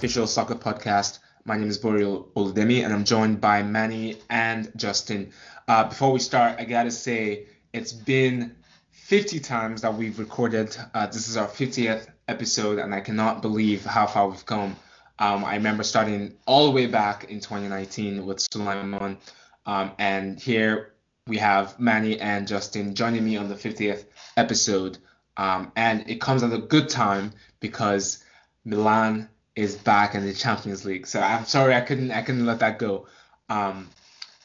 unofficial 0.00 0.26
soccer 0.26 0.54
podcast. 0.54 1.18
My 1.44 1.58
name 1.58 1.68
is 1.68 1.76
Boreal 1.76 2.30
Oludemi, 2.34 2.82
and 2.82 2.90
I'm 2.90 3.04
joined 3.04 3.38
by 3.38 3.62
Manny 3.62 4.16
and 4.30 4.72
Justin. 4.74 5.30
Uh, 5.68 5.90
before 5.90 6.10
we 6.10 6.20
start, 6.20 6.58
I 6.58 6.64
gotta 6.64 6.90
say 6.90 7.48
it's 7.74 7.92
been 7.92 8.56
50 8.92 9.40
times 9.40 9.82
that 9.82 9.92
we've 9.92 10.18
recorded. 10.18 10.74
Uh, 10.94 11.06
this 11.08 11.28
is 11.28 11.36
our 11.36 11.46
50th 11.46 12.06
episode, 12.28 12.78
and 12.78 12.94
I 12.94 13.00
cannot 13.00 13.42
believe 13.42 13.84
how 13.84 14.06
far 14.06 14.30
we've 14.30 14.46
come. 14.46 14.74
Um, 15.18 15.44
I 15.44 15.56
remember 15.56 15.82
starting 15.82 16.32
all 16.46 16.64
the 16.64 16.72
way 16.72 16.86
back 16.86 17.24
in 17.24 17.40
2019 17.40 18.24
with 18.24 18.40
Sulaiman, 18.40 19.18
um, 19.66 19.92
and 19.98 20.40
here 20.40 20.94
we 21.26 21.36
have 21.36 21.78
Manny 21.78 22.18
and 22.18 22.48
Justin 22.48 22.94
joining 22.94 23.22
me 23.22 23.36
on 23.36 23.50
the 23.50 23.54
50th 23.54 24.06
episode. 24.38 24.96
Um, 25.36 25.72
and 25.76 26.08
it 26.08 26.22
comes 26.22 26.42
at 26.42 26.54
a 26.54 26.58
good 26.58 26.88
time 26.88 27.32
because 27.60 28.24
Milan 28.64 29.29
is 29.56 29.76
back 29.76 30.14
in 30.14 30.24
the 30.24 30.32
Champions 30.32 30.84
League. 30.84 31.06
So 31.06 31.20
I'm 31.20 31.44
sorry 31.44 31.74
I 31.74 31.80
couldn't 31.80 32.10
I 32.10 32.22
couldn't 32.22 32.46
let 32.46 32.60
that 32.60 32.78
go. 32.78 33.06
Um, 33.48 33.88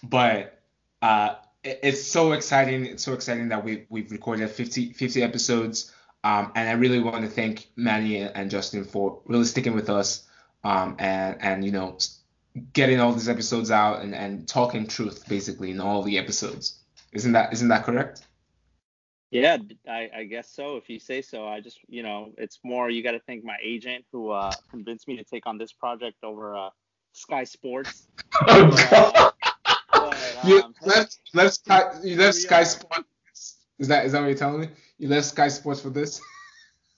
but 0.04 0.59
uh, 1.02 1.36
it, 1.64 1.80
it's 1.84 2.04
so 2.04 2.31
exciting. 2.34 2.86
It's 2.86 3.04
so 3.04 3.14
exciting 3.14 3.50
that 3.50 3.64
we 3.64 3.86
we've 3.90 4.12
recorded 4.12 4.50
50 4.50 4.94
50 4.94 5.23
episodes. 5.23 5.91
Um, 6.23 6.52
and 6.55 6.68
I 6.68 6.73
really 6.73 7.00
want 7.00 7.23
to 7.23 7.30
thank 7.30 7.68
Manny 7.76 8.18
and 8.18 8.50
Justin 8.50 8.84
for 8.84 9.22
really 9.26 9.45
sticking 9.45 9.76
with 9.76 9.90
us 9.90 10.28
um, 10.64 10.95
and 10.98 11.38
and 11.42 11.64
you 11.64 11.72
know 11.72 11.98
getting 12.73 13.00
all 13.00 13.12
these 13.12 13.30
episodes 13.30 13.70
out 13.70 14.02
and, 14.02 14.16
and 14.16 14.48
talking 14.48 14.88
truth 14.88 15.28
basically 15.28 15.72
in 15.72 15.80
all 15.80 16.02
the 16.02 16.17
episodes. 16.17 16.80
Isn't 17.14 17.34
that 17.34 17.53
isn't 17.53 17.67
that 17.67 17.84
correct? 17.84 18.25
Yeah, 19.31 19.58
I, 19.90 20.09
I, 20.16 20.23
guess 20.26 20.50
so. 20.50 20.78
If 20.78 20.90
you 20.90 21.00
say 21.00 21.22
so, 21.22 21.48
I 21.48 21.59
just, 21.59 21.80
you 21.88 22.04
know, 22.04 22.31
it's 22.38 22.59
more 22.64 22.90
you 22.90 23.04
got 23.04 23.12
to 23.12 23.20
thank 23.20 23.44
my 23.44 23.58
agent 23.62 24.06
who 24.12 24.30
uh, 24.30 24.52
convinced 24.70 25.08
me 25.08 25.18
to 25.18 25.23
take 25.23 25.45
on 25.45 25.58
this 25.58 25.73
project 25.73 26.23
over 26.23 26.56
uh, 26.56 26.70
Sky 27.12 27.44
Sports. 27.44 28.08
Oh. 28.48 29.31
But, 29.92 30.14
um, 30.44 30.50
you 30.50 30.73
left, 30.86 31.20
left 31.34 31.56
Sky, 31.56 31.84
you 32.03 32.18
left 32.18 32.36
Sky 32.36 32.64
Sports. 32.64 33.08
Is 33.80 33.88
that 33.88 34.06
is 34.06 34.12
that 34.12 34.20
what 34.20 34.28
you're 34.28 34.38
telling 34.38 34.62
me? 34.62 34.70
You 34.98 35.08
left 35.08 35.28
Sky 35.28 35.48
Sports 35.48 35.81
for 35.81 35.90
this? 35.90 36.22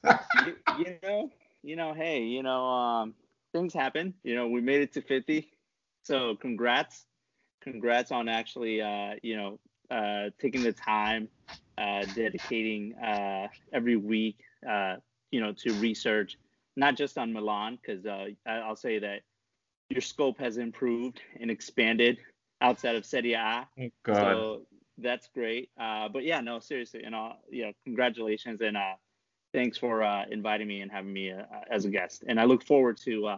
you, 0.04 0.56
you, 0.80 0.96
know, 1.04 1.32
you 1.64 1.76
know, 1.76 1.94
hey, 1.94 2.24
you 2.24 2.44
know, 2.44 2.66
um, 2.66 3.14
things 3.54 3.74
happen. 3.74 4.14
You 4.24 4.36
know, 4.36 4.48
we 4.48 4.62
made 4.62 4.82
it 4.82 4.94
to 4.94 5.02
50, 5.02 5.48
so 6.04 6.36
congrats, 6.36 7.06
congrats 7.62 8.12
on 8.12 8.28
actually, 8.30 8.82
uh, 8.82 9.16
you 9.22 9.38
know, 9.38 9.60
uh, 9.90 10.30
taking 10.40 10.64
the 10.64 10.74
time 10.74 11.30
uh, 11.78 12.06
dedicating 12.16 12.96
uh, 12.96 13.48
every 13.72 13.96
week, 13.96 14.38
uh, 14.68 14.96
you 15.32 15.40
know, 15.40 15.54
to 15.54 15.74
research, 15.74 16.38
not 16.76 16.96
just 16.96 17.18
on 17.18 17.32
Milan, 17.32 17.78
because 17.82 18.06
uh, 18.06 18.28
I'll 18.48 18.76
say 18.76 19.00
that 19.00 19.22
your 19.90 20.02
scope 20.02 20.40
has 20.40 20.58
improved 20.58 21.22
and 21.40 21.50
expanded 21.52 22.18
outside 22.62 22.96
of 22.96 23.06
Serie 23.06 23.34
A. 23.34 23.68
Oh, 23.80 23.90
God. 24.04 24.16
So 24.16 24.62
that's 24.98 25.28
great. 25.34 25.70
Uh, 25.80 26.10
but 26.10 26.24
yeah, 26.24 26.42
no, 26.42 26.60
seriously, 26.60 27.04
and 27.04 27.14
all, 27.14 27.40
yeah, 27.52 27.72
congratulations 27.84 28.62
and 28.62 28.78
thanks 29.54 29.78
for 29.78 30.04
inviting 30.32 30.68
me 30.68 30.82
and 30.82 30.92
having 30.92 31.14
me 31.14 31.32
as 31.70 31.86
a 31.86 31.90
guest. 31.90 32.24
And 32.28 32.40
I 32.40 32.46
look 32.46 32.66
forward 32.66 32.98
to 33.06 33.38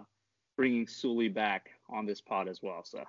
bringing 0.58 0.88
Sully 0.88 1.30
back 1.30 1.70
on 1.90 2.06
this 2.06 2.22
pod 2.22 2.48
as 2.48 2.62
well. 2.62 2.84
So. 2.84 3.04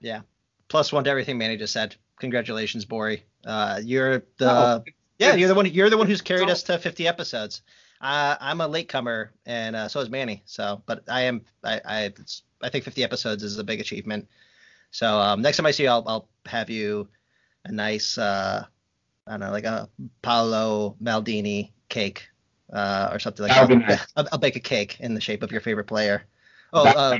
Yeah. 0.00 0.20
Plus 0.68 0.92
one 0.92 1.04
to 1.04 1.10
everything 1.10 1.38
Manny 1.38 1.56
just 1.56 1.72
said 1.72 1.96
congratulations, 2.18 2.84
Bori. 2.84 3.24
Uh, 3.44 3.80
you're 3.82 4.24
the 4.36 4.50
oh, 4.50 4.84
yeah, 5.18 5.34
you're 5.34 5.48
the 5.48 5.54
one. 5.54 5.66
You're 5.66 5.90
the 5.90 5.96
one 5.96 6.06
who's 6.06 6.20
carried 6.20 6.50
us 6.50 6.62
to 6.64 6.78
50 6.78 7.08
episodes. 7.08 7.62
Uh, 8.00 8.36
I'm 8.40 8.60
a 8.60 8.68
latecomer, 8.68 9.32
and 9.46 9.74
uh, 9.74 9.88
so 9.88 10.00
is 10.00 10.10
Manny. 10.10 10.42
So, 10.46 10.82
but 10.86 11.02
I 11.08 11.22
am. 11.22 11.42
I 11.64 11.80
I, 11.84 12.12
I 12.62 12.68
think 12.68 12.84
50 12.84 13.02
episodes 13.02 13.42
is 13.42 13.58
a 13.58 13.64
big 13.64 13.80
achievement. 13.80 14.28
So 14.90 15.18
um, 15.18 15.42
next 15.42 15.56
time 15.56 15.66
I 15.66 15.70
see 15.70 15.84
you, 15.84 15.90
I'll, 15.90 16.04
I'll 16.06 16.28
have 16.46 16.70
you 16.70 17.08
a 17.64 17.72
nice, 17.72 18.16
uh, 18.16 18.64
I 19.26 19.30
don't 19.30 19.40
know, 19.40 19.50
like 19.50 19.64
a 19.64 19.88
Paolo 20.22 20.96
Maldini 21.02 21.72
cake 21.88 22.28
uh, 22.72 23.10
or 23.12 23.18
something 23.18 23.46
like 23.46 23.68
that. 23.68 23.78
Nice. 23.78 24.06
I'll, 24.16 24.28
I'll, 24.32 24.38
bake 24.38 24.56
a 24.56 24.60
cake 24.60 24.98
in 25.00 25.14
the 25.14 25.20
shape 25.20 25.42
of 25.42 25.52
your 25.52 25.60
favorite 25.60 25.86
player. 25.86 26.24
Oh, 26.72 26.86
uh, 26.86 27.18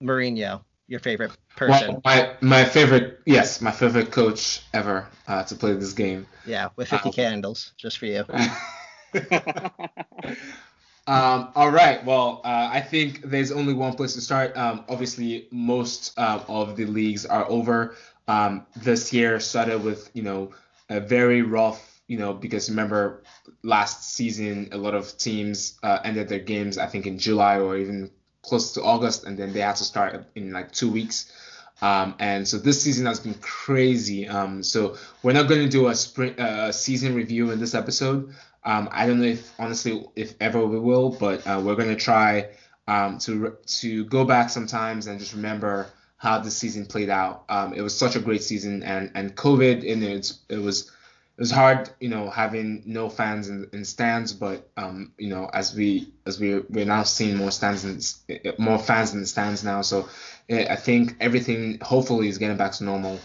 Mourinho 0.00 0.62
your 0.88 1.00
favorite 1.00 1.32
person? 1.54 1.92
Well, 1.92 2.02
my 2.04 2.34
my 2.40 2.64
favorite, 2.64 3.20
yes, 3.26 3.60
my 3.60 3.70
favorite 3.70 4.10
coach 4.10 4.62
ever 4.72 5.06
uh, 5.28 5.44
to 5.44 5.54
play 5.54 5.74
this 5.74 5.92
game. 5.92 6.26
Yeah, 6.46 6.70
with 6.76 6.88
50 6.88 7.08
um, 7.08 7.12
candles 7.12 7.72
just 7.76 7.98
for 7.98 8.06
you. 8.06 8.24
um, 11.06 11.52
all 11.54 11.70
right. 11.70 12.04
Well, 12.04 12.40
uh, 12.44 12.70
I 12.72 12.80
think 12.80 13.22
there's 13.22 13.52
only 13.52 13.74
one 13.74 13.94
place 13.94 14.14
to 14.14 14.20
start. 14.20 14.56
Um, 14.56 14.84
obviously, 14.88 15.46
most 15.52 16.18
uh, 16.18 16.42
of 16.48 16.76
the 16.76 16.86
leagues 16.86 17.26
are 17.26 17.48
over. 17.48 17.94
Um, 18.26 18.66
this 18.76 19.12
year 19.12 19.38
started 19.40 19.84
with 19.84 20.10
you 20.14 20.22
know 20.22 20.50
a 20.88 21.00
very 21.00 21.42
rough, 21.42 22.00
you 22.06 22.18
know, 22.18 22.32
because 22.32 22.70
remember 22.70 23.22
last 23.62 24.14
season 24.14 24.68
a 24.72 24.78
lot 24.78 24.94
of 24.94 25.16
teams 25.18 25.78
uh, 25.82 25.98
ended 26.04 26.28
their 26.28 26.38
games 26.38 26.78
I 26.78 26.86
think 26.86 27.06
in 27.06 27.18
July 27.18 27.58
or 27.58 27.76
even 27.76 28.10
close 28.42 28.72
to 28.72 28.82
August, 28.82 29.24
and 29.24 29.38
then 29.38 29.52
they 29.52 29.60
had 29.60 29.76
to 29.76 29.84
start 29.84 30.24
in 30.34 30.52
like 30.52 30.72
two 30.72 30.90
weeks. 30.90 31.32
Um, 31.80 32.16
and 32.18 32.46
so 32.46 32.58
this 32.58 32.82
season 32.82 33.06
has 33.06 33.20
been 33.20 33.34
crazy. 33.34 34.26
Um, 34.26 34.62
so 34.62 34.96
we're 35.22 35.32
not 35.32 35.48
going 35.48 35.62
to 35.62 35.68
do 35.68 35.88
a 35.88 35.94
spring 35.94 36.38
uh, 36.38 36.72
season 36.72 37.14
review 37.14 37.50
in 37.50 37.60
this 37.60 37.74
episode. 37.74 38.34
Um, 38.64 38.88
I 38.90 39.06
don't 39.06 39.20
know 39.20 39.26
if 39.26 39.52
honestly 39.58 40.04
if 40.16 40.34
ever 40.40 40.66
we 40.66 40.80
will, 40.80 41.10
but 41.10 41.46
uh, 41.46 41.60
we're 41.64 41.76
going 41.76 41.88
to 41.88 41.96
try 41.96 42.48
um, 42.88 43.18
to 43.18 43.56
to 43.66 44.04
go 44.06 44.24
back 44.24 44.50
sometimes 44.50 45.06
and 45.06 45.20
just 45.20 45.34
remember 45.34 45.86
how 46.16 46.40
the 46.40 46.50
season 46.50 46.84
played 46.84 47.10
out. 47.10 47.44
Um, 47.48 47.72
it 47.72 47.80
was 47.80 47.96
such 47.96 48.16
a 48.16 48.20
great 48.20 48.42
season, 48.42 48.82
and 48.82 49.12
and 49.14 49.36
COVID 49.36 49.90
and 49.90 50.02
it, 50.02 50.32
it 50.48 50.58
was 50.58 50.90
it 51.38 51.42
was 51.42 51.52
hard, 51.52 51.88
you 52.00 52.08
know, 52.08 52.30
having 52.30 52.82
no 52.84 53.08
fans 53.08 53.48
in, 53.48 53.70
in 53.72 53.84
stands, 53.84 54.32
but 54.32 54.68
um, 54.76 55.12
you 55.18 55.28
know, 55.28 55.48
as 55.54 55.72
we 55.72 56.12
as 56.26 56.40
we 56.40 56.58
we're 56.58 56.84
now 56.84 57.04
seeing 57.04 57.36
more 57.36 57.52
stands 57.52 57.84
and 57.84 58.58
more 58.58 58.76
fans 58.76 59.14
in 59.14 59.20
the 59.20 59.26
stands 59.26 59.62
now, 59.62 59.82
so 59.82 60.08
I 60.50 60.74
think 60.74 61.14
everything 61.20 61.78
hopefully 61.80 62.26
is 62.26 62.38
getting 62.38 62.56
back 62.56 62.72
to 62.72 62.84
normal, 62.84 63.20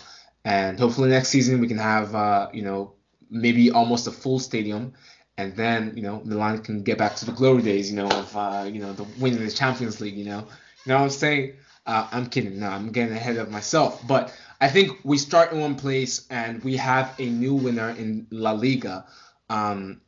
and 0.46 0.80
hopefully 0.80 1.10
next 1.10 1.30
season 1.30 1.60
we 1.60 1.68
can 1.68 1.80
have 1.80 2.14
uh, 2.14 2.50
you 2.54 2.62
know 2.62 2.94
maybe 3.32 3.72
almost 3.72 4.06
a 4.06 4.12
full 4.12 4.38
stadium, 4.38 4.94
and 5.40 5.56
then 5.56 5.94
you 5.96 6.04
know 6.04 6.22
Milan 6.24 6.60
can 6.60 6.84
get 6.84 7.00
back 7.00 7.16
to 7.16 7.26
the 7.26 7.32
glory 7.32 7.64
days, 7.64 7.90
you 7.90 7.98
know, 7.98 8.10
of 8.10 8.38
uh, 8.38 8.70
you 8.72 8.80
know 8.80 8.94
the 8.94 9.08
winning 9.18 9.44
the 9.44 9.50
Champions 9.50 10.00
League, 10.02 10.18
you 10.18 10.26
know, 10.26 10.42
you 10.86 10.92
know 10.92 10.98
what 10.98 11.06
I'm 11.06 11.10
saying? 11.10 11.54
Uh, 11.86 12.08
I'm 12.12 12.28
kidding. 12.28 12.60
No, 12.60 12.70
I'm 12.70 12.92
getting 12.92 13.16
ahead 13.16 13.38
of 13.38 13.52
myself, 13.52 14.06
but 14.08 14.34
I 14.62 14.70
think 14.70 15.00
we 15.04 15.18
start 15.18 15.52
in 15.52 15.60
one 15.60 15.76
place 15.76 16.26
and 16.30 16.64
we 16.64 16.78
have 16.78 17.14
a 17.20 17.26
new 17.26 17.56
winner 17.56 17.90
in 17.90 18.28
La 18.32 18.52
Liga. 18.52 19.06
Um, 19.50 20.00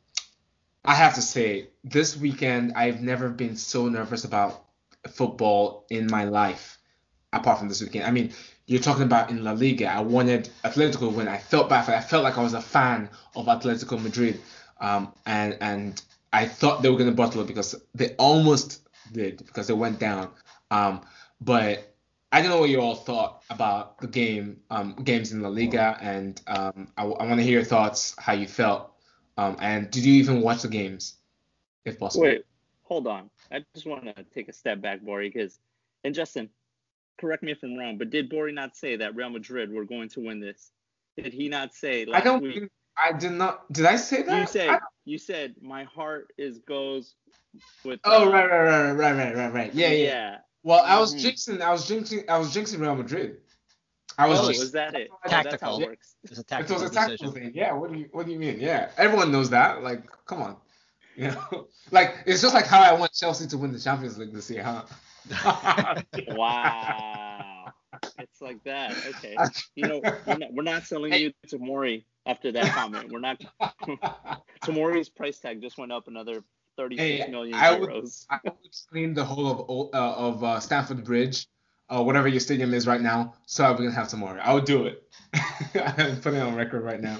I 0.84 0.94
have 0.94 1.14
to 1.16 1.22
say, 1.22 1.68
this 1.84 2.16
weekend 2.16 2.72
I've 2.74 3.02
never 3.02 3.28
been 3.28 3.56
so 3.56 3.88
nervous 3.88 4.24
about 4.24 4.64
football 5.10 5.84
in 5.90 6.06
my 6.10 6.24
life, 6.24 6.78
apart 7.32 7.58
from 7.58 7.68
this 7.68 7.82
weekend. 7.82 8.06
I 8.06 8.10
mean, 8.10 8.32
you're 8.66 8.80
talking 8.80 9.02
about 9.02 9.30
in 9.30 9.44
La 9.44 9.52
Liga. 9.52 9.86
I 9.92 10.00
wanted 10.00 10.48
Atletico 10.64 11.00
to 11.00 11.08
win. 11.08 11.28
I 11.28 11.38
felt 11.38 11.68
bad 11.68 11.82
for. 11.84 11.92
I 11.92 12.00
felt 12.00 12.24
like 12.24 12.38
I 12.38 12.42
was 12.42 12.54
a 12.54 12.60
fan 12.60 13.10
of 13.34 13.46
Atletico 13.46 14.02
Madrid, 14.02 14.40
um, 14.80 15.12
and 15.26 15.56
and 15.60 16.02
I 16.32 16.46
thought 16.46 16.82
they 16.82 16.88
were 16.88 16.98
gonna 16.98 17.12
bottle 17.12 17.42
it 17.42 17.46
because 17.46 17.74
they 17.94 18.14
almost 18.16 18.80
did 19.12 19.38
because 19.46 19.66
they 19.66 19.74
went 19.74 19.98
down. 19.98 20.30
Um, 20.70 21.02
but 21.40 21.94
I 22.32 22.42
don't 22.42 22.50
know 22.50 22.60
what 22.60 22.70
you 22.70 22.80
all 22.80 22.94
thought 22.94 23.42
about 23.50 23.98
the 23.98 24.06
game, 24.06 24.60
um, 24.70 24.94
games 25.04 25.32
in 25.32 25.42
La 25.42 25.48
Liga, 25.48 25.96
and 26.00 26.40
um, 26.46 26.88
I, 26.96 27.04
I 27.04 27.26
want 27.26 27.38
to 27.38 27.42
hear 27.42 27.52
your 27.52 27.64
thoughts, 27.64 28.14
how 28.18 28.32
you 28.32 28.46
felt, 28.46 28.92
um, 29.36 29.56
and 29.60 29.90
did 29.90 30.04
you 30.04 30.14
even 30.14 30.40
watch 30.40 30.62
the 30.62 30.68
games, 30.68 31.16
if 31.84 31.98
possible? 31.98 32.24
Wait, 32.24 32.44
hold 32.82 33.06
on. 33.06 33.30
I 33.50 33.64
just 33.74 33.86
want 33.86 34.04
to 34.04 34.24
take 34.34 34.48
a 34.48 34.52
step 34.52 34.80
back, 34.80 35.02
Bori, 35.02 35.28
because 35.28 35.58
and 36.04 36.14
Justin, 36.14 36.50
correct 37.18 37.42
me 37.42 37.52
if 37.52 37.62
I'm 37.62 37.76
wrong, 37.76 37.96
but 37.98 38.10
did 38.10 38.28
Bori 38.28 38.52
not 38.52 38.76
say 38.76 38.96
that 38.96 39.14
Real 39.14 39.30
Madrid 39.30 39.72
were 39.72 39.84
going 39.84 40.08
to 40.10 40.20
win 40.20 40.40
this? 40.40 40.70
Did 41.16 41.32
he 41.32 41.48
not 41.48 41.74
say 41.74 42.04
last 42.04 42.20
I 42.20 42.24
don't 42.24 42.42
week? 42.42 42.54
Think, 42.54 42.70
I 42.96 43.12
did 43.12 43.32
not. 43.32 43.70
Did 43.72 43.86
I 43.86 43.96
say 43.96 44.22
that? 44.22 44.40
You 44.40 44.46
said 44.46 44.78
you 45.04 45.18
said 45.18 45.54
my 45.60 45.84
heart 45.84 46.32
is 46.36 46.58
goes 46.58 47.14
with. 47.84 48.00
Oh 48.04 48.30
right 48.30 48.50
right 48.50 48.60
right 48.60 48.92
right 48.92 49.12
right 49.16 49.36
right 49.36 49.52
right 49.52 49.74
yeah 49.74 49.88
yeah. 49.88 50.06
yeah. 50.06 50.36
Well, 50.66 50.82
I 50.84 50.98
was 50.98 51.14
mm-hmm. 51.14 51.28
jinxing. 51.28 51.60
I 51.62 51.70
was 51.70 51.88
jinxing. 51.88 52.28
I 52.28 52.38
was 52.38 52.52
jinxing 52.52 52.80
Real 52.80 52.96
Madrid. 52.96 53.36
I 54.18 54.26
was. 54.26 54.40
Oh, 54.40 54.48
just, 54.48 54.58
was 54.58 54.72
that 54.72 54.96
it? 54.96 55.10
Tactical. 55.28 55.80
It 55.80 55.96
was 56.28 56.40
a 56.40 56.42
tactical. 56.42 56.80
It 56.80 56.82
was 56.82 56.90
a 56.90 56.92
tactical 56.92 57.30
decision. 57.30 57.52
thing. 57.52 57.52
Yeah. 57.54 57.72
What 57.72 57.92
do 57.92 57.98
you 58.00 58.08
What 58.10 58.26
do 58.26 58.32
you 58.32 58.38
mean? 58.40 58.58
Yeah. 58.58 58.90
Everyone 58.98 59.30
knows 59.30 59.50
that. 59.50 59.84
Like, 59.84 60.02
come 60.26 60.42
on. 60.42 60.56
You 61.18 61.28
know, 61.28 61.68
like 61.92 62.14
it's 62.26 62.42
just 62.42 62.52
like 62.52 62.66
how 62.66 62.82
I 62.82 62.92
want 62.92 63.10
Chelsea 63.14 63.46
to 63.46 63.56
win 63.56 63.72
the 63.72 63.78
Champions 63.78 64.18
League 64.18 64.34
this 64.34 64.50
year, 64.50 64.62
huh? 64.62 64.82
wow. 66.28 67.72
It's 68.18 68.42
like 68.42 68.62
that. 68.64 68.94
Okay. 69.06 69.34
You 69.76 69.88
know, 69.88 70.02
we're 70.26 70.36
not, 70.36 70.52
we're 70.52 70.62
not 70.62 70.82
selling 70.82 71.14
you 71.14 71.32
Tomori 71.46 72.04
after 72.26 72.52
that 72.52 72.66
comment. 72.66 73.10
We're 73.10 73.20
not. 73.20 73.42
Tomori's 74.62 75.08
price 75.08 75.38
tag 75.38 75.62
just 75.62 75.78
went 75.78 75.90
up 75.90 76.06
another 76.06 76.44
thirty 76.76 76.96
six 76.96 77.24
hey, 77.24 77.30
million 77.30 77.54
I 77.54 77.78
euros. 77.78 77.80
Would, 77.80 78.12
I 78.30 78.40
would 78.44 78.76
clean 78.90 79.14
the 79.14 79.24
whole 79.24 79.90
of 79.92 79.94
uh, 79.94 80.14
of 80.14 80.44
uh, 80.44 80.60
Stamford 80.60 81.04
Bridge, 81.04 81.46
uh, 81.88 82.02
whatever 82.02 82.28
your 82.28 82.40
stadium 82.40 82.74
is 82.74 82.86
right 82.86 83.00
now, 83.00 83.34
so 83.46 83.70
we 83.72 83.84
can 83.84 83.92
have 83.92 84.10
some 84.10 84.20
more. 84.20 84.38
I 84.40 84.52
would 84.52 84.64
do 84.64 84.86
it. 84.86 85.02
I'm 85.74 86.20
putting 86.20 86.40
it 86.40 86.42
on 86.42 86.54
record 86.54 86.82
right 86.82 87.00
now. 87.00 87.18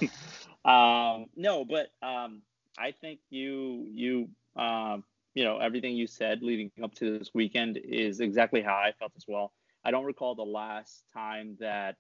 um, 0.65 1.27
no, 1.37 1.65
but 1.65 1.89
um, 2.03 2.43
I 2.79 2.93
think 2.93 3.21
you 3.31 3.87
you 3.91 4.29
um, 4.57 5.05
you 5.35 5.45
know 5.45 5.59
everything 5.59 5.97
you 5.97 6.07
said 6.07 6.43
leading 6.43 6.71
up 6.83 6.95
to 6.97 7.19
this 7.19 7.31
weekend 7.35 7.79
is 7.79 8.21
exactly 8.21 8.63
how 8.63 8.75
I 8.75 8.93
felt 8.99 9.13
as 9.17 9.25
well. 9.27 9.53
I 9.85 9.91
don't 9.91 10.05
recall 10.05 10.35
the 10.35 10.43
last 10.43 11.05
time 11.13 11.57
that 11.61 11.97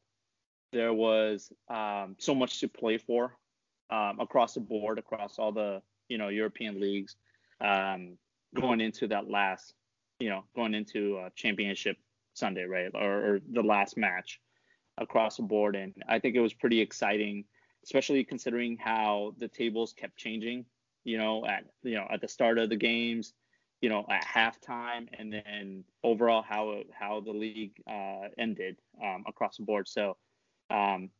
there 0.72 0.92
was 0.92 1.52
um, 1.68 2.16
so 2.18 2.34
much 2.34 2.60
to 2.60 2.68
play 2.68 2.98
for 2.98 3.36
um, 3.90 4.18
across 4.20 4.54
the 4.54 4.60
board, 4.60 4.98
across 4.98 5.38
all 5.38 5.52
the 5.52 5.82
you 6.08 6.18
know 6.18 6.28
European 6.28 6.80
leagues, 6.80 7.16
um, 7.60 8.18
going 8.54 8.80
into 8.80 9.08
that 9.08 9.30
last, 9.30 9.74
you 10.18 10.28
know, 10.28 10.44
going 10.54 10.74
into 10.74 11.18
a 11.18 11.30
championship 11.34 11.96
Sunday, 12.34 12.64
right, 12.64 12.90
or, 12.94 13.34
or 13.34 13.40
the 13.52 13.62
last 13.62 13.96
match 13.96 14.40
across 14.98 15.36
the 15.36 15.42
board, 15.42 15.76
and 15.76 15.94
I 16.08 16.18
think 16.18 16.36
it 16.36 16.40
was 16.40 16.54
pretty 16.54 16.80
exciting, 16.80 17.44
especially 17.84 18.24
considering 18.24 18.76
how 18.76 19.34
the 19.38 19.48
tables 19.48 19.92
kept 19.92 20.16
changing. 20.16 20.64
You 21.04 21.18
know, 21.18 21.46
at 21.46 21.64
you 21.82 21.94
know 21.94 22.06
at 22.10 22.20
the 22.20 22.28
start 22.28 22.58
of 22.58 22.68
the 22.68 22.76
games, 22.76 23.32
you 23.80 23.88
know, 23.88 24.06
at 24.10 24.24
halftime, 24.24 25.08
and 25.18 25.32
then 25.32 25.84
overall 26.02 26.42
how 26.42 26.82
how 26.92 27.20
the 27.20 27.32
league 27.32 27.80
uh, 27.88 28.28
ended 28.38 28.76
um, 29.02 29.24
across 29.26 29.58
the 29.58 29.64
board. 29.64 29.88
So, 29.88 30.16
um, 30.70 31.10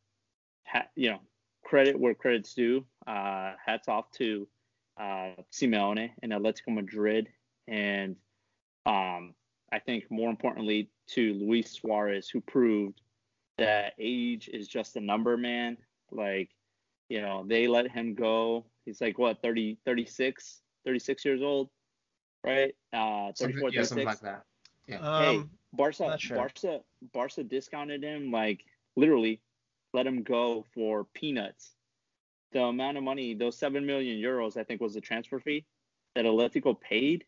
ha- 0.65 0.87
you 0.95 1.11
know, 1.11 1.19
credit 1.63 1.99
where 1.99 2.13
credit's 2.13 2.53
due. 2.53 2.85
Uh, 3.05 3.53
hats 3.63 3.87
off 3.87 4.11
to 4.13 4.47
uh, 4.99 5.41
Simeone 5.51 6.11
and 6.23 6.31
Atletico 6.31 6.73
Madrid, 6.73 7.27
and 7.67 8.15
um, 8.85 9.33
I 9.71 9.79
think 9.79 10.05
more 10.09 10.29
importantly 10.29 10.89
to 11.09 11.33
Luis 11.33 11.71
Suarez, 11.71 12.29
who 12.29 12.41
proved 12.41 13.01
that 13.57 13.93
age 13.99 14.49
is 14.51 14.67
just 14.67 14.95
a 14.95 15.01
number, 15.01 15.37
man. 15.37 15.77
Like, 16.11 16.49
you 17.09 17.21
know, 17.21 17.43
they 17.45 17.67
let 17.67 17.89
him 17.91 18.13
go. 18.13 18.65
He's 18.85 19.01
like 19.01 19.17
what 19.17 19.41
30, 19.41 19.77
36, 19.85 20.61
36 20.85 21.25
years 21.25 21.41
old, 21.41 21.69
right? 22.43 22.73
Uh, 22.93 23.31
34, 23.37 23.69
yeah, 23.69 23.83
36. 23.83 23.87
something 23.89 24.05
like 24.05 24.19
that. 24.21 24.43
Yeah. 24.87 24.99
Um, 24.99 25.23
hey, 25.23 25.43
Barca, 25.73 26.17
sure. 26.19 26.37
Barca, 26.37 26.79
Barca 27.13 27.43
discounted 27.43 28.03
him 28.03 28.31
like 28.31 28.63
literally 28.95 29.41
let 29.93 30.07
him 30.07 30.23
go 30.23 30.65
for 30.73 31.05
peanuts. 31.13 31.73
The 32.53 32.61
amount 32.61 32.97
of 32.97 33.03
money, 33.03 33.33
those 33.33 33.57
seven 33.57 33.85
million 33.85 34.17
euros, 34.17 34.57
I 34.57 34.63
think 34.63 34.81
was 34.81 34.93
the 34.93 35.01
transfer 35.01 35.39
fee 35.39 35.65
that 36.15 36.25
Atletico 36.25 36.79
paid, 36.79 37.25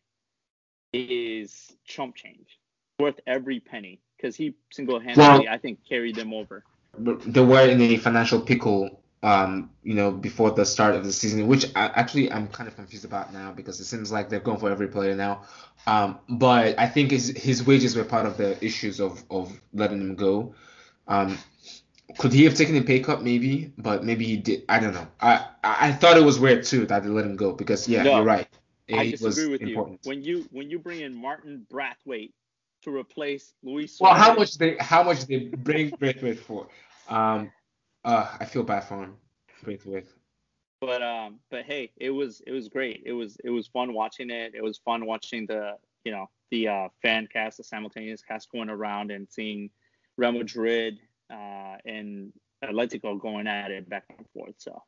is 0.92 1.72
chump 1.84 2.16
change, 2.16 2.58
worth 2.98 3.20
every 3.26 3.60
penny, 3.60 4.00
because 4.16 4.34
he 4.34 4.54
single-handedly, 4.72 5.22
well, 5.22 5.42
I 5.48 5.58
think, 5.58 5.80
carried 5.88 6.16
them 6.16 6.32
over. 6.32 6.64
They 6.98 7.40
were 7.40 7.68
in 7.68 7.80
a 7.80 7.96
financial 7.96 8.40
pickle, 8.40 9.02
um, 9.22 9.70
you 9.82 9.94
know, 9.94 10.10
before 10.10 10.50
the 10.50 10.64
start 10.64 10.96
of 10.96 11.04
the 11.04 11.12
season, 11.12 11.46
which 11.46 11.66
I, 11.76 11.86
actually 11.86 12.32
I'm 12.32 12.48
kind 12.48 12.66
of 12.66 12.74
confused 12.74 13.04
about 13.04 13.32
now 13.32 13.52
because 13.52 13.78
it 13.78 13.84
seems 13.84 14.10
like 14.10 14.28
they're 14.28 14.40
going 14.40 14.58
for 14.58 14.70
every 14.70 14.88
player 14.88 15.14
now. 15.14 15.42
Um, 15.86 16.18
but 16.28 16.78
I 16.78 16.88
think 16.88 17.10
his 17.10 17.28
his 17.28 17.64
wages 17.64 17.94
were 17.94 18.04
part 18.04 18.26
of 18.26 18.36
the 18.36 18.62
issues 18.64 19.00
of 19.00 19.22
of 19.30 19.52
letting 19.72 20.00
him 20.00 20.14
go. 20.16 20.54
Um, 21.06 21.38
could 22.18 22.32
he 22.32 22.44
have 22.44 22.54
taken 22.54 22.76
a 22.76 22.82
pay 22.82 23.00
cut? 23.00 23.22
Maybe, 23.22 23.72
but 23.78 24.04
maybe 24.04 24.24
he 24.24 24.36
did. 24.36 24.64
I 24.68 24.78
don't 24.78 24.94
know. 24.94 25.06
I 25.20 25.46
I 25.62 25.92
thought 25.92 26.16
it 26.16 26.24
was 26.24 26.38
weird 26.38 26.64
too 26.64 26.86
that 26.86 27.02
they 27.02 27.08
let 27.08 27.24
him 27.24 27.36
go 27.36 27.52
because 27.52 27.88
yeah, 27.88 28.02
no, 28.02 28.16
you're 28.16 28.24
right. 28.24 28.48
It 28.88 28.96
I 28.96 29.10
disagree 29.10 29.50
with 29.50 29.62
important. 29.62 30.00
you. 30.02 30.08
When 30.08 30.22
you 30.22 30.48
when 30.50 30.70
you 30.70 30.78
bring 30.78 31.00
in 31.00 31.14
Martin 31.14 31.66
Braithwaite 31.70 32.34
to 32.82 32.94
replace 32.94 33.54
Luis. 33.62 33.96
Suarez, 33.96 34.12
well, 34.12 34.22
how 34.22 34.34
much 34.34 34.58
they 34.58 34.76
how 34.80 35.02
much 35.02 35.26
they 35.26 35.38
bring 35.38 35.90
Braithwaite 35.90 36.40
for? 36.40 36.66
Um, 37.08 37.52
uh, 38.04 38.36
I 38.38 38.44
feel 38.44 38.62
bad 38.62 38.84
for 38.84 39.04
him, 39.04 39.16
Braithwaite. 39.62 40.06
But 40.80 41.02
um, 41.02 41.40
but 41.50 41.64
hey, 41.64 41.92
it 41.96 42.10
was 42.10 42.40
it 42.46 42.52
was 42.52 42.68
great. 42.68 43.02
It 43.04 43.12
was 43.12 43.36
it 43.44 43.50
was 43.50 43.66
fun 43.66 43.92
watching 43.92 44.30
it. 44.30 44.54
It 44.54 44.62
was 44.62 44.78
fun 44.78 45.06
watching 45.06 45.46
the 45.46 45.74
you 46.04 46.12
know 46.12 46.30
the 46.50 46.68
uh, 46.68 46.88
fan 47.02 47.28
cast, 47.32 47.58
the 47.58 47.64
simultaneous 47.64 48.22
cast 48.22 48.50
going 48.50 48.70
around 48.70 49.10
and 49.10 49.28
seeing 49.30 49.70
Real 50.16 50.32
Madrid 50.32 50.98
uh, 51.30 51.76
and 51.84 52.32
Atletico 52.64 53.20
going 53.20 53.46
at 53.46 53.70
it 53.70 53.88
back 53.88 54.04
and 54.16 54.26
forth. 54.34 54.54
So. 54.58 54.82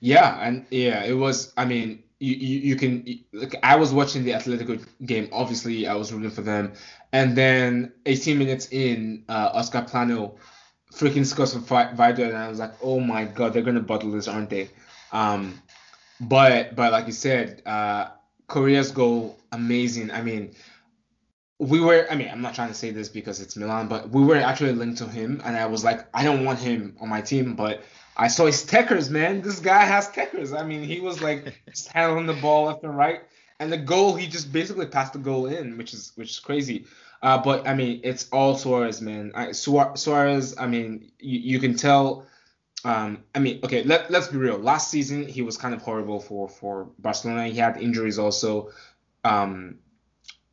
Yeah, 0.00 0.38
and 0.40 0.66
yeah, 0.70 1.04
it 1.04 1.14
was. 1.14 1.52
I 1.56 1.64
mean, 1.64 2.04
you 2.20 2.34
you, 2.34 2.58
you 2.60 2.76
can. 2.76 3.04
Like, 3.32 3.56
I 3.62 3.76
was 3.76 3.92
watching 3.92 4.24
the 4.24 4.32
Atletico 4.32 4.84
game. 5.04 5.28
Obviously, 5.32 5.86
I 5.86 5.94
was 5.94 6.12
rooting 6.12 6.30
for 6.30 6.42
them, 6.42 6.72
and 7.12 7.36
then 7.36 7.92
18 8.06 8.38
minutes 8.38 8.68
in, 8.70 9.24
uh, 9.28 9.50
Oscar 9.54 9.82
Plano 9.82 10.36
freaking 10.92 11.26
scores 11.26 11.54
for 11.54 11.60
Vido, 11.94 12.24
and 12.24 12.36
I 12.36 12.48
was 12.48 12.58
like, 12.58 12.74
oh 12.82 13.00
my 13.00 13.24
god, 13.24 13.52
they're 13.52 13.62
gonna 13.62 13.80
bottle 13.80 14.12
this, 14.12 14.28
aren't 14.28 14.50
they? 14.50 14.70
Um, 15.12 15.60
but 16.20 16.76
but 16.76 16.92
like 16.92 17.06
you 17.06 17.12
said, 17.12 17.62
uh, 17.66 18.10
Correa's 18.46 18.92
goal, 18.92 19.38
amazing. 19.52 20.10
I 20.10 20.22
mean, 20.22 20.54
we 21.58 21.80
were 21.80 22.06
I 22.10 22.14
mean 22.14 22.28
I'm 22.30 22.40
not 22.40 22.54
trying 22.54 22.68
to 22.68 22.74
say 22.74 22.90
this 22.90 23.08
because 23.08 23.40
it's 23.40 23.56
Milan, 23.56 23.88
but 23.88 24.10
we 24.10 24.24
were 24.24 24.36
actually 24.36 24.72
linked 24.72 24.98
to 24.98 25.08
him 25.08 25.40
and 25.44 25.56
I 25.56 25.66
was 25.66 25.84
like 25.84 26.06
I 26.14 26.22
don't 26.22 26.44
want 26.44 26.58
him 26.60 26.96
on 27.00 27.08
my 27.08 27.20
team, 27.20 27.54
but 27.54 27.82
I 28.16 28.28
saw 28.28 28.46
his 28.46 28.64
tekkers, 28.64 29.10
man. 29.10 29.42
This 29.42 29.60
guy 29.60 29.84
has 29.84 30.08
tekkers. 30.08 30.58
I 30.58 30.64
mean 30.64 30.82
he 30.82 31.00
was 31.00 31.20
like 31.20 31.60
just 31.68 31.88
handling 31.92 32.26
the 32.26 32.34
ball 32.34 32.66
left 32.66 32.84
and 32.84 32.96
right. 32.96 33.22
And 33.60 33.72
the 33.72 33.78
goal 33.78 34.14
he 34.14 34.28
just 34.28 34.52
basically 34.52 34.86
passed 34.86 35.14
the 35.14 35.18
goal 35.18 35.46
in, 35.46 35.76
which 35.76 35.92
is 35.92 36.12
which 36.14 36.30
is 36.30 36.38
crazy. 36.38 36.86
Uh, 37.22 37.38
but 37.38 37.66
I 37.66 37.74
mean 37.74 38.00
it's 38.04 38.28
all 38.30 38.56
Suarez, 38.56 39.00
man. 39.00 39.32
I, 39.34 39.50
Suarez, 39.50 40.54
I 40.56 40.66
mean 40.68 41.10
you, 41.18 41.40
you 41.40 41.58
can 41.58 41.76
tell 41.76 42.26
um, 42.84 43.24
I 43.34 43.40
mean, 43.40 43.58
okay, 43.64 43.82
let, 43.82 44.08
let's 44.08 44.28
be 44.28 44.38
real. 44.38 44.56
Last 44.56 44.88
season, 44.88 45.26
he 45.26 45.42
was 45.42 45.56
kind 45.56 45.74
of 45.74 45.82
horrible 45.82 46.20
for, 46.20 46.48
for 46.48 46.88
Barcelona. 47.00 47.48
He 47.48 47.58
had 47.58 47.76
injuries 47.76 48.20
also. 48.20 48.70
Um, 49.24 49.78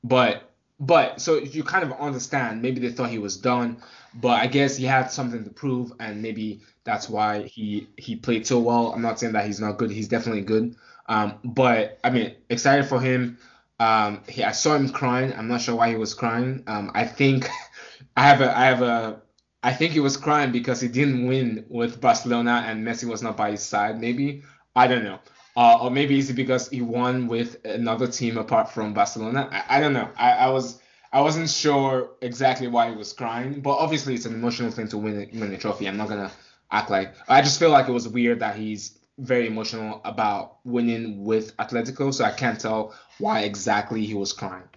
but 0.03 0.44
but 0.79 1.21
so 1.21 1.37
you 1.37 1.63
kind 1.63 1.83
of 1.83 1.91
understand 1.99 2.61
maybe 2.61 2.79
they 2.81 2.91
thought 2.91 3.09
he 3.09 3.17
was 3.19 3.37
done 3.37 3.81
but 4.15 4.41
i 4.41 4.47
guess 4.47 4.75
he 4.75 4.85
had 4.85 5.09
something 5.09 5.43
to 5.43 5.49
prove 5.49 5.93
and 5.99 6.21
maybe 6.21 6.61
that's 6.85 7.09
why 7.09 7.43
he 7.43 7.89
he 7.97 8.15
played 8.15 8.47
so 8.47 8.59
well. 8.59 8.93
I'm 8.93 9.01
not 9.01 9.19
saying 9.19 9.33
that 9.33 9.45
he's 9.45 9.59
not 9.59 9.77
good 9.77 9.91
he's 9.91 10.07
definitely 10.07 10.43
good. 10.43 10.75
Um, 11.07 11.39
but 11.43 11.99
i 12.03 12.09
mean 12.09 12.35
excited 12.49 12.85
for 12.85 13.01
him. 13.01 13.37
Um, 13.79 14.21
he, 14.29 14.43
i 14.43 14.51
saw 14.51 14.75
him 14.75 14.87
crying. 14.89 15.33
I'm 15.33 15.49
not 15.49 15.61
sure 15.61 15.75
why 15.75 15.89
he 15.89 15.97
was 15.97 16.13
crying. 16.13 16.63
Um, 16.67 16.91
i 16.93 17.03
think 17.05 17.49
i 18.15 18.23
have 18.27 18.41
a 18.41 18.57
i 18.57 18.65
have 18.65 18.81
a 18.81 19.21
i 19.63 19.73
think 19.73 19.91
he 19.93 19.99
was 19.99 20.15
crying 20.15 20.51
because 20.51 20.79
he 20.79 20.87
didn't 20.87 21.27
win 21.27 21.65
with 21.69 21.99
barcelona 21.99 22.63
and 22.67 22.85
messi 22.85 23.05
was 23.05 23.21
not 23.21 23.35
by 23.35 23.51
his 23.51 23.63
side 23.63 23.99
maybe. 23.99 24.43
I 24.77 24.87
don't 24.87 25.03
know 25.05 25.19
uh, 25.55 25.79
or 25.81 25.91
maybe 25.91 26.17
it's 26.19 26.31
because 26.31 26.69
he 26.69 26.81
won 26.81 27.27
with 27.27 27.63
another 27.65 28.07
team 28.07 28.37
apart 28.37 28.71
from 28.71 28.93
Barcelona. 28.93 29.49
I, 29.51 29.77
I 29.77 29.79
don't 29.79 29.93
know. 29.93 30.09
I, 30.17 30.31
I 30.31 30.49
was 30.49 30.81
I 31.13 31.21
wasn't 31.21 31.49
sure 31.49 32.11
exactly 32.21 32.67
why 32.67 32.89
he 32.89 32.95
was 32.95 33.13
crying, 33.13 33.61
but 33.61 33.75
obviously 33.75 34.15
it's 34.15 34.25
an 34.25 34.33
emotional 34.33 34.71
thing 34.71 34.87
to 34.89 34.97
win 34.97 35.29
win 35.33 35.53
a 35.53 35.57
trophy. 35.57 35.87
I'm 35.87 35.97
not 35.97 36.09
gonna 36.09 36.31
act 36.71 36.89
like 36.89 37.15
I 37.27 37.41
just 37.41 37.59
feel 37.59 37.69
like 37.69 37.87
it 37.87 37.93
was 37.93 38.07
weird 38.07 38.39
that 38.39 38.55
he's 38.55 38.99
very 39.17 39.47
emotional 39.47 40.01
about 40.03 40.57
winning 40.65 41.23
with 41.23 41.55
Atletico, 41.57 42.13
so 42.13 42.25
I 42.25 42.31
can't 42.31 42.59
tell 42.59 42.93
why 43.17 43.41
exactly 43.41 44.05
he 44.05 44.13
was 44.13 44.33
crying. 44.33 44.67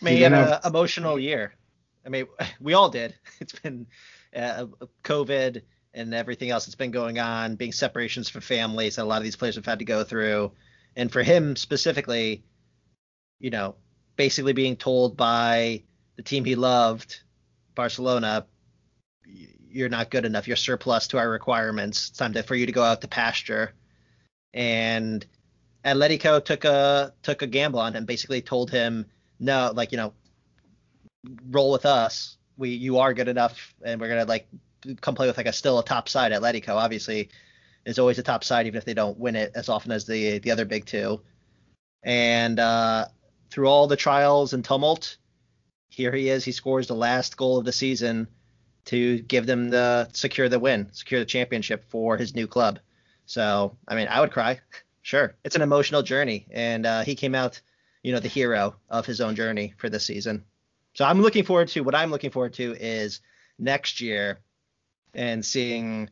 I 0.00 0.04
mean, 0.04 0.16
he 0.16 0.22
had 0.22 0.32
an 0.32 0.58
emotional 0.64 1.18
year. 1.18 1.54
I 2.04 2.08
mean, 2.08 2.26
we 2.60 2.74
all 2.74 2.88
did. 2.88 3.14
It's 3.40 3.52
been 3.52 3.86
uh, 4.34 4.66
COVID 5.04 5.62
and 5.98 6.14
everything 6.14 6.50
else 6.50 6.66
that's 6.66 6.76
been 6.76 6.90
going 6.90 7.18
on, 7.18 7.56
being 7.56 7.72
separations 7.72 8.28
from 8.28 8.40
families 8.40 8.96
that 8.96 9.02
a 9.02 9.04
lot 9.04 9.18
of 9.18 9.24
these 9.24 9.36
players 9.36 9.56
have 9.56 9.66
had 9.66 9.80
to 9.80 9.84
go 9.84 10.04
through. 10.04 10.52
And 10.96 11.10
for 11.10 11.22
him 11.22 11.56
specifically, 11.56 12.44
you 13.40 13.50
know, 13.50 13.74
basically 14.16 14.52
being 14.52 14.76
told 14.76 15.16
by 15.16 15.82
the 16.16 16.22
team 16.22 16.44
he 16.44 16.54
loved, 16.54 17.22
Barcelona, 17.74 18.46
you're 19.70 19.88
not 19.88 20.10
good 20.10 20.24
enough. 20.24 20.46
You're 20.46 20.56
surplus 20.56 21.08
to 21.08 21.18
our 21.18 21.28
requirements. 21.28 22.08
It's 22.08 22.18
time 22.18 22.32
to, 22.32 22.42
for 22.42 22.54
you 22.54 22.66
to 22.66 22.72
go 22.72 22.82
out 22.82 23.00
to 23.02 23.08
pasture. 23.08 23.72
And 24.54 25.24
Atletico 25.84 26.44
took 26.44 26.64
a 26.64 27.12
took 27.22 27.42
a 27.42 27.46
gamble 27.46 27.80
on 27.80 27.94
him, 27.94 28.04
basically 28.04 28.40
told 28.40 28.70
him, 28.70 29.06
no, 29.38 29.70
like 29.74 29.92
you 29.92 29.98
know, 29.98 30.12
roll 31.50 31.70
with 31.70 31.86
us. 31.86 32.36
We 32.56 32.70
you 32.70 32.98
are 32.98 33.14
good 33.14 33.28
enough, 33.28 33.74
and 33.84 34.00
we're 34.00 34.08
gonna 34.08 34.24
like 34.24 34.48
come 35.00 35.14
play 35.14 35.26
with 35.26 35.36
like 35.36 35.46
a 35.46 35.52
still 35.52 35.78
a 35.78 35.84
top 35.84 36.08
side. 36.08 36.32
At 36.32 36.42
Atletico 36.42 36.74
obviously 36.74 37.30
is 37.84 37.98
always 37.98 38.18
a 38.18 38.22
top 38.22 38.44
side, 38.44 38.66
even 38.66 38.78
if 38.78 38.84
they 38.84 38.94
don't 38.94 39.18
win 39.18 39.36
it 39.36 39.52
as 39.54 39.68
often 39.68 39.92
as 39.92 40.06
the 40.06 40.38
the 40.38 40.50
other 40.50 40.64
big 40.64 40.86
two. 40.86 41.20
And 42.02 42.58
uh, 42.58 43.06
through 43.50 43.68
all 43.68 43.86
the 43.86 43.96
trials 43.96 44.52
and 44.52 44.64
tumult, 44.64 45.16
here 45.88 46.12
he 46.12 46.28
is. 46.28 46.44
He 46.44 46.52
scores 46.52 46.86
the 46.86 46.94
last 46.94 47.36
goal 47.36 47.58
of 47.58 47.64
the 47.64 47.72
season 47.72 48.28
to 48.86 49.18
give 49.20 49.46
them 49.46 49.70
the 49.70 50.08
secure 50.12 50.48
the 50.48 50.58
win, 50.58 50.88
secure 50.92 51.20
the 51.20 51.26
championship 51.26 51.84
for 51.90 52.16
his 52.16 52.34
new 52.34 52.46
club. 52.46 52.78
So 53.26 53.76
I 53.86 53.94
mean, 53.94 54.08
I 54.08 54.20
would 54.20 54.32
cry 54.32 54.60
Sure, 55.08 55.34
it's 55.42 55.56
an 55.56 55.62
emotional 55.62 56.02
journey, 56.02 56.46
and 56.50 56.84
uh, 56.84 57.02
he 57.02 57.14
came 57.14 57.34
out, 57.34 57.62
you 58.02 58.12
know, 58.12 58.20
the 58.20 58.28
hero 58.28 58.76
of 58.90 59.06
his 59.06 59.22
own 59.22 59.34
journey 59.36 59.72
for 59.78 59.88
this 59.88 60.04
season. 60.04 60.44
So 60.92 61.06
I'm 61.06 61.22
looking 61.22 61.44
forward 61.44 61.68
to 61.68 61.80
what 61.80 61.94
I'm 61.94 62.10
looking 62.10 62.30
forward 62.30 62.52
to 62.54 62.76
is 62.78 63.22
next 63.58 64.02
year 64.02 64.40
and 65.14 65.44
seeing 65.44 66.10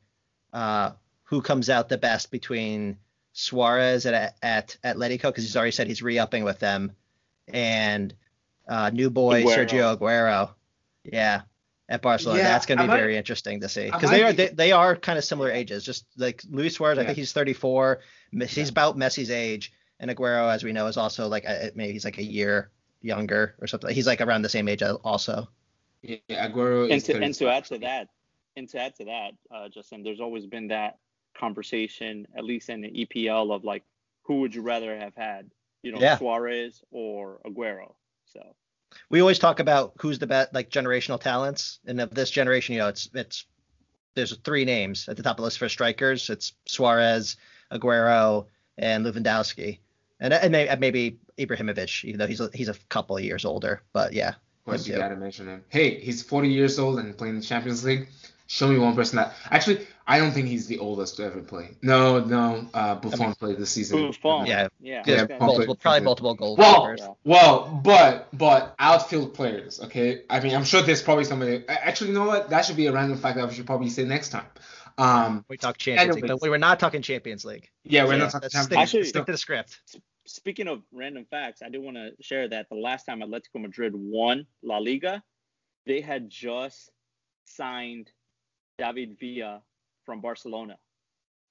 uh, 0.53 0.93
who 1.25 1.43
comes 1.43 1.71
out 1.71 1.89
the 1.89 1.99
best 1.99 2.31
between 2.31 2.99
Suarez 3.33 4.07
at 4.07 4.37
at 4.43 4.77
Atletico 4.85 5.25
because 5.25 5.45
he's 5.45 5.57
already 5.57 5.73
said 5.73 5.87
he's 5.87 6.03
re-upping 6.03 6.45
with 6.45 6.59
them, 6.59 6.93
and 7.49 8.15
uh, 8.69 8.91
new 8.91 9.11
boy 9.11 9.45
Aguero. 9.45 9.57
Sergio 9.57 9.97
Aguero. 9.97 10.51
Yeah, 11.05 11.43
at 11.89 12.03
Barcelona. 12.03 12.41
Yeah, 12.41 12.49
That's 12.49 12.67
going 12.67 12.79
to 12.79 12.85
be 12.85 12.89
might, 12.89 12.97
very 12.97 13.17
interesting 13.17 13.61
to 13.61 13.69
see 13.69 13.87
because 13.87 14.11
they 14.11 14.23
are 14.23 14.33
they, 14.33 14.49
they 14.49 14.73
are 14.73 14.97
kind 14.97 15.19
of 15.19 15.25
similar 15.25 15.51
ages. 15.51 15.85
Just 15.85 16.07
like 16.17 16.43
Luis 16.51 16.75
Suarez, 16.75 16.97
yeah. 16.97 17.03
I 17.03 17.07
think 17.07 17.19
he's 17.19 17.33
34. 17.33 18.01
He's 18.33 18.57
yeah. 18.57 18.65
about 18.69 18.97
Messi's 18.97 19.31
age, 19.31 19.73
and 20.01 20.11
Aguero, 20.11 20.53
as 20.53 20.65
we 20.65 20.73
know, 20.73 20.87
is 20.87 20.97
also 20.97 21.29
like 21.29 21.45
a, 21.45 21.71
maybe 21.75 21.93
he's 21.93 22.05
like 22.05 22.19
a 22.19 22.25
year 22.25 22.71
younger 23.03 23.55
or 23.61 23.67
something. 23.67 23.95
He's 23.95 24.07
like 24.07 24.21
around 24.21 24.43
the 24.43 24.49
same 24.49 24.69
age 24.69 24.83
also. 24.83 25.49
Yeah, 26.03 26.19
Aguero. 26.31 26.91
And 26.91 27.05
to, 27.05 27.23
and 27.23 27.35
to 27.35 27.49
add 27.49 27.65
to 27.67 27.79
that, 27.79 28.09
and 28.57 28.69
to 28.71 28.81
add 28.81 28.95
to 28.97 29.05
that, 29.05 29.33
uh, 29.55 29.69
Justin, 29.69 30.03
there's 30.03 30.21
always 30.21 30.47
been 30.47 30.69
that 30.69 30.99
conversation, 31.39 32.27
at 32.37 32.45
least 32.45 32.71
in 32.71 32.81
the 32.81 33.07
EPL, 33.07 33.55
of 33.55 33.65
like, 33.65 33.85
who 34.23 34.41
would 34.41 34.55
you 34.55 34.63
rather 34.63 34.97
have 34.97 35.15
had, 35.15 35.51
you 35.83 35.93
know, 35.93 36.01
yeah. 36.01 36.17
Suarez 36.17 36.83
or 36.91 37.39
Aguero? 37.47 37.95
So 38.25 38.41
we 39.11 39.21
always 39.21 39.39
talk 39.39 39.61
about 39.61 39.93
who's 40.01 40.19
the 40.19 40.27
best, 40.27 40.55
like 40.55 40.71
generational 40.71 41.21
talents, 41.21 41.79
and 41.87 42.01
of 42.01 42.15
this 42.15 42.31
generation, 42.31 42.75
you 42.75 42.81
know, 42.81 42.89
it's 42.89 43.09
it's 43.15 43.45
there's 44.15 44.37
three 44.39 44.65
names 44.65 45.09
at 45.09 45.17
the 45.17 45.23
top 45.23 45.33
of 45.33 45.37
the 45.39 45.43
list 45.43 45.59
for 45.59 45.69
strikers. 45.69 46.31
It's 46.31 46.55
Suarez, 46.67 47.37
Aguero, 47.71 48.47
and 48.79 49.05
Lewandowski, 49.05 49.79
and 50.19 50.33
and 50.33 50.81
maybe 50.81 51.19
Ibrahimovic, 51.39 52.05
even 52.05 52.19
though 52.19 52.27
he's 52.27 52.41
a, 52.41 52.51
he's 52.53 52.69
a 52.69 52.75
couple 52.89 53.17
of 53.17 53.23
years 53.23 53.45
older. 53.45 53.83
But 53.93 54.13
yeah, 54.13 54.31
of 54.31 54.65
course 54.65 54.89
you 54.89 54.97
gotta 54.97 55.17
mention 55.17 55.47
him. 55.47 55.65
Hey, 55.69 56.01
he's 56.01 56.23
40 56.23 56.49
years 56.49 56.79
old 56.79 56.99
and 56.99 57.17
playing 57.17 57.37
the 57.37 57.45
Champions 57.45 57.85
League. 57.85 58.09
Show 58.49 58.69
me 58.69 58.79
one 58.79 58.95
person 58.95 59.17
that 59.17 59.35
actually 59.51 59.87
I 60.07 60.19
don't 60.19 60.31
think 60.31 60.47
he's 60.47 60.69
the 60.69 60.79
oldest 60.79 61.17
to 61.17 61.25
ever 61.25 61.41
play. 61.41 61.77
No, 61.83 62.21
no, 62.21 62.69
uh, 62.73 62.95
Buffon 62.95 63.21
I 63.21 63.27
mean, 63.27 63.35
played 63.35 63.59
this 63.59 63.71
season. 63.71 64.07
Buffon, 64.07 64.47
yeah, 64.47 64.69
yeah, 64.81 65.03
yeah 65.05 65.27
multiple, 65.41 65.75
probably 65.75 66.03
multiple 66.03 66.35
goals. 66.35 66.59
Well, 66.59 67.19
well, 67.25 67.81
but 67.83 68.29
but 68.33 68.77
outfield 68.79 69.35
players, 69.35 69.81
okay. 69.81 70.23
I 70.31 70.39
mean, 70.39 70.55
I'm 70.55 70.65
sure 70.65 70.81
there's 70.83 71.03
probably 71.03 71.25
somebody. 71.25 71.65
Actually, 71.69 72.09
you 72.09 72.15
know 72.15 72.27
what? 72.27 72.51
That 72.51 72.65
should 72.65 72.77
be 72.77 72.87
a 72.87 72.93
random 72.93 73.19
fact 73.19 73.37
that 73.37 73.49
we 73.49 73.55
should 73.55 73.67
probably 73.67 73.89
say 73.89 74.05
next 74.05 74.29
time. 74.29 74.47
Um, 74.97 75.45
we 75.49 75.57
talk 75.57 75.77
Champions 75.77 76.15
League, 76.15 76.27
but 76.29 76.41
we 76.41 76.49
were 76.49 76.59
not 76.59 76.79
talking 76.79 77.03
Champions 77.03 77.45
League. 77.45 77.69
Yeah, 77.83 78.05
we're 78.05 78.13
yeah, 78.13 78.19
not 78.19 78.31
talking 78.31 78.49
Champions 78.49 78.71
League. 78.71 78.81
Actually, 78.81 79.05
stick 79.05 79.27
to 79.27 79.33
the 79.33 79.39
script. 79.39 79.81
Speaking 80.27 80.69
of 80.69 80.83
random 80.93 81.27
facts, 81.29 81.63
I 81.63 81.69
do 81.69 81.81
want 81.81 81.97
to 81.97 82.11
share 82.21 82.49
that 82.49 82.69
the 82.69 82.77
last 82.77 83.07
time 83.07 83.21
Atletico 83.21 83.61
Madrid 83.61 83.93
won 83.95 84.47
La 84.63 84.79
Liga, 84.79 85.23
they 85.85 86.01
had 86.01 86.31
just 86.31 86.91
signed 87.45 88.11
David 88.79 89.19
Villa 89.19 89.63
from 90.05 90.21
Barcelona 90.21 90.77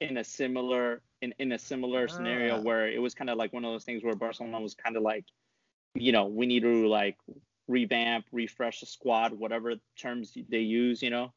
in 0.01 0.17
a 0.17 0.23
similar 0.23 1.01
in, 1.21 1.33
in 1.39 1.51
a 1.53 1.59
similar 1.59 2.07
ah. 2.09 2.13
scenario 2.13 2.61
where 2.61 2.87
it 2.87 3.01
was 3.01 3.13
kind 3.13 3.29
of 3.29 3.37
like 3.37 3.53
one 3.53 3.65
of 3.65 3.71
those 3.71 3.83
things 3.83 4.03
where 4.03 4.15
Barcelona 4.15 4.59
was 4.59 4.73
kind 4.75 4.97
of 4.97 5.03
like, 5.03 5.25
you 5.93 6.11
know, 6.11 6.25
we 6.25 6.45
need 6.45 6.61
to 6.61 6.87
like 6.87 7.17
revamp, 7.67 8.25
refresh 8.31 8.81
the 8.81 8.85
squad, 8.85 9.33
whatever 9.33 9.75
terms 9.97 10.37
they 10.49 10.59
use, 10.59 11.01
you 11.01 11.09
know. 11.09 11.33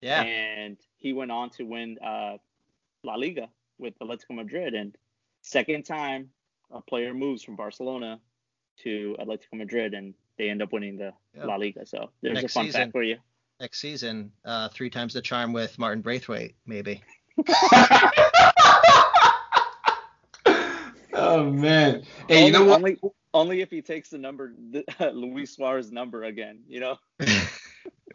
Yeah. 0.00 0.22
And 0.22 0.76
he 0.96 1.12
went 1.12 1.30
on 1.30 1.50
to 1.50 1.64
win 1.64 1.98
uh, 2.04 2.38
La 3.04 3.14
Liga 3.14 3.48
with 3.78 3.98
Atletico 3.98 4.34
Madrid, 4.34 4.74
and 4.74 4.96
second 5.42 5.84
time 5.84 6.30
a 6.70 6.80
player 6.80 7.14
moves 7.14 7.42
from 7.42 7.56
Barcelona 7.56 8.18
to 8.82 9.16
Atletico 9.20 9.54
Madrid, 9.54 9.94
and 9.94 10.14
they 10.38 10.48
end 10.48 10.62
up 10.62 10.72
winning 10.72 10.96
the. 10.96 11.12
La 11.36 11.56
Liga. 11.56 11.86
So 11.86 12.10
there's 12.22 12.34
Next 12.34 12.52
a 12.52 12.54
fun 12.54 12.66
season. 12.66 12.80
fact 12.80 12.92
for 12.92 13.02
you 13.02 13.18
next 13.60 13.78
season, 13.78 14.32
uh, 14.44 14.68
three 14.70 14.90
times 14.90 15.12
the 15.14 15.20
charm 15.20 15.52
with 15.52 15.78
Martin 15.78 16.00
Braithwaite, 16.02 16.54
maybe. 16.66 17.02
oh 21.12 21.50
man! 21.50 22.02
Hey, 22.26 22.38
only, 22.38 22.46
you 22.46 22.52
know 22.52 22.64
what? 22.64 22.76
Only, 22.76 22.98
only 23.34 23.60
if 23.60 23.70
he 23.70 23.82
takes 23.82 24.08
the 24.08 24.18
number, 24.18 24.54
uh, 24.98 25.08
Luis 25.12 25.54
Suarez 25.54 25.92
number 25.92 26.24
again. 26.24 26.60
You 26.66 26.80
know. 26.80 26.96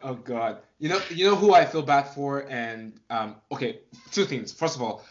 oh 0.02 0.14
God! 0.14 0.58
You 0.78 0.90
know, 0.90 1.00
you 1.10 1.26
know 1.26 1.36
who 1.36 1.54
I 1.54 1.64
feel 1.64 1.82
bad 1.82 2.08
for, 2.08 2.40
and 2.50 3.00
um, 3.08 3.36
okay, 3.52 3.80
two 4.10 4.24
things. 4.24 4.52
First 4.52 4.76
of 4.76 4.82
all, 4.82 5.04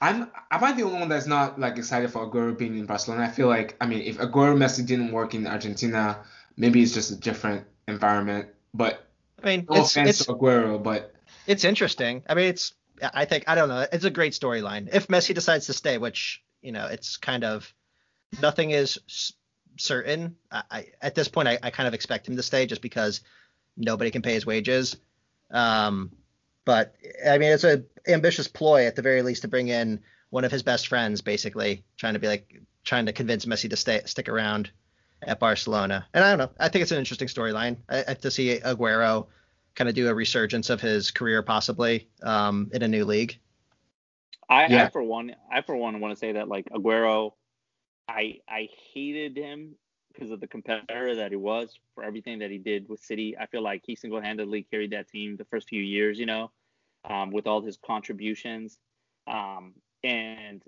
I'm 0.00 0.30
am 0.50 0.64
I 0.64 0.72
the 0.72 0.82
only 0.84 1.00
one 1.00 1.08
that's 1.08 1.26
not 1.26 1.58
like 1.60 1.76
excited 1.76 2.10
for 2.10 2.26
Aguero 2.28 2.56
being 2.56 2.78
in 2.78 2.86
Barcelona? 2.86 3.24
I 3.24 3.28
feel 3.28 3.48
like 3.48 3.76
I 3.80 3.86
mean, 3.86 4.02
if 4.02 4.18
Aguero 4.18 4.56
Messi 4.56 4.86
didn't 4.86 5.12
work 5.12 5.34
in 5.34 5.46
Argentina, 5.46 6.24
maybe 6.56 6.82
it's 6.82 6.94
just 6.94 7.10
a 7.10 7.16
different 7.16 7.66
environment. 7.86 8.48
But 8.72 9.03
I 9.42 9.46
mean, 9.46 9.66
no 9.68 9.80
it's, 9.80 9.96
it's 9.96 10.26
Aguero, 10.26 10.82
but 10.82 11.14
it's 11.46 11.64
interesting. 11.64 12.22
I 12.28 12.34
mean, 12.34 12.46
it's 12.46 12.74
I 13.02 13.24
think 13.24 13.44
I 13.46 13.54
don't 13.54 13.68
know. 13.68 13.86
It's 13.92 14.04
a 14.04 14.10
great 14.10 14.32
storyline. 14.32 14.88
If 14.92 15.08
Messi 15.08 15.34
decides 15.34 15.66
to 15.66 15.72
stay, 15.72 15.98
which 15.98 16.42
you 16.62 16.72
know, 16.72 16.86
it's 16.86 17.16
kind 17.16 17.44
of 17.44 17.72
nothing 18.40 18.70
is 18.70 18.98
certain. 19.76 20.36
I, 20.50 20.62
I 20.70 20.86
at 21.02 21.14
this 21.14 21.28
point, 21.28 21.48
I, 21.48 21.58
I 21.62 21.70
kind 21.70 21.86
of 21.86 21.94
expect 21.94 22.28
him 22.28 22.36
to 22.36 22.42
stay 22.42 22.66
just 22.66 22.82
because 22.82 23.20
nobody 23.76 24.10
can 24.10 24.22
pay 24.22 24.34
his 24.34 24.46
wages. 24.46 24.96
Um, 25.50 26.12
but 26.64 26.94
I 27.26 27.38
mean, 27.38 27.52
it's 27.52 27.64
an 27.64 27.86
ambitious 28.08 28.48
ploy 28.48 28.86
at 28.86 28.96
the 28.96 29.02
very 29.02 29.22
least 29.22 29.42
to 29.42 29.48
bring 29.48 29.68
in 29.68 30.00
one 30.30 30.44
of 30.44 30.52
his 30.52 30.62
best 30.62 30.88
friends, 30.88 31.20
basically 31.20 31.84
trying 31.96 32.14
to 32.14 32.20
be 32.20 32.28
like 32.28 32.62
trying 32.84 33.06
to 33.06 33.12
convince 33.12 33.44
Messi 33.44 33.70
to 33.70 33.76
stay 33.76 34.00
stick 34.06 34.28
around 34.28 34.70
at 35.26 35.38
Barcelona. 35.40 36.06
And 36.14 36.24
I 36.24 36.30
don't 36.30 36.38
know. 36.38 36.50
I 36.58 36.68
think 36.68 36.82
it's 36.82 36.92
an 36.92 36.98
interesting 36.98 37.28
storyline 37.28 37.76
to 38.20 38.30
see 38.30 38.58
Aguero 38.60 39.26
kind 39.74 39.88
of 39.88 39.94
do 39.94 40.08
a 40.08 40.14
resurgence 40.14 40.70
of 40.70 40.80
his 40.80 41.10
career 41.10 41.42
possibly 41.42 42.08
um, 42.22 42.70
in 42.72 42.82
a 42.82 42.88
new 42.88 43.04
league. 43.04 43.38
I, 44.48 44.66
yeah. 44.66 44.84
I 44.84 44.90
for 44.90 45.02
one, 45.02 45.34
I 45.50 45.62
for 45.62 45.76
one 45.76 46.00
want 46.00 46.12
to 46.12 46.18
say 46.18 46.32
that 46.32 46.48
like 46.48 46.66
Aguero, 46.70 47.32
I 48.08 48.40
I 48.48 48.68
hated 48.92 49.36
him 49.36 49.74
because 50.12 50.30
of 50.30 50.40
the 50.40 50.46
competitor 50.46 51.16
that 51.16 51.32
he 51.32 51.36
was 51.36 51.78
for 51.94 52.04
everything 52.04 52.38
that 52.38 52.50
he 52.50 52.58
did 52.58 52.88
with 52.88 53.00
City. 53.00 53.36
I 53.38 53.46
feel 53.46 53.62
like 53.62 53.82
he 53.84 53.96
single-handedly 53.96 54.66
carried 54.70 54.92
that 54.92 55.08
team 55.08 55.36
the 55.36 55.44
first 55.46 55.68
few 55.68 55.82
years, 55.82 56.18
you 56.20 56.26
know, 56.26 56.52
um, 57.08 57.32
with 57.32 57.48
all 57.48 57.62
his 57.62 57.78
contributions. 57.84 58.78
Um, 59.26 59.72
and 60.04 60.62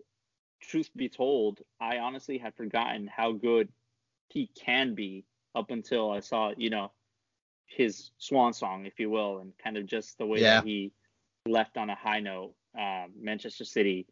truth 0.60 0.90
be 0.96 1.08
told, 1.08 1.60
I 1.80 1.98
honestly 1.98 2.38
had 2.38 2.56
forgotten 2.56 3.06
how 3.06 3.32
good 3.32 3.68
he 4.28 4.50
can 4.54 4.95
be 4.95 5.25
up 5.54 5.71
until 5.71 6.11
I 6.11 6.21
saw, 6.21 6.52
you 6.56 6.71
know, 6.71 6.92
his 7.66 8.11
swan 8.18 8.52
song, 8.52 8.87
if 8.87 8.99
you 9.00 9.11
will, 9.11 9.38
and 9.38 9.52
kind 9.59 9.76
of 9.76 9.87
just 9.87 10.18
the 10.18 10.26
way 10.26 10.40
yeah. 10.40 10.61
that 10.61 10.66
he 10.66 10.92
left 11.47 11.76
on 11.76 11.90
a 11.90 11.95
high 11.95 12.21
note, 12.21 12.54
uh, 12.78 13.06
Manchester 13.18 13.64
City. 13.64 14.06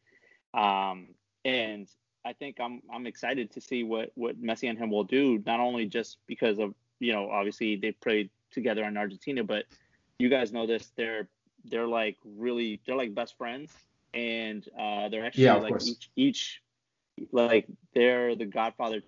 Um, 0.52 1.08
and 1.44 1.88
I 2.24 2.32
think 2.32 2.58
I'm 2.60 2.82
I'm 2.92 3.06
excited 3.06 3.52
to 3.52 3.60
see 3.60 3.84
what 3.84 4.10
what 4.14 4.40
Messi 4.40 4.68
and 4.68 4.78
him 4.78 4.90
will 4.90 5.04
do, 5.04 5.42
not 5.46 5.60
only 5.60 5.86
just 5.86 6.18
because 6.26 6.58
of 6.58 6.74
you 6.98 7.12
know 7.12 7.30
obviously 7.30 7.76
they 7.76 7.92
played 7.92 8.30
together 8.50 8.84
in 8.84 8.96
Argentina, 8.96 9.44
but 9.44 9.64
you 10.18 10.28
guys 10.28 10.52
know 10.52 10.66
this 10.66 10.90
they're 10.96 11.28
they're 11.64 11.86
like 11.86 12.16
really 12.24 12.80
they're 12.86 12.96
like 12.96 13.14
best 13.14 13.36
friends, 13.36 13.72
and 14.14 14.66
uh, 14.78 15.08
they're 15.08 15.26
actually 15.26 15.44
yeah, 15.44 15.54
like 15.54 15.70
course. 15.70 15.88
each 15.88 16.10
each 16.16 16.62
like 17.30 17.66
they're 17.94 18.34
the 18.34 18.46
godfather 18.46 19.02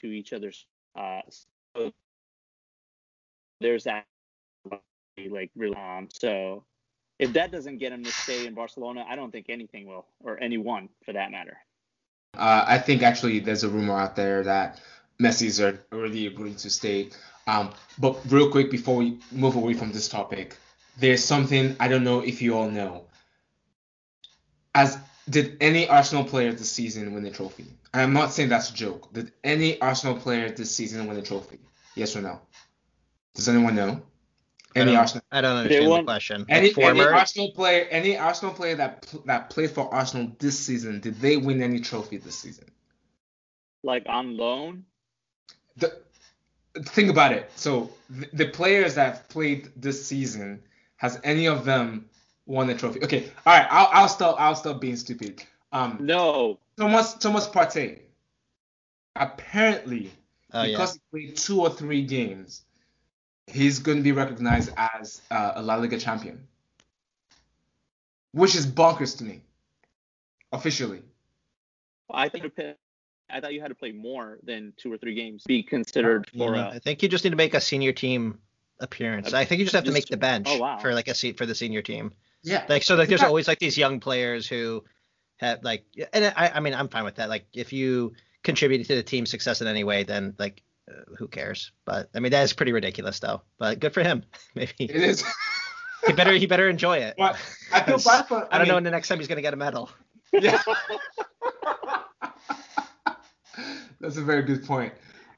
to 0.00 0.06
each 0.06 0.32
other's. 0.32 0.66
Uh, 0.96 1.20
so 1.74 1.92
there's 3.60 3.84
that 3.84 4.06
like 5.28 5.50
really 5.54 5.76
um, 5.76 6.08
so 6.10 6.64
if 7.18 7.34
that 7.34 7.52
doesn't 7.52 7.78
get 7.78 7.92
him 7.92 8.02
to 8.02 8.10
stay 8.10 8.46
in 8.46 8.54
Barcelona, 8.54 9.04
I 9.06 9.14
don't 9.14 9.30
think 9.30 9.46
anything 9.50 9.86
will, 9.86 10.06
or 10.24 10.42
anyone 10.42 10.88
for 11.04 11.12
that 11.12 11.30
matter. 11.30 11.58
Uh, 12.34 12.64
I 12.66 12.78
think 12.78 13.02
actually 13.02 13.40
there's 13.40 13.62
a 13.62 13.68
rumor 13.68 13.98
out 13.98 14.16
there 14.16 14.42
that 14.44 14.80
Messi's 15.20 15.60
already 15.60 16.26
agreed 16.26 16.58
to 16.58 16.70
stay. 16.70 17.10
Um, 17.46 17.72
but 17.98 18.18
real 18.30 18.50
quick 18.50 18.70
before 18.70 18.96
we 18.96 19.18
move 19.32 19.56
away 19.56 19.74
from 19.74 19.92
this 19.92 20.08
topic, 20.08 20.56
there's 20.98 21.22
something 21.22 21.76
I 21.78 21.88
don't 21.88 22.04
know 22.04 22.20
if 22.20 22.40
you 22.40 22.56
all 22.56 22.70
know. 22.70 23.04
As 24.74 24.96
did 25.28 25.58
any 25.60 25.88
Arsenal 25.88 26.24
player 26.24 26.52
this 26.52 26.70
season 26.70 27.12
win 27.12 27.26
a 27.26 27.30
trophy? 27.30 27.66
I'm 27.92 28.12
not 28.12 28.32
saying 28.32 28.48
that's 28.48 28.70
a 28.70 28.74
joke. 28.74 29.12
Did 29.12 29.32
any 29.42 29.80
Arsenal 29.80 30.16
player 30.16 30.48
this 30.50 30.74
season 30.74 31.06
win 31.06 31.16
a 31.16 31.22
trophy? 31.22 31.58
Yes 31.96 32.14
or 32.14 32.22
no? 32.22 32.40
Does 33.34 33.48
anyone 33.48 33.74
know? 33.74 34.02
Any 34.76 34.94
I 34.94 35.00
Arsenal? 35.00 35.24
I 35.32 35.40
don't 35.40 35.56
understand 35.56 35.90
the 35.90 36.02
question. 36.04 36.46
Any, 36.48 36.72
any, 36.80 37.00
Arsenal 37.00 37.50
player, 37.50 37.88
any 37.90 38.16
Arsenal 38.16 38.54
player 38.54 38.76
that 38.76 39.12
that 39.26 39.50
played 39.50 39.70
for 39.70 39.92
Arsenal 39.92 40.30
this 40.38 40.58
season, 40.58 41.00
did 41.00 41.20
they 41.20 41.36
win 41.36 41.60
any 41.62 41.80
trophy 41.80 42.18
this 42.18 42.38
season? 42.38 42.70
Like 43.82 44.04
on 44.06 44.36
loan? 44.36 44.84
The, 45.76 46.00
think 46.86 47.10
about 47.10 47.32
it. 47.32 47.50
So 47.56 47.90
the, 48.08 48.28
the 48.32 48.46
players 48.46 48.94
that 48.94 49.14
have 49.14 49.28
played 49.28 49.70
this 49.74 50.06
season, 50.06 50.62
has 50.96 51.18
any 51.24 51.46
of 51.46 51.64
them 51.64 52.08
won 52.46 52.70
a 52.70 52.76
trophy? 52.76 53.02
Okay, 53.02 53.30
all 53.46 53.58
right. 53.58 53.66
I'll, 53.70 53.88
I'll 53.92 54.08
stop. 54.08 54.36
I'll 54.38 54.54
stop 54.54 54.80
being 54.80 54.96
stupid. 54.96 55.42
Um, 55.72 55.98
no. 56.00 56.58
Thomas 56.80 57.14
Thomas 57.14 57.46
Partey. 57.46 57.98
Apparently, 59.14 60.10
Oh 60.52 60.62
yeah. 60.62 60.72
because 60.72 60.94
he 60.94 61.00
played 61.10 61.36
two 61.36 61.60
or 61.60 61.70
three 61.70 62.02
games, 62.02 62.62
he's 63.46 63.78
going 63.78 63.98
to 63.98 64.02
be 64.02 64.12
recognized 64.12 64.70
as 64.76 65.20
uh, 65.30 65.52
a 65.56 65.62
La 65.62 65.76
Liga 65.76 65.98
champion, 65.98 66.46
which 68.32 68.54
is 68.56 68.66
bonkers 68.66 69.18
to 69.18 69.24
me. 69.24 69.42
Officially, 70.52 71.02
I 72.12 72.28
thought 72.28 72.42
you 72.42 72.74
I 73.28 73.40
thought 73.40 73.52
you 73.52 73.60
had 73.60 73.68
to 73.68 73.74
play 73.76 73.92
more 73.92 74.38
than 74.42 74.72
two 74.76 74.92
or 74.92 74.98
three 74.98 75.14
games 75.14 75.42
to 75.42 75.48
be 75.48 75.62
considered 75.62 76.28
You 76.32 76.40
for 76.40 76.56
know, 76.56 76.62
a. 76.62 76.68
I 76.70 76.78
think 76.80 77.02
you 77.02 77.08
just 77.08 77.22
need 77.22 77.30
to 77.30 77.36
make 77.36 77.54
a 77.54 77.60
senior 77.60 77.92
team 77.92 78.38
appearance. 78.80 79.32
I 79.32 79.44
think 79.44 79.60
you 79.60 79.64
just 79.66 79.76
have 79.76 79.84
to 79.84 79.92
make 79.92 80.06
the 80.06 80.16
bench 80.16 80.48
oh, 80.50 80.58
wow. 80.58 80.78
for 80.78 80.94
like 80.94 81.06
a 81.06 81.14
seat 81.14 81.36
for 81.36 81.46
the 81.46 81.54
senior 81.54 81.82
team. 81.82 82.12
yeah. 82.42 82.64
Like 82.68 82.82
so, 82.82 82.96
like 82.96 83.08
there's 83.08 83.22
always 83.22 83.46
like 83.46 83.60
these 83.60 83.78
young 83.78 84.00
players 84.00 84.48
who 84.48 84.82
have 85.40 85.64
like, 85.64 85.84
and 86.12 86.32
I, 86.36 86.52
I 86.54 86.60
mean, 86.60 86.74
I'm 86.74 86.88
fine 86.88 87.04
with 87.04 87.16
that. 87.16 87.28
Like 87.28 87.46
if 87.52 87.72
you 87.72 88.12
contribute 88.42 88.86
to 88.86 88.94
the 88.94 89.02
team's 89.02 89.30
success 89.30 89.60
in 89.60 89.66
any 89.66 89.84
way, 89.84 90.04
then 90.04 90.34
like, 90.38 90.62
uh, 90.88 91.14
who 91.18 91.28
cares? 91.28 91.72
But 91.84 92.10
I 92.14 92.20
mean, 92.20 92.32
that 92.32 92.42
is 92.42 92.52
pretty 92.52 92.72
ridiculous 92.72 93.20
though. 93.20 93.42
But 93.58 93.80
good 93.80 93.94
for 93.94 94.02
him. 94.02 94.24
Maybe 94.54 94.72
It 94.78 94.90
is. 94.90 95.24
he 96.06 96.12
better 96.12 96.32
he 96.32 96.46
better 96.46 96.68
enjoy 96.68 96.98
it. 96.98 97.14
But 97.16 97.36
I 97.72 97.82
feel 97.82 97.98
bad 97.98 98.28
for. 98.28 98.46
I 98.52 98.58
don't 98.58 98.68
know 98.68 98.74
when 98.74 98.84
the 98.84 98.90
next 98.90 99.08
time 99.08 99.18
he's 99.18 99.28
gonna 99.28 99.42
get 99.42 99.54
a 99.54 99.56
medal. 99.56 99.90
Yeah. 100.32 100.60
That's 104.00 104.16
a 104.16 104.22
very 104.22 104.42
good 104.42 104.64
point. 104.66 104.92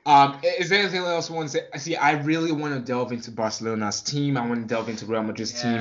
Um, 0.04 0.38
is 0.42 0.68
there 0.68 0.80
anything 0.80 1.02
else 1.02 1.28
you 1.28 1.36
want 1.36 1.50
to 1.50 1.58
say? 1.58 1.78
See, 1.78 1.96
I 1.96 2.12
really 2.22 2.50
want 2.50 2.74
to 2.74 2.80
delve 2.80 3.12
into 3.12 3.30
Barcelona's 3.30 4.00
team. 4.00 4.36
I 4.36 4.46
want 4.46 4.60
to 4.60 4.66
delve 4.66 4.88
into 4.88 5.06
Real 5.06 5.22
Madrid's 5.22 5.60
team. 5.62 5.80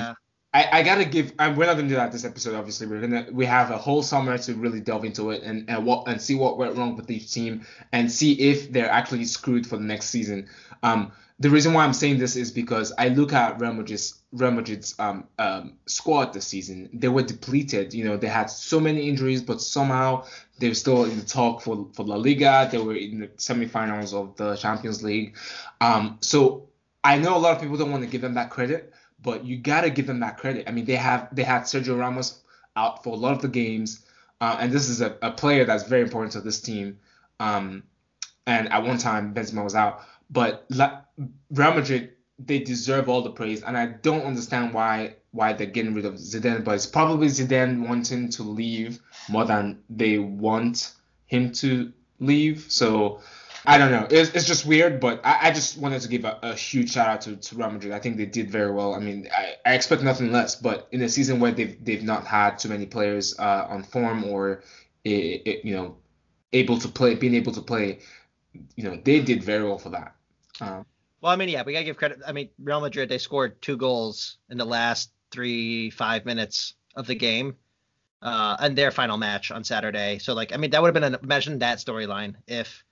I, 0.54 0.80
I 0.80 0.84
gotta 0.84 1.06
give. 1.06 1.34
I, 1.40 1.50
we're 1.50 1.66
not 1.66 1.78
gonna 1.78 1.88
do 1.88 1.96
that 1.96 2.12
this 2.12 2.26
episode. 2.26 2.56
Obviously, 2.56 2.88
we're 2.88 3.00
gonna 3.00 3.28
we 3.32 3.46
have 3.46 3.72
a 3.72 3.78
whole 3.78 4.04
summer 4.04 4.38
to 4.38 4.54
really 4.54 4.82
delve 4.82 5.06
into 5.06 5.32
it 5.32 5.44
and 5.44 5.70
and 5.70 5.86
what 5.86 6.08
and 6.08 6.22
see 6.22 6.36
what 6.36 6.58
went 6.58 6.76
wrong 6.76 6.98
with 6.98 7.10
each 7.10 7.32
team 7.32 7.66
and 7.94 8.12
see 8.12 8.34
if 8.34 8.72
they're 8.72 8.90
actually 8.90 9.24
screwed 9.26 9.66
for 9.66 9.78
the 9.78 9.84
next 9.84 10.10
season. 10.10 10.50
Um, 10.84 11.14
the 11.40 11.50
reason 11.50 11.74
why 11.74 11.86
I'm 11.86 11.94
saying 11.94 12.20
this 12.20 12.36
is 12.36 12.52
because 12.52 12.94
I 12.98 13.08
look 13.08 13.32
at 13.32 13.62
Real 13.62 13.74
Madrid's 13.74 14.22
Real 14.34 14.52
Madrid's 14.52 14.94
um, 15.00 15.28
um, 15.40 15.78
squad 15.86 16.34
this 16.34 16.48
season. 16.48 16.90
They 16.94 17.08
were 17.08 17.24
depleted. 17.24 17.94
You 17.94 18.04
know, 18.04 18.18
they 18.18 18.28
had 18.28 18.50
so 18.50 18.80
many 18.80 19.08
injuries, 19.08 19.42
but 19.42 19.62
somehow 19.62 20.26
they 20.60 20.68
were 20.68 20.76
still 20.76 21.06
in 21.06 21.18
the 21.18 21.26
talk 21.26 21.62
for 21.62 21.88
for 21.94 22.04
La 22.04 22.18
Liga. 22.18 22.68
They 22.70 22.78
were 22.78 22.96
in 22.96 23.22
the 23.22 23.28
semifinals 23.28 24.14
of 24.14 24.36
the 24.36 24.58
Champions 24.58 25.02
League. 25.02 25.38
Um, 25.80 26.18
so 26.20 26.68
I 27.04 27.18
know 27.18 27.36
a 27.36 27.40
lot 27.40 27.56
of 27.56 27.62
people 27.62 27.78
don't 27.78 27.92
want 27.92 28.04
to 28.04 28.10
give 28.10 28.22
them 28.22 28.36
that 28.36 28.50
credit, 28.50 28.94
but 29.22 29.46
you 29.46 29.58
gotta 29.58 29.90
give 29.90 30.08
them 30.08 30.20
that 30.22 30.38
credit. 30.38 30.66
I 30.68 30.72
mean, 30.72 30.86
they 30.86 30.96
have 30.96 31.34
they 31.34 31.44
had 31.44 31.64
Sergio 31.64 32.00
Ramos 32.00 32.42
out 32.76 33.04
for 33.04 33.14
a 33.14 33.18
lot 33.18 33.34
of 33.34 33.42
the 33.42 33.48
games, 33.48 34.06
uh, 34.40 34.58
and 34.60 34.72
this 34.72 34.90
is 34.90 35.02
a, 35.02 35.18
a 35.22 35.32
player 35.32 35.66
that's 35.66 35.88
very 35.88 36.02
important 36.02 36.34
to 36.34 36.42
this 36.42 36.62
team. 36.62 37.00
Um, 37.40 37.84
and 38.48 38.72
at 38.72 38.84
one 38.84 38.98
time 38.98 39.34
Benzema 39.34 39.64
was 39.64 39.76
out, 39.76 40.02
but 40.30 40.66
La- 40.70 41.02
Real 41.52 41.74
Madrid 41.74 42.12
they 42.46 42.60
deserve 42.60 43.10
all 43.10 43.22
the 43.22 43.30
praise, 43.32 43.64
and 43.64 43.78
I 43.78 43.86
don't 43.88 44.24
understand 44.24 44.74
why 44.74 45.16
why 45.32 45.54
they're 45.54 45.68
getting 45.68 45.94
rid 45.94 46.06
of 46.06 46.16
Zidane. 46.16 46.64
But 46.64 46.76
it's 46.76 46.86
probably 46.86 47.28
Zidane 47.28 47.88
wanting 47.88 48.30
to 48.32 48.44
leave 48.44 49.00
more 49.30 49.46
than 49.46 49.84
they 49.90 50.18
want 50.18 50.94
him 51.26 51.52
to 51.54 51.94
leave. 52.20 52.66
So 52.70 53.22
I 53.66 53.78
don't 53.78 53.92
know. 53.92 54.08
It's, 54.10 54.32
it's 54.34 54.48
just 54.48 54.66
weird, 54.66 55.00
but 55.00 55.22
I, 55.24 55.50
I 55.50 55.52
just 55.52 55.78
wanted 55.78 56.02
to 56.02 56.08
give 56.08 56.26
a, 56.26 56.40
a 56.42 56.56
huge 56.56 56.92
shout 56.92 57.08
out 57.08 57.22
to, 57.22 57.36
to 57.36 57.56
Real 57.56 57.70
Madrid. 57.70 57.94
I 57.94 58.00
think 58.00 58.18
they 58.18 58.26
did 58.26 58.50
very 58.50 58.72
well. 58.72 58.96
I 58.96 59.00
mean, 59.00 59.30
I, 59.36 59.56
I 59.66 59.74
expect 59.76 60.02
nothing 60.02 60.32
less, 60.32 60.56
but 60.56 60.88
in 60.92 61.02
a 61.02 61.10
season 61.10 61.40
where 61.40 61.52
they've 61.52 61.84
they've 61.84 62.04
not 62.04 62.26
had 62.26 62.58
too 62.58 62.70
many 62.70 62.86
players 62.86 63.38
uh, 63.40 63.68
on 63.70 63.84
form 63.84 64.24
or 64.24 64.64
i 65.06 65.42
i 65.46 65.60
you 65.64 65.76
know 65.76 65.98
able 66.54 66.78
to 66.80 66.88
play, 66.88 67.16
being 67.16 67.36
able 67.36 67.54
to 67.54 67.62
play, 67.62 68.00
you 68.76 68.84
know, 68.84 69.00
they 69.04 69.22
did 69.22 69.44
very 69.44 69.64
well 69.64 69.78
for 69.78 69.90
that. 69.90 70.16
Um, 70.60 70.86
Well, 71.22 71.32
I 71.32 71.36
mean, 71.36 71.50
yeah, 71.50 71.64
we 71.64 71.74
gotta 71.74 71.86
give 71.86 71.98
credit. 71.98 72.20
I 72.26 72.32
mean, 72.32 72.50
Real 72.60 72.82
Madrid 72.82 73.10
they 73.10 73.20
scored 73.20 73.62
two 73.62 73.78
goals 73.78 74.38
in 74.50 74.58
the 74.58 74.66
last 74.66 75.12
three 75.30 75.92
five 75.92 76.26
minutes 76.26 76.74
of 76.96 77.08
the 77.08 77.16
game, 77.16 77.56
uh, 78.22 78.58
and 78.60 78.76
their 78.76 78.92
final 78.92 79.18
match 79.18 79.52
on 79.52 79.64
Saturday. 79.64 80.18
So 80.20 80.34
like, 80.34 80.52
I 80.52 80.58
mean, 80.58 80.72
that 80.72 80.82
would 80.82 80.88
have 80.88 80.94
been 80.94 81.14
an 81.14 81.20
imagine 81.24 81.60
that 81.60 81.78
storyline 81.78 82.36
if 82.48 82.84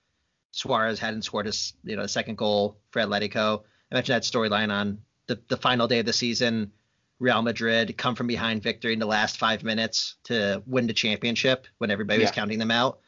Suarez 0.52 0.98
hadn't 0.98 1.22
scored 1.22 1.46
his 1.46 1.74
you 1.84 1.96
know 1.96 2.06
second 2.06 2.36
goal 2.36 2.78
for 2.90 3.00
Atletico. 3.00 3.62
I 3.90 3.94
mentioned 3.94 4.14
that 4.16 4.22
storyline 4.22 4.72
on 4.72 4.98
the 5.26 5.40
the 5.48 5.56
final 5.56 5.86
day 5.88 6.00
of 6.00 6.06
the 6.06 6.12
season. 6.12 6.72
Real 7.18 7.42
Madrid 7.42 7.98
come 7.98 8.14
from 8.14 8.26
behind 8.26 8.62
victory 8.62 8.94
in 8.94 8.98
the 8.98 9.06
last 9.06 9.36
five 9.38 9.62
minutes 9.62 10.16
to 10.24 10.62
win 10.66 10.86
the 10.86 10.94
championship 10.94 11.66
when 11.76 11.90
everybody 11.90 12.20
was 12.20 12.30
counting 12.30 12.58
them 12.58 12.70
out. 12.70 13.00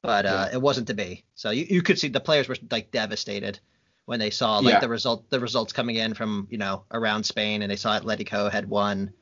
But 0.00 0.24
uh, 0.24 0.48
it 0.52 0.62
wasn't 0.62 0.86
to 0.86 0.94
be. 0.94 1.24
So 1.34 1.50
you, 1.50 1.66
you 1.68 1.82
could 1.82 1.98
see 1.98 2.08
the 2.08 2.20
players 2.20 2.48
were 2.48 2.56
like 2.70 2.90
devastated 2.92 3.60
when 4.06 4.20
they 4.20 4.30
saw 4.30 4.58
like 4.60 4.72
Yeah. 4.74 4.80
the 4.80 4.88
result 4.88 5.28
the 5.28 5.38
results 5.38 5.74
coming 5.74 5.96
in 5.96 6.14
from 6.14 6.48
you 6.50 6.56
know 6.56 6.84
around 6.90 7.24
Spain 7.24 7.60
and 7.60 7.70
they 7.70 7.76
saw 7.76 7.98
Atletico 7.98 8.50
had 8.50 8.70
won 8.70 9.12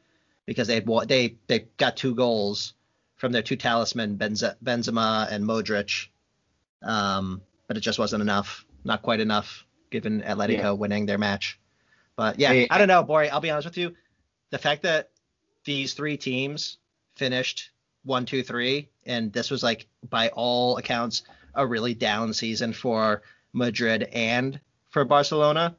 because 0.44 0.68
they 0.68 0.74
had 0.74 0.86
won, 0.86 1.08
they 1.08 1.38
they 1.48 1.66
got 1.76 1.96
two 1.96 2.14
goals 2.14 2.74
from 3.16 3.32
their 3.32 3.42
two 3.42 3.56
talisman 3.56 4.16
Benze, 4.16 4.54
Benzema 4.62 5.26
and 5.28 5.44
Modric, 5.44 6.08
um, 6.82 7.40
but 7.66 7.76
it 7.76 7.80
just 7.80 7.98
wasn't 7.98 8.22
enough, 8.22 8.64
not 8.84 9.02
quite 9.02 9.20
enough 9.20 9.64
given 9.90 10.22
Atletico 10.22 10.50
Yeah. 10.62 10.70
winning 10.72 11.06
their 11.06 11.18
match. 11.18 11.58
But 12.16 12.38
yeah, 12.38 12.52
Hey, 12.52 12.66
I 12.70 12.78
don't 12.78 12.88
know, 12.88 13.02
Bori. 13.02 13.28
I'll 13.30 13.40
be 13.40 13.50
honest 13.50 13.66
with 13.66 13.76
you, 13.78 13.94
the 14.50 14.58
fact 14.58 14.82
that 14.82 15.10
these 15.64 15.94
three 15.94 16.16
teams 16.16 16.78
finished 17.16 17.70
one, 18.04 18.24
two, 18.24 18.42
three, 18.42 18.88
and 19.04 19.32
this 19.32 19.50
was 19.50 19.62
like 19.62 19.86
by 20.08 20.28
all 20.30 20.76
accounts 20.76 21.22
a 21.54 21.66
really 21.66 21.94
down 21.94 22.32
season 22.32 22.72
for 22.72 23.22
Madrid 23.52 24.04
and 24.12 24.60
for 24.90 25.04
Barcelona. 25.04 25.76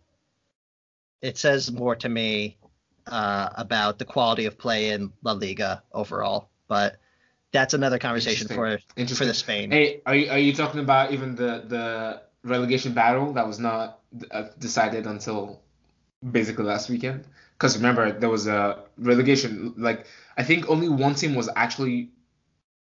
It 1.22 1.38
says 1.38 1.72
more 1.72 1.96
to 1.98 2.10
me 2.10 2.58
uh, 3.08 3.50
about 3.56 3.98
the 3.98 4.06
quality 4.06 4.46
of 4.46 4.58
play 4.58 4.90
in 4.92 5.12
La 5.24 5.32
Liga 5.32 5.84
overall, 5.92 6.50
but 6.68 6.98
that's 7.58 7.74
another 7.74 7.98
conversation 7.98 8.48
for 8.48 8.78
for 9.08 9.26
the 9.26 9.34
Spain. 9.34 9.72
Hey, 9.72 10.02
are 10.06 10.16
you 10.16 10.30
are 10.30 10.38
you 10.38 10.54
talking 10.54 10.80
about 10.80 11.12
even 11.12 11.36
the 11.36 11.64
the 11.68 12.22
relegation 12.44 12.94
battle 12.94 13.34
that 13.34 13.48
was 13.48 13.60
not 13.60 14.00
uh, 14.32 14.46
decided 14.60 15.08
until 15.08 15.62
basically 16.32 16.66
last 16.66 16.88
weekend? 16.90 17.26
Because 17.54 17.76
remember 17.76 18.12
there 18.12 18.30
was 18.30 18.46
a 18.46 18.84
relegation. 18.98 19.74
Like 19.76 20.06
I 20.38 20.44
think 20.44 20.70
only 20.70 20.90
one 20.90 21.16
team 21.16 21.34
was 21.36 21.50
actually. 21.56 22.12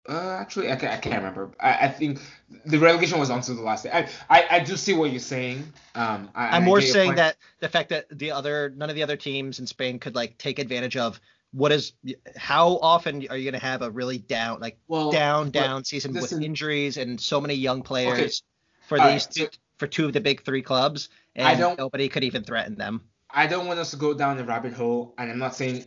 Uh, 0.08 0.36
actually, 0.40 0.66
I 0.68 0.74
can't, 0.74 0.92
I 0.92 0.96
can't 0.96 1.14
remember. 1.14 1.52
I, 1.60 1.86
I 1.86 1.88
think 1.88 2.18
the 2.66 2.78
relegation 2.80 3.20
was 3.20 3.30
until 3.30 3.54
the 3.54 3.62
last 3.62 3.84
day. 3.84 3.90
I, 3.92 4.08
I, 4.28 4.46
I 4.56 4.58
do 4.58 4.76
see 4.76 4.94
what 4.94 5.12
you're 5.12 5.20
saying. 5.20 5.72
Um, 5.94 6.28
I, 6.34 6.56
I'm 6.56 6.64
more 6.64 6.80
saying 6.80 7.14
that 7.14 7.36
the 7.60 7.68
fact 7.68 7.90
that 7.90 8.06
the 8.10 8.32
other 8.32 8.72
none 8.74 8.90
of 8.90 8.96
the 8.96 9.04
other 9.04 9.16
teams 9.16 9.60
in 9.60 9.66
Spain 9.68 10.00
could 10.00 10.16
like 10.16 10.38
take 10.38 10.58
advantage 10.58 10.96
of 10.96 11.20
what 11.52 11.70
is 11.70 11.92
how 12.36 12.78
often 12.82 13.26
are 13.28 13.36
you 13.36 13.50
going 13.50 13.60
to 13.60 13.64
have 13.66 13.82
a 13.82 13.90
really 13.90 14.18
down 14.18 14.60
like 14.60 14.78
well, 14.88 15.12
down 15.12 15.50
down 15.50 15.84
season 15.84 16.12
with 16.12 16.22
listen- 16.22 16.42
injuries 16.42 16.96
and 16.96 17.20
so 17.20 17.40
many 17.40 17.54
young 17.54 17.82
players 17.82 18.42
for 18.88 18.98
All 18.98 19.10
these 19.10 19.26
right, 19.26 19.34
two, 19.34 19.48
for 19.76 19.86
two 19.86 20.06
of 20.06 20.12
the 20.12 20.20
big 20.20 20.44
three 20.44 20.62
clubs 20.62 21.10
and 21.36 21.46
I 21.46 21.54
don't- 21.54 21.78
nobody 21.78 22.08
could 22.08 22.24
even 22.24 22.42
threaten 22.42 22.74
them. 22.76 23.02
I 23.30 23.46
don't 23.46 23.66
want 23.66 23.78
us 23.78 23.90
to 23.92 23.96
go 23.96 24.12
down 24.12 24.36
the 24.36 24.44
rabbit 24.44 24.74
hole, 24.74 25.14
and 25.16 25.30
I'm 25.30 25.38
not 25.38 25.54
saying 25.54 25.84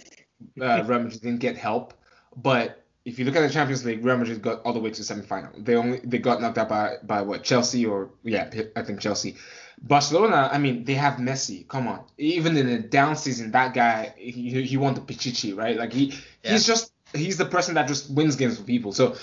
uh, 0.59 0.77
Madrid 0.87 1.11
didn't 1.11 1.37
get 1.37 1.55
help, 1.55 1.93
but 2.35 2.83
if 3.05 3.19
you 3.19 3.25
look 3.25 3.35
at 3.35 3.41
the 3.41 3.53
Champions 3.53 3.85
League, 3.85 4.03
Real 4.03 4.17
Madrid 4.17 4.41
got 4.41 4.61
all 4.63 4.73
the 4.73 4.79
way 4.79 4.89
to 4.89 5.03
the 5.03 5.13
semifinal. 5.13 5.63
They 5.63 5.75
only 5.75 5.99
they 6.03 6.17
got 6.17 6.41
knocked 6.41 6.57
out 6.57 6.69
by 6.69 6.97
by 7.03 7.21
what 7.21 7.43
Chelsea 7.43 7.85
or 7.85 8.09
yeah, 8.23 8.49
I 8.75 8.81
think 8.81 8.99
Chelsea. 8.99 9.35
Barcelona, 9.81 10.49
I 10.51 10.57
mean, 10.57 10.85
they 10.85 10.95
have 10.95 11.15
Messi. 11.15 11.67
Come 11.67 11.87
on, 11.87 12.03
even 12.17 12.57
in 12.57 12.67
a 12.69 12.79
down 12.79 13.15
season, 13.15 13.51
that 13.51 13.73
guy 13.73 14.13
he, 14.17 14.63
he 14.63 14.77
won 14.77 14.95
the 14.95 15.01
Pichichi, 15.01 15.55
right? 15.55 15.77
Like 15.77 15.93
he 15.93 16.13
Yeah. 16.43 16.53
he's 16.53 16.65
just 16.65 16.91
he's 17.13 17.37
the 17.37 17.45
person 17.45 17.75
that 17.75 17.87
just 17.87 18.09
wins 18.09 18.35
games 18.35 18.57
for 18.57 18.63
people. 18.63 18.91
So 18.91 19.15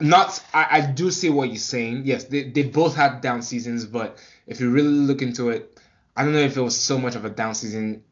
not 0.00 0.42
I, 0.52 0.66
I 0.70 0.80
do 0.80 1.10
see 1.12 1.30
what 1.30 1.48
you're 1.48 1.56
saying. 1.58 2.02
Yes, 2.04 2.24
they, 2.24 2.50
they 2.50 2.64
both 2.64 2.96
had 2.96 3.20
down 3.20 3.42
seasons, 3.42 3.84
but 3.84 4.18
if 4.46 4.60
you 4.60 4.70
really 4.70 4.88
look 4.88 5.22
into 5.22 5.50
it, 5.50 5.78
I 6.16 6.24
don't 6.24 6.32
know 6.32 6.40
if 6.40 6.56
it 6.56 6.60
was 6.62 6.78
so 6.78 6.98
much 6.98 7.14
of 7.14 7.24
a 7.24 7.30
down 7.30 7.54
season. 7.54 8.02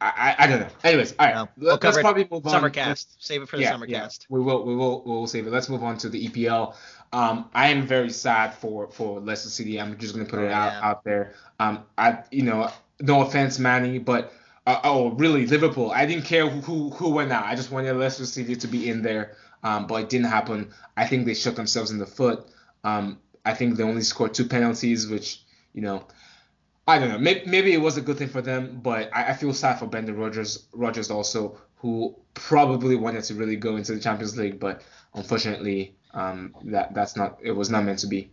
I 0.00 0.34
I, 0.38 0.46
don't 0.46 0.60
know. 0.60 0.68
Anyways, 0.82 1.14
all 1.18 1.26
right, 1.26 1.34
No, 1.34 1.48
we'll 1.58 1.70
let, 1.72 1.80
cover 1.80 1.90
us 1.90 1.96
it 1.98 2.00
probably 2.00 2.28
move 2.30 2.46
on. 2.46 2.52
Summer 2.52 2.68
Let's- 2.68 2.74
cast, 2.74 3.22
save 3.24 3.42
it 3.42 3.48
for 3.48 3.56
the 3.56 3.62
yeah, 3.62 3.70
summer 3.72 3.86
yeah, 3.86 4.00
cast. 4.00 4.26
we 4.30 4.40
will 4.40 4.64
we 4.64 4.74
will 4.74 5.02
we 5.04 5.10
will 5.10 5.26
save 5.26 5.46
it. 5.46 5.50
Let's 5.50 5.68
move 5.68 5.82
on 5.82 5.98
to 5.98 6.08
the 6.08 6.28
EPL. 6.28 6.74
Um, 7.12 7.50
I 7.54 7.68
am 7.68 7.86
very 7.86 8.10
sad 8.10 8.54
for 8.54 8.88
for 8.88 9.20
Leicester 9.20 9.50
City. 9.50 9.80
I'm 9.80 9.98
just 9.98 10.14
gonna 10.14 10.26
put 10.26 10.38
Oh, 10.38 10.44
it 10.44 10.50
out 10.52 10.72
yeah. 10.72 10.88
out 10.88 11.04
there. 11.04 11.34
Um, 11.58 11.84
I 11.98 12.20
you 12.30 12.42
know 12.42 12.70
no 13.00 13.22
offense, 13.22 13.58
Manny, 13.58 13.98
but 13.98 14.32
uh, 14.66 14.80
oh 14.84 15.10
really 15.10 15.46
Liverpool. 15.46 15.90
I 15.90 16.06
didn't 16.06 16.24
care 16.24 16.48
who, 16.48 16.60
who 16.60 16.90
who 16.90 17.10
went 17.10 17.30
out. 17.32 17.44
I 17.44 17.54
just 17.54 17.70
wanted 17.70 17.94
Leicester 17.96 18.24
City 18.26 18.56
to 18.56 18.66
be 18.68 18.88
in 18.88 19.02
there. 19.02 19.36
Um, 19.62 19.86
but 19.86 19.96
it 19.96 20.08
didn't 20.08 20.28
happen. 20.28 20.70
I 20.96 21.06
think 21.06 21.26
they 21.26 21.34
shot 21.34 21.54
themselves 21.56 21.90
in 21.90 21.98
the 21.98 22.06
foot. 22.06 22.46
Um, 22.82 23.18
I 23.44 23.52
think 23.52 23.76
they 23.76 23.82
only 23.84 24.00
scored 24.02 24.32
two 24.32 24.46
penalties, 24.46 25.06
which 25.08 25.42
you 25.74 25.82
know. 25.82 26.06
I 26.90 26.98
don't 26.98 27.08
know. 27.08 27.18
Maybe, 27.18 27.42
maybe 27.46 27.72
it 27.72 27.80
was 27.80 27.96
a 27.96 28.00
good 28.00 28.18
thing 28.18 28.28
for 28.28 28.42
them, 28.42 28.80
but 28.82 29.10
I, 29.14 29.30
I 29.30 29.34
feel 29.34 29.54
sad 29.54 29.78
for 29.78 29.86
Brendan 29.86 30.16
Rodgers. 30.16 30.66
Rodgers 30.72 31.08
also, 31.08 31.56
who 31.76 32.16
probably 32.34 32.96
wanted 32.96 33.22
to 33.24 33.34
really 33.34 33.54
go 33.54 33.76
into 33.76 33.94
the 33.94 34.00
Champions 34.00 34.36
League, 34.36 34.58
but 34.58 34.82
unfortunately, 35.14 35.94
um, 36.14 36.52
that 36.64 36.92
that's 36.92 37.16
not. 37.16 37.38
It 37.42 37.52
was 37.52 37.70
not 37.70 37.84
meant 37.84 38.00
to 38.00 38.08
be. 38.08 38.32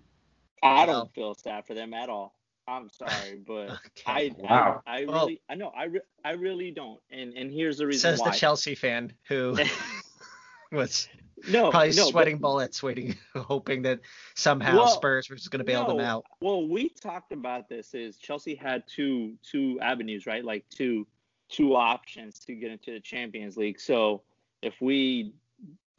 I 0.63 0.87
don't 0.87 1.13
feel 1.13 1.35
sad 1.35 1.67
for 1.67 1.75
them 1.75 1.93
at 1.93 2.09
all. 2.09 2.33
I'm 2.67 2.89
sorry, 2.89 3.35
but 3.47 3.69
okay. 3.69 4.03
I, 4.07 4.31
wow. 4.39 4.81
I, 4.87 4.91
I 4.91 4.99
really, 5.01 5.09
well, 5.11 5.29
I 5.49 5.55
know, 5.55 5.71
I, 5.75 5.83
re- 5.83 6.01
I 6.25 6.31
really 6.31 6.71
don't. 6.71 6.99
And 7.11 7.33
and 7.33 7.51
here's 7.51 7.77
the 7.77 7.85
reason 7.85 8.11
says 8.11 8.19
why. 8.19 8.31
the 8.31 8.37
Chelsea 8.37 8.73
fan 8.73 9.13
who 9.27 9.55
was 10.71 11.07
no, 11.49 11.71
probably 11.71 11.95
no, 11.95 12.09
sweating 12.09 12.37
but, 12.37 12.47
bullets, 12.47 12.81
waiting, 12.81 13.15
hoping 13.35 13.81
that 13.83 13.99
somehow 14.35 14.77
well, 14.77 14.87
Spurs 14.87 15.29
was 15.29 15.47
going 15.47 15.59
to 15.59 15.65
bail 15.65 15.83
no, 15.83 15.97
them 15.97 16.05
out. 16.05 16.25
Well, 16.41 16.67
we 16.67 16.89
talked 16.89 17.31
about 17.31 17.69
this. 17.69 17.93
Is 17.93 18.17
Chelsea 18.17 18.55
had 18.55 18.83
two 18.87 19.35
two 19.43 19.79
avenues, 19.81 20.25
right? 20.25 20.43
Like 20.43 20.65
two 20.69 21.07
two 21.49 21.75
options 21.75 22.39
to 22.39 22.55
get 22.55 22.71
into 22.71 22.91
the 22.91 22.99
Champions 22.99 23.57
League. 23.57 23.79
So 23.79 24.23
if 24.61 24.81
we 24.81 25.33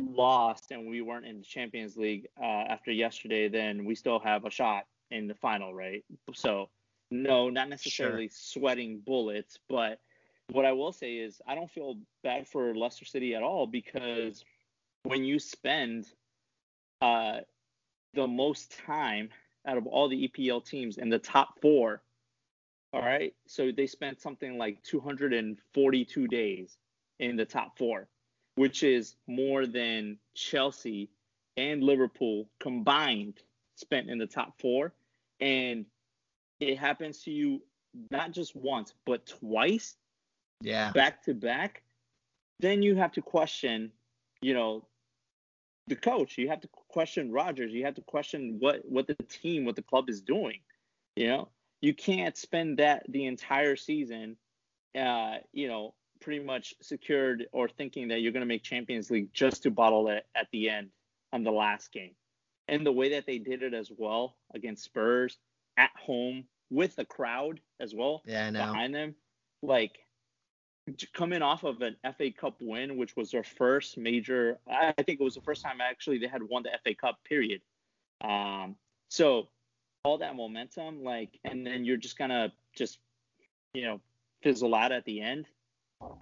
lost 0.00 0.70
and 0.70 0.88
we 0.88 1.00
weren't 1.00 1.26
in 1.26 1.38
the 1.38 1.44
Champions 1.44 1.96
League 1.96 2.28
uh, 2.40 2.44
after 2.44 2.92
yesterday, 2.92 3.48
then 3.48 3.84
we 3.84 3.94
still 3.94 4.18
have 4.20 4.44
a 4.44 4.50
shot 4.50 4.84
in 5.10 5.26
the 5.26 5.34
final, 5.34 5.74
right? 5.74 6.04
So 6.34 6.68
no, 7.10 7.48
not 7.48 7.68
necessarily 7.68 8.28
sure. 8.28 8.60
sweating 8.60 9.00
bullets, 9.04 9.58
but 9.68 10.00
what 10.50 10.64
I 10.64 10.72
will 10.72 10.92
say 10.92 11.16
is 11.16 11.40
I 11.46 11.54
don't 11.54 11.70
feel 11.70 11.96
bad 12.22 12.46
for 12.46 12.74
Leicester 12.74 13.04
City 13.04 13.34
at 13.34 13.42
all 13.42 13.66
because 13.66 14.44
when 15.04 15.24
you 15.24 15.38
spend 15.38 16.06
uh, 17.00 17.38
the 18.14 18.26
most 18.26 18.76
time 18.86 19.30
out 19.66 19.76
of 19.76 19.86
all 19.86 20.08
the 20.08 20.28
EPL 20.28 20.64
teams 20.64 20.98
in 20.98 21.08
the 21.08 21.18
top 21.18 21.60
four, 21.60 22.02
all 22.92 23.02
right, 23.02 23.34
so 23.46 23.70
they 23.70 23.86
spent 23.86 24.20
something 24.20 24.56
like 24.56 24.82
242 24.82 26.28
days 26.28 26.78
in 27.18 27.36
the 27.36 27.44
top 27.44 27.76
four, 27.76 28.08
which 28.54 28.82
is 28.82 29.16
more 29.26 29.66
than 29.66 30.18
Chelsea 30.34 31.10
and 31.56 31.82
Liverpool 31.82 32.48
combined 32.60 33.40
spent 33.76 34.08
in 34.08 34.18
the 34.18 34.26
top 34.26 34.58
four. 34.60 34.94
And 35.40 35.84
it 36.60 36.78
happens 36.78 37.22
to 37.24 37.30
you 37.30 37.62
not 38.10 38.32
just 38.32 38.56
once, 38.56 38.94
but 39.04 39.26
twice. 39.26 39.96
Yeah. 40.60 40.90
Back 40.92 41.22
to 41.24 41.34
back. 41.34 41.82
Then 42.60 42.82
you 42.82 42.96
have 42.96 43.12
to 43.12 43.22
question, 43.22 43.92
you 44.40 44.54
know, 44.54 44.84
the 45.86 45.96
coach. 45.96 46.38
You 46.38 46.48
have 46.48 46.60
to 46.60 46.68
question 46.88 47.32
Rodgers. 47.32 47.72
You 47.72 47.84
have 47.84 47.94
to 47.94 48.02
question 48.02 48.56
what 48.58 48.82
what 48.84 49.06
the 49.06 49.14
team, 49.14 49.64
what 49.64 49.76
the 49.76 49.82
club 49.82 50.08
is 50.08 50.20
doing. 50.20 50.60
You 51.16 51.28
know, 51.28 51.48
you 51.80 51.94
can't 51.94 52.36
spend 52.36 52.78
that 52.78 53.04
the 53.08 53.26
entire 53.26 53.76
season, 53.76 54.36
uh, 54.96 55.36
you 55.52 55.68
know, 55.68 55.94
pretty 56.20 56.44
much 56.44 56.74
secured 56.82 57.46
or 57.52 57.68
thinking 57.68 58.08
that 58.08 58.20
you're 58.20 58.32
going 58.32 58.42
to 58.42 58.46
make 58.46 58.62
Champions 58.62 59.10
League 59.10 59.32
just 59.32 59.62
to 59.64 59.70
bottle 59.70 60.08
it 60.08 60.26
at 60.34 60.48
the 60.52 60.68
end 60.68 60.90
on 61.32 61.44
the 61.44 61.50
last 61.50 61.92
game. 61.92 62.14
And 62.68 62.84
the 62.84 62.92
way 62.92 63.10
that 63.10 63.26
they 63.26 63.38
did 63.38 63.62
it 63.62 63.74
as 63.74 63.90
well 63.96 64.36
against 64.54 64.84
Spurs 64.84 65.38
at 65.76 65.90
home 65.96 66.44
with 66.70 66.96
the 66.96 67.04
crowd 67.04 67.60
as 67.80 67.94
well 67.94 68.22
yeah, 68.26 68.50
behind 68.50 68.94
them, 68.94 69.14
like 69.62 69.98
coming 71.12 71.42
off 71.42 71.64
of 71.64 71.80
an 71.82 71.96
FA 72.16 72.30
Cup 72.30 72.56
win, 72.60 72.96
which 72.96 73.16
was 73.16 73.30
their 73.30 73.44
first 73.44 73.96
major. 73.96 74.58
I 74.70 74.92
think 74.92 75.20
it 75.20 75.24
was 75.24 75.34
the 75.34 75.40
first 75.40 75.62
time 75.62 75.80
actually 75.80 76.18
they 76.18 76.28
had 76.28 76.42
won 76.42 76.62
the 76.62 76.70
FA 76.84 76.94
Cup. 76.94 77.18
Period. 77.24 77.60
Um, 78.20 78.76
so 79.08 79.48
all 80.04 80.18
that 80.18 80.36
momentum, 80.36 81.02
like, 81.02 81.38
and 81.44 81.66
then 81.66 81.84
you're 81.84 81.96
just 81.96 82.18
gonna 82.18 82.52
just, 82.76 82.98
you 83.74 83.82
know, 83.82 84.00
fizzle 84.42 84.74
out 84.74 84.92
at 84.92 85.04
the 85.04 85.20
end. 85.20 85.46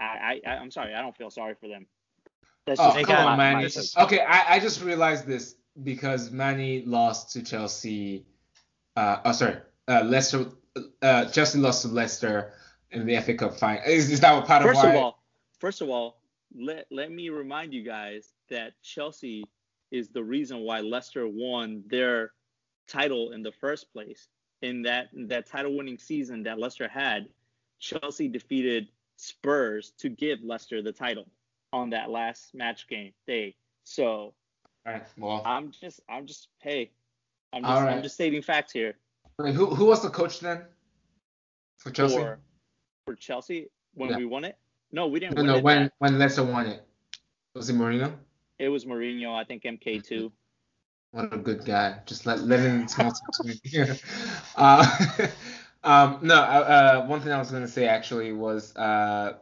I, 0.00 0.40
I 0.46 0.50
I'm 0.50 0.70
sorry, 0.70 0.94
I 0.94 1.02
don't 1.02 1.16
feel 1.16 1.31
sorry 1.31 1.55
for 1.61 1.68
them. 1.68 1.87
That's 2.66 2.81
oh, 2.81 3.00
come 3.05 3.26
on, 3.26 3.38
man. 3.38 3.62
Is, 3.62 3.94
okay, 3.96 4.20
I, 4.20 4.57
I 4.57 4.61
just 4.61 4.83
realized 4.83 5.26
this 5.26 5.55
because 5.83 6.31
Manny 6.31 6.83
lost 6.85 7.33
to 7.33 7.42
Chelsea. 7.42 8.26
Uh, 8.96 9.18
oh, 9.24 9.33
sorry, 9.33 9.57
uh, 9.88 10.02
Leicester. 10.05 10.46
Uh, 11.00 11.24
Chelsea 11.26 11.59
lost 11.59 11.83
to 11.83 11.88
Leicester 11.88 12.52
in 12.90 13.07
the 13.07 13.20
FA 13.20 13.35
Cup 13.35 13.55
final. 13.55 13.83
Is, 13.87 14.11
is 14.11 14.20
that 14.20 14.35
what 14.35 14.46
part 14.46 14.62
first 14.62 14.79
of 14.79 14.85
why? 14.85 14.90
First 14.90 14.96
of 14.96 15.03
all, 15.03 15.22
first 15.59 15.81
of 15.83 15.88
all, 15.88 16.20
let 16.55 16.87
let 16.90 17.11
me 17.11 17.29
remind 17.29 17.75
you 17.75 17.83
guys 17.83 18.33
that 18.49 18.72
Chelsea 18.83 19.44
is 19.90 20.09
the 20.09 20.22
reason 20.22 20.61
why 20.61 20.81
Leicester 20.81 21.29
won 21.29 21.83
their 21.87 22.33
title 22.87 23.33
in 23.33 23.42
the 23.42 23.53
first 23.53 23.92
place. 23.92 24.29
In 24.62 24.83
that 24.83 25.09
that 25.14 25.46
title 25.46 25.77
winning 25.77 25.99
season 25.99 26.42
that 26.44 26.59
Leicester 26.59 26.88
had, 26.88 27.29
Chelsea 27.79 28.29
defeated 28.29 28.88
Spurs 29.16 29.92
to 29.99 30.09
give 30.09 30.42
Leicester 30.42 30.83
the 30.83 30.92
title 30.92 31.27
on 31.72 31.90
that 31.90 32.11
last 32.11 32.55
match 32.55 32.88
game 32.88 33.12
day. 33.27 33.55
So 33.85 34.35
well, 35.18 35.42
I'm 35.44 35.70
just 35.72 36.01
I'm 36.09 36.27
just 36.27 36.49
hey, 36.61 36.90
I'm 37.53 37.62
just 37.62 37.83
right. 37.83 37.92
I'm 37.92 38.03
just 38.03 38.14
stating 38.14 38.42
facts 38.42 38.72
here. 38.72 38.94
Wait, 39.38 39.55
who 39.55 39.66
who 39.66 39.87
was 39.87 40.03
the 40.03 40.11
coach 40.11 40.40
then 40.40 40.64
for 41.77 41.90
Chelsea? 41.90 42.16
For, 42.16 42.38
for 43.07 43.14
Chelsea 43.14 43.69
when 43.95 44.14
we 44.16 44.27
won 44.27 44.45
it? 44.45 44.59
No, 44.92 45.07
we 45.07 45.21
didn't. 45.21 45.37
No, 45.37 45.42
no, 45.42 45.59
when 45.61 45.85
that. 45.85 45.92
when 45.99 46.19
Leicester 46.19 46.45
won 46.45 46.66
it, 46.66 46.85
was 47.55 47.71
it 47.71 47.77
Mourinho? 47.77 48.12
It 48.59 48.69
was 48.69 48.85
Mourinho. 48.85 49.35
I 49.35 49.45
think 49.45 49.62
MK 49.62 50.05
two. 50.05 50.33
What 51.12 51.33
a 51.33 51.38
good 51.38 51.64
guy. 51.64 52.01
Just 52.05 52.27
let 52.27 52.40
let 52.40 52.61
him 52.61 52.87
small 52.88 53.12
to 53.12 53.47
me. 53.47 53.61
uh, 54.57 54.99
um, 55.85 56.19
no, 56.23 56.35
uh, 56.35 56.99
uh, 56.99 57.07
one 57.07 57.21
thing 57.21 57.33
I 57.33 57.38
was 57.38 57.51
gonna 57.51 57.69
say 57.69 57.87
actually 57.87 58.33
was 58.33 58.77
uh, 58.77 59.35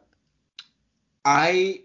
I 1.25 1.83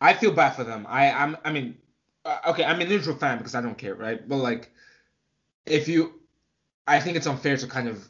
I 0.00 0.14
feel 0.14 0.32
bad 0.32 0.50
for 0.50 0.64
them. 0.64 0.86
I 0.88 1.10
I'm 1.10 1.36
I 1.44 1.52
mean 1.52 1.76
uh, 2.24 2.38
okay 2.48 2.64
I'm 2.64 2.80
a 2.80 2.84
neutral 2.84 3.16
fan 3.16 3.38
because 3.38 3.54
I 3.54 3.60
don't 3.60 3.78
care 3.78 3.94
right, 3.94 4.26
but 4.26 4.36
like 4.38 4.70
if 5.66 5.88
you 5.88 6.20
I 6.86 7.00
think 7.00 7.16
it's 7.16 7.26
unfair 7.26 7.56
to 7.56 7.66
kind 7.66 7.88
of 7.88 8.08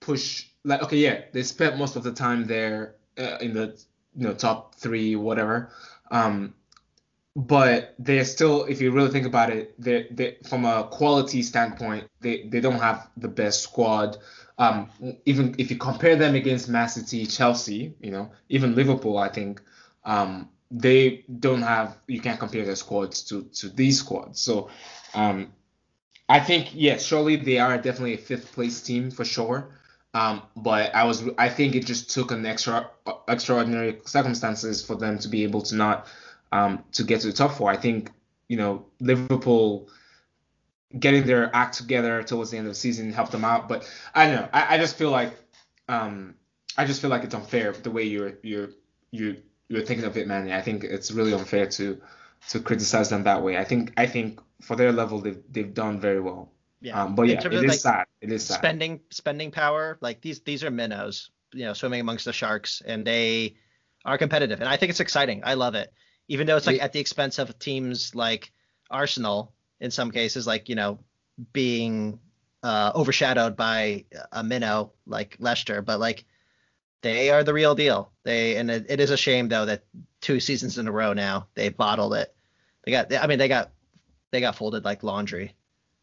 push 0.00 0.46
like 0.64 0.82
okay 0.82 0.96
yeah 0.96 1.20
they 1.32 1.42
spent 1.42 1.78
most 1.78 1.96
of 1.96 2.02
the 2.02 2.12
time 2.12 2.46
there 2.46 2.96
uh, 3.18 3.36
in 3.40 3.52
the 3.54 3.78
you 4.16 4.26
know 4.26 4.34
top 4.34 4.74
three 4.74 5.16
whatever. 5.16 5.70
Um 6.10 6.54
but 7.36 7.96
they're 7.98 8.24
still 8.24 8.64
if 8.64 8.80
you 8.80 8.92
really 8.92 9.10
think 9.10 9.26
about 9.26 9.50
it 9.50 9.74
they 9.80 10.06
they 10.10 10.36
from 10.48 10.64
a 10.64 10.84
quality 10.90 11.42
standpoint 11.42 12.06
they 12.20 12.46
they 12.48 12.60
don't 12.60 12.78
have 12.78 13.08
the 13.16 13.28
best 13.28 13.62
squad. 13.62 14.16
Um 14.58 14.90
even 15.26 15.54
if 15.58 15.70
you 15.70 15.76
compare 15.76 16.16
them 16.16 16.34
against 16.34 16.68
Man 16.68 16.88
City 16.88 17.26
Chelsea 17.26 17.94
you 18.00 18.10
know 18.10 18.30
even 18.48 18.74
Liverpool 18.74 19.18
I 19.18 19.28
think 19.28 19.60
um 20.04 20.48
they 20.70 21.24
don't 21.40 21.62
have 21.62 21.98
you 22.06 22.20
can't 22.20 22.40
compare 22.40 22.64
their 22.64 22.76
squads 22.76 23.22
to 23.24 23.42
to 23.54 23.68
these 23.68 23.98
squads. 23.98 24.40
So 24.40 24.70
um 25.14 25.52
I 26.28 26.40
think 26.40 26.70
yes 26.72 27.04
surely 27.04 27.36
they 27.36 27.58
are 27.58 27.76
definitely 27.76 28.14
a 28.14 28.18
fifth 28.18 28.52
place 28.52 28.80
team 28.80 29.10
for 29.10 29.24
sure 29.24 29.70
um, 30.14 30.42
but 30.56 30.94
I 30.94 31.04
was 31.04 31.24
I 31.36 31.48
think 31.48 31.74
it 31.74 31.84
just 31.84 32.10
took 32.10 32.30
an 32.30 32.46
extra 32.46 32.88
extraordinary 33.28 33.98
circumstances 34.06 34.84
for 34.84 34.94
them 34.94 35.18
to 35.18 35.28
be 35.28 35.42
able 35.42 35.62
to 35.62 35.74
not 35.74 36.06
um, 36.52 36.84
to 36.92 37.02
get 37.02 37.20
to 37.22 37.26
the 37.26 37.32
top 37.32 37.52
four. 37.52 37.70
I 37.70 37.76
think 37.76 38.10
you 38.48 38.56
know 38.56 38.86
Liverpool 39.00 39.88
getting 40.96 41.26
their 41.26 41.54
act 41.54 41.76
together 41.76 42.22
towards 42.22 42.52
the 42.52 42.58
end 42.58 42.68
of 42.68 42.70
the 42.70 42.78
season 42.78 43.12
helped 43.12 43.32
them 43.32 43.44
out. 43.44 43.68
But 43.68 43.90
I 44.14 44.26
don't 44.26 44.36
know. 44.36 44.48
I, 44.52 44.76
I 44.76 44.78
just 44.78 44.96
feel 44.96 45.10
like 45.10 45.34
um, 45.88 46.36
I 46.78 46.84
just 46.84 47.00
feel 47.00 47.10
like 47.10 47.24
it's 47.24 47.34
unfair 47.34 47.72
the 47.72 47.90
way 47.90 48.04
you're 48.04 48.34
you're 48.42 48.70
you 49.10 49.42
you're 49.68 49.82
thinking 49.82 50.06
of 50.06 50.16
it, 50.16 50.28
man. 50.28 50.50
I 50.52 50.60
think 50.60 50.84
it's 50.84 51.10
really 51.10 51.34
unfair 51.34 51.66
to 51.66 52.00
to 52.50 52.60
criticize 52.60 53.08
them 53.10 53.24
that 53.24 53.42
way. 53.42 53.58
I 53.58 53.64
think 53.64 53.92
I 53.96 54.06
think 54.06 54.40
for 54.62 54.76
their 54.76 54.92
level 54.92 55.20
they've 55.20 55.42
they've 55.50 55.74
done 55.74 55.98
very 55.98 56.20
well. 56.20 56.52
Yeah. 56.84 57.02
Um, 57.02 57.14
but 57.14 57.28
yeah, 57.28 57.40
it 57.42 57.52
is 57.52 57.62
like 57.62 57.78
sad. 57.78 58.04
It 58.20 58.30
is 58.30 58.44
sad. 58.44 58.58
Spending 58.58 59.00
spending 59.10 59.50
power, 59.50 59.96
like 60.02 60.20
these 60.20 60.40
these 60.40 60.62
are 60.62 60.70
minnows, 60.70 61.30
you 61.54 61.64
know, 61.64 61.72
swimming 61.72 62.00
amongst 62.00 62.26
the 62.26 62.32
sharks, 62.32 62.82
and 62.84 63.06
they 63.06 63.56
are 64.04 64.18
competitive, 64.18 64.60
and 64.60 64.68
I 64.68 64.76
think 64.76 64.90
it's 64.90 65.00
exciting. 65.00 65.40
I 65.46 65.54
love 65.54 65.74
it, 65.76 65.90
even 66.28 66.46
though 66.46 66.58
it's 66.58 66.66
like 66.66 66.76
yeah. 66.76 66.84
at 66.84 66.92
the 66.92 67.00
expense 67.00 67.38
of 67.38 67.58
teams 67.58 68.14
like 68.14 68.52
Arsenal 68.90 69.54
in 69.80 69.90
some 69.90 70.10
cases, 70.10 70.46
like 70.46 70.68
you 70.68 70.74
know, 70.74 70.98
being 71.54 72.18
uh, 72.62 72.92
overshadowed 72.94 73.56
by 73.56 74.04
a 74.30 74.44
minnow 74.44 74.92
like 75.06 75.36
Leicester, 75.38 75.80
but 75.80 75.98
like 75.98 76.26
they 77.00 77.30
are 77.30 77.42
the 77.42 77.54
real 77.54 77.74
deal. 77.74 78.12
They 78.24 78.56
and 78.56 78.70
it, 78.70 78.86
it 78.90 79.00
is 79.00 79.10
a 79.10 79.16
shame 79.16 79.48
though 79.48 79.64
that 79.64 79.84
two 80.20 80.38
seasons 80.38 80.76
in 80.76 80.86
a 80.86 80.92
row 80.92 81.14
now 81.14 81.46
they 81.54 81.70
bottled 81.70 82.12
it. 82.12 82.34
They 82.84 82.92
got, 82.92 83.10
I 83.14 83.26
mean, 83.26 83.38
they 83.38 83.48
got 83.48 83.70
they 84.32 84.40
got 84.42 84.56
folded 84.56 84.84
like 84.84 85.02
laundry 85.02 85.54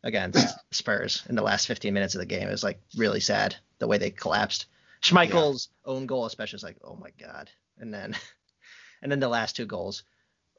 against 0.04 0.58
Spurs 0.72 1.24
in 1.30 1.36
the 1.36 1.42
last 1.42 1.68
15 1.68 1.94
minutes 1.94 2.16
of 2.16 2.20
the 2.20 2.26
game. 2.26 2.48
It 2.48 2.52
was 2.52 2.64
like 2.64 2.80
really 2.98 3.20
sad 3.20 3.56
the 3.80 3.88
way 3.88 3.98
they 3.98 4.10
collapsed. 4.12 4.68
Schmeichel's 5.02 5.70
yeah. 5.86 5.94
own 5.94 6.06
goal, 6.06 6.26
especially, 6.26 6.58
is 6.58 6.64
like, 6.64 6.78
oh 6.84 6.96
my 6.96 7.10
god. 7.20 7.50
And 7.80 7.94
then, 7.94 8.16
and 9.02 9.12
then 9.12 9.20
the 9.20 9.28
last 9.30 9.56
two 9.56 9.66
goals. 9.66 10.04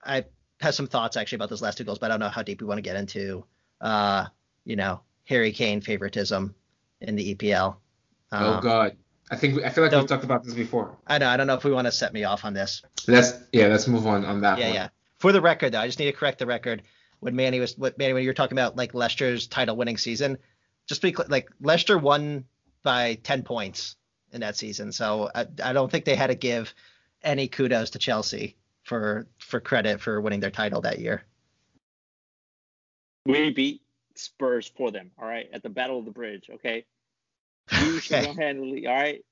I 0.05 0.25
have 0.61 0.75
some 0.75 0.87
thoughts 0.88 1.16
actually 1.16 1.37
about 1.37 1.51
those 1.51 1.62
last 1.62 1.79
two 1.79 1.85
goals, 1.85 1.98
but 1.98 2.07
I 2.11 2.14
don't 2.14 2.20
know 2.20 2.29
how 2.29 2.42
deep 2.42 2.61
we 2.61 2.66
want 2.66 2.79
to 2.79 2.83
get 2.83 2.96
into, 2.96 3.44
uh, 3.81 4.27
you 4.64 4.77
know, 4.77 5.01
Harry 5.25 5.53
Kane 5.53 5.81
favoritism 5.81 6.55
in 7.01 7.14
the 7.16 7.35
EPL. 7.35 7.77
oh 8.33 8.55
Um, 8.55 8.62
God, 8.62 8.96
I 9.31 9.37
think 9.37 9.62
I 9.62 9.70
feel 9.70 9.85
like 9.85 9.92
we've 9.92 10.07
talked 10.07 10.25
about 10.25 10.44
this 10.44 10.55
before. 10.55 10.96
I 11.07 11.18
know. 11.18 11.29
I 11.29 11.37
don't 11.37 11.46
know 11.46 11.55
if 11.55 11.64
we 11.64 11.72
want 11.72 11.87
to 11.87 11.92
set 11.92 12.12
me 12.12 12.25
off 12.25 12.44
on 12.44 12.53
this. 12.53 12.83
Let's 13.07 13.33
yeah, 13.53 13.68
let's 13.68 13.87
move 13.87 14.07
on 14.07 14.25
on 14.25 14.40
that 14.40 14.59
Yeah, 14.59 14.66
one. 14.66 14.75
yeah. 14.75 14.88
For 15.18 15.31
the 15.33 15.40
record, 15.40 15.70
though, 15.72 15.81
I 15.81 15.87
just 15.87 16.01
need 16.01 16.07
to 16.07 16.12
correct 16.12 16.40
the 16.40 16.46
record. 16.46 16.83
When 17.23 17.37
Manny 17.37 17.61
was, 17.61 17.79
what 17.79 17.97
Manny, 17.99 18.15
when 18.15 18.25
you 18.25 18.29
were 18.29 18.35
talking 18.35 18.59
about 18.59 18.75
like 18.75 18.95
Leicester's 18.95 19.47
title-winning 19.47 19.97
season, 19.97 20.39
just 20.89 21.03
to 21.03 21.07
be 21.07 21.13
clear, 21.13 21.29
like 21.29 21.49
Leicester 21.61 21.97
won 21.97 22.45
by 22.83 23.15
10 23.23 23.45
points 23.45 23.95
in 24.33 24.41
that 24.41 24.57
season, 24.57 24.91
so 24.91 25.31
I, 25.33 25.47
I 25.63 25.73
don't 25.73 25.89
think 25.89 26.05
they 26.05 26.17
had 26.17 26.27
to 26.27 26.35
give 26.35 26.75
any 27.23 27.47
kudos 27.47 27.91
to 27.91 28.01
Chelsea 28.01 28.57
for 28.83 29.29
for 29.39 29.61
credit 29.61 30.01
for 30.01 30.21
winning 30.21 30.41
their 30.41 30.51
title 30.51 30.81
that 30.81 30.99
year. 30.99 31.23
We 33.25 33.51
beat 33.51 33.83
Spurs 34.17 34.73
for 34.77 34.91
them, 34.91 35.13
all 35.17 35.29
right, 35.29 35.49
at 35.53 35.63
the 35.63 35.69
Battle 35.69 36.01
of 36.01 36.05
the 36.05 36.11
Bridge, 36.11 36.51
okay? 36.53 36.85
You 37.71 37.99
Okay. 37.99 38.01
single-handedly, 38.01 38.89
all 38.89 38.97
right? 38.97 39.25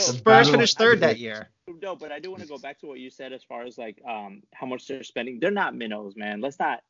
So 0.00 0.12
Spurs 0.12 0.22
Battle 0.22 0.52
finished 0.52 0.78
third 0.78 1.00
that 1.00 1.18
year. 1.18 1.48
no, 1.82 1.96
but 1.96 2.12
I 2.12 2.18
do 2.18 2.30
want 2.30 2.42
to 2.42 2.48
go 2.48 2.58
back 2.58 2.78
to 2.80 2.86
what 2.86 2.98
you 2.98 3.10
said 3.10 3.32
as 3.32 3.42
far 3.42 3.62
as 3.62 3.78
like 3.78 4.00
um 4.08 4.42
how 4.54 4.66
much 4.66 4.86
they're 4.86 5.02
spending. 5.02 5.38
They're 5.40 5.50
not 5.50 5.74
minnows, 5.74 6.16
man. 6.16 6.40
Let's 6.40 6.58
not. 6.58 6.82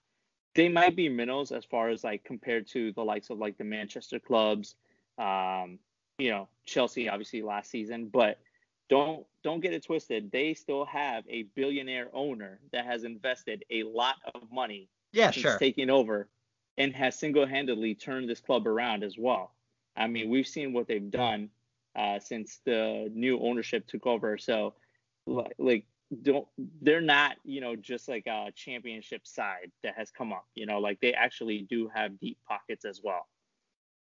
They 0.54 0.68
might 0.68 0.96
be 0.96 1.08
minnows 1.08 1.52
as 1.52 1.64
far 1.64 1.88
as 1.88 2.02
like 2.04 2.24
compared 2.24 2.66
to 2.68 2.92
the 2.92 3.04
likes 3.04 3.30
of 3.30 3.38
like 3.38 3.58
the 3.58 3.64
Manchester 3.64 4.18
clubs, 4.18 4.74
um, 5.18 5.78
you 6.18 6.30
know, 6.30 6.48
Chelsea 6.64 7.08
obviously 7.08 7.42
last 7.42 7.70
season, 7.70 8.08
but 8.12 8.38
don't 8.88 9.26
don't 9.44 9.60
get 9.60 9.72
it 9.72 9.84
twisted. 9.84 10.30
They 10.32 10.54
still 10.54 10.84
have 10.86 11.24
a 11.28 11.44
billionaire 11.54 12.08
owner 12.12 12.58
that 12.72 12.86
has 12.86 13.04
invested 13.04 13.64
a 13.70 13.82
lot 13.84 14.16
of 14.34 14.50
money 14.50 14.88
Yeah, 15.12 15.30
since 15.30 15.42
sure. 15.42 15.58
taking 15.58 15.90
over 15.90 16.28
and 16.76 16.94
has 16.94 17.18
single-handedly 17.18 17.94
turned 17.96 18.28
this 18.28 18.40
club 18.40 18.66
around 18.66 19.02
as 19.02 19.16
well. 19.18 19.52
I 19.96 20.06
mean, 20.06 20.30
we've 20.30 20.46
seen 20.46 20.72
what 20.72 20.86
they've 20.86 21.10
done 21.10 21.50
uh, 21.96 22.18
since 22.18 22.60
the 22.64 23.10
new 23.14 23.38
ownership 23.40 23.86
took 23.86 24.06
over. 24.06 24.38
So, 24.38 24.74
like, 25.58 25.86
don't 26.22 26.46
they're 26.80 27.00
not, 27.00 27.36
you 27.44 27.60
know, 27.60 27.76
just 27.76 28.08
like 28.08 28.26
a 28.26 28.50
championship 28.54 29.26
side 29.26 29.70
that 29.82 29.94
has 29.96 30.10
come 30.10 30.32
up. 30.32 30.46
You 30.54 30.66
know, 30.66 30.78
like 30.78 31.00
they 31.00 31.12
actually 31.12 31.66
do 31.68 31.90
have 31.94 32.18
deep 32.18 32.38
pockets 32.48 32.84
as 32.84 33.00
well. 33.02 33.26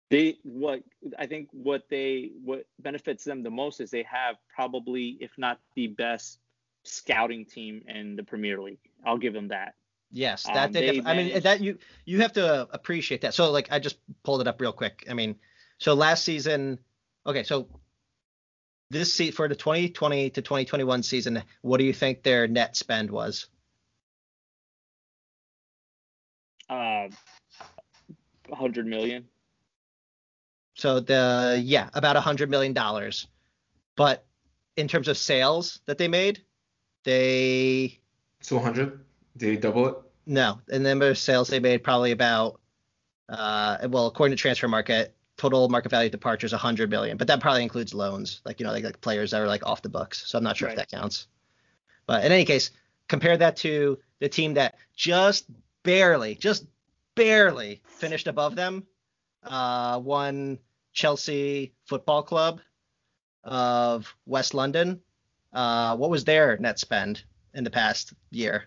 They 0.10 0.38
what 0.43 0.84
I 1.17 1.28
think 1.28 1.48
what 1.52 1.84
they 1.89 2.32
what 2.43 2.65
benefits 2.80 3.24
them 3.24 3.41
the 3.41 3.50
most 3.50 3.80
is 3.80 3.89
they 3.89 4.04
have 4.04 4.36
probably, 4.54 5.17
if 5.22 5.32
not 5.38 5.60
the 5.76 5.88
best 5.88 6.39
scouting 6.84 7.46
team 7.46 7.84
in 7.88 8.15
the 8.15 8.24
Premier 8.24 8.62
League. 8.62 8.80
I'll 9.06 9.17
give 9.17 9.34
them 9.34 9.48
that. 9.48 9.76
Yes, 10.12 10.43
that 10.43 10.67
Um, 10.67 10.72
they. 10.74 10.82
they 10.82 10.91
def- 10.98 11.08
I 11.08 11.13
mean, 11.15 11.39
that 11.41 11.62
you 11.62 11.80
you 12.06 12.22
have 12.22 12.34
to 12.34 12.67
appreciate 12.72 13.22
that. 13.22 13.34
So 13.34 13.50
like, 13.50 13.72
I 13.72 13.80
just 13.80 13.98
pulled 14.24 14.41
it 14.41 14.48
up 14.48 14.62
real 14.62 14.74
quick. 14.74 15.06
I 15.10 15.13
mean, 15.13 15.39
so 15.80 15.93
last 15.93 16.24
season, 16.24 16.80
okay, 17.25 17.43
so 17.43 17.67
this 18.89 19.13
seat 19.13 19.33
for 19.33 19.47
the 19.47 19.55
2020 19.55 20.29
to 20.31 20.41
2021 20.41 21.03
season, 21.03 21.43
what 21.62 21.77
do 21.77 21.83
you 21.83 21.93
think 21.93 22.23
their 22.23 22.47
net 22.47 22.75
spend 22.75 23.09
was? 23.09 23.47
Uh, 26.69 27.07
100 28.47 28.86
million. 28.86 29.25
So 30.75 30.99
the 30.99 31.62
yeah, 31.63 31.89
about 31.93 32.15
hundred 32.15 32.49
million 32.49 32.73
dollars. 32.73 33.27
But 33.95 34.25
in 34.75 34.88
terms 34.88 35.07
of 35.07 35.17
sales 35.17 35.79
that 35.86 35.97
they 35.97 36.07
made, 36.07 36.41
they 37.03 37.99
Two 38.41 38.59
hundred. 38.59 38.99
Did 39.38 39.49
he 39.51 39.57
double 39.57 39.88
it? 39.88 39.95
no, 40.25 40.59
in 40.69 40.83
the 40.83 40.89
number 40.89 41.09
of 41.09 41.17
sales 41.17 41.47
they 41.47 41.59
made 41.59 41.83
probably 41.83 42.12
about 42.12 42.59
uh 43.29 43.77
well 43.89 44.07
according 44.07 44.36
to 44.36 44.47
Transfermarkt 44.47 45.09
total 45.43 45.67
market 45.67 45.89
value 45.89 46.10
departures 46.10 46.53
100 46.53 46.89
million 46.89 47.17
but 47.17 47.27
that 47.27 47.41
probably 47.41 47.63
includes 47.63 47.93
loans 47.93 48.39
like 48.45 48.62
you 48.62 48.65
know 48.65 48.71
like, 48.71 48.86
like 48.86 49.01
players 49.01 49.32
that 49.32 49.41
are 49.41 49.47
like 49.47 49.65
off 49.65 49.82
the 49.82 49.89
books. 49.89 50.23
So 50.25 50.38
i'm 50.38 50.43
not 50.43 50.56
sure 50.56 50.69
if 50.69 50.77
that 50.77 50.89
counts. 50.89 51.27
But 52.08 52.23
in 52.23 52.32
any 52.32 52.45
case 52.45 52.71
compare 53.10 53.36
that 53.36 53.58
to 53.58 53.99
the 54.19 54.29
team 54.29 54.53
that 54.53 54.75
just 54.95 55.45
barely 55.84 56.36
just 56.36 56.65
barely 57.15 57.82
finished 57.86 58.27
above 58.27 58.56
them 58.56 58.88
uh 59.43 59.99
one 59.99 60.60
chelsea 60.93 61.73
football 61.84 62.23
club 62.23 62.62
of 63.43 64.15
west 64.25 64.53
london. 64.53 65.01
Uh 65.51 65.97
what 65.97 66.10
was 66.10 66.23
their 66.23 66.58
net 66.58 66.79
spend 66.79 67.21
in 67.53 67.65
the 67.65 67.69
past 67.69 68.13
year? 68.32 68.63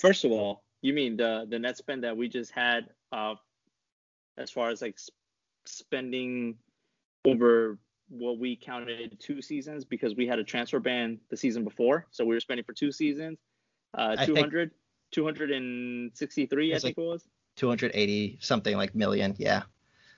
First 0.00 0.24
of 0.24 0.32
all, 0.32 0.64
you 0.82 0.92
mean 0.92 1.16
the 1.16 1.46
the 1.48 1.60
net 1.60 1.76
spend 1.76 2.02
that 2.02 2.16
we 2.16 2.28
just 2.28 2.50
had 2.50 2.90
uh, 3.12 3.36
as 4.36 4.50
far 4.50 4.70
as 4.70 4.82
like 4.82 4.98
spending 5.68 6.56
over 7.24 7.78
what 8.08 8.38
we 8.38 8.54
counted 8.56 9.18
two 9.18 9.42
seasons 9.42 9.84
because 9.84 10.14
we 10.14 10.26
had 10.26 10.38
a 10.38 10.44
transfer 10.44 10.78
ban 10.78 11.18
the 11.30 11.36
season 11.36 11.64
before, 11.64 12.06
so 12.10 12.24
we 12.24 12.34
were 12.34 12.40
spending 12.40 12.64
for 12.64 12.72
two 12.72 12.92
seasons. 12.92 13.38
Uh, 13.96 14.16
I 14.18 14.26
think- 14.26 14.36
200, 14.38 14.70
263, 15.12 16.74
I 16.74 16.78
think 16.78 16.98
it 16.98 17.00
was. 17.00 17.24
280 17.56 18.36
something 18.42 18.76
like 18.76 18.94
million 18.94 19.34
yeah 19.38 19.62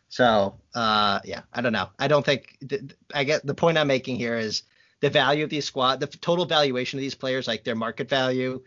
so 0.08 0.56
uh 0.74 1.20
yeah 1.24 1.42
i 1.52 1.60
don't 1.60 1.72
know 1.72 1.88
i 1.96 2.08
don't 2.08 2.26
think 2.26 2.56
th- 2.68 2.80
th- 2.80 2.96
i 3.14 3.22
get 3.22 3.46
the 3.46 3.54
point 3.54 3.78
i'm 3.78 3.86
making 3.86 4.16
here 4.16 4.34
is 4.36 4.64
the 5.02 5.08
value 5.08 5.44
of 5.44 5.50
these 5.50 5.64
squad 5.64 6.00
the 6.00 6.08
total 6.08 6.46
valuation 6.46 6.98
of 6.98 7.00
these 7.00 7.14
players 7.14 7.46
like 7.46 7.62
their 7.62 7.76
market 7.76 8.08
value 8.08 8.60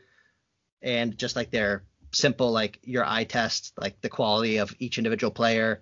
and 0.81 1.17
just 1.17 1.35
like 1.35 1.51
their 1.51 1.83
simple 2.13 2.49
like 2.53 2.79
your 2.83 3.03
eye 3.05 3.25
test 3.25 3.73
like 3.77 3.99
the 3.99 4.07
quality 4.07 4.55
of 4.55 4.73
each 4.79 4.97
individual 4.97 5.31
player 5.31 5.81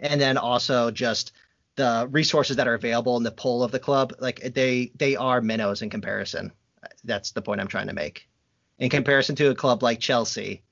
and 0.00 0.20
then 0.20 0.36
also 0.36 0.90
just 0.90 1.32
the 1.76 2.06
resources 2.10 2.56
that 2.56 2.68
are 2.68 2.74
available 2.74 3.16
in 3.16 3.22
the 3.22 3.30
pull 3.30 3.62
of 3.62 3.70
the 3.72 3.78
club 3.78 4.12
like 4.20 4.40
they 4.54 4.92
they 4.96 5.16
are 5.16 5.40
minnows 5.40 5.82
in 5.82 5.90
comparison 5.90 6.52
that's 7.04 7.32
the 7.32 7.42
point 7.42 7.60
i'm 7.60 7.68
trying 7.68 7.88
to 7.88 7.92
make 7.94 8.28
in 8.78 8.90
comparison 8.90 9.34
to 9.34 9.50
a 9.50 9.54
club 9.54 9.82
like 9.82 9.98
chelsea 10.00 10.62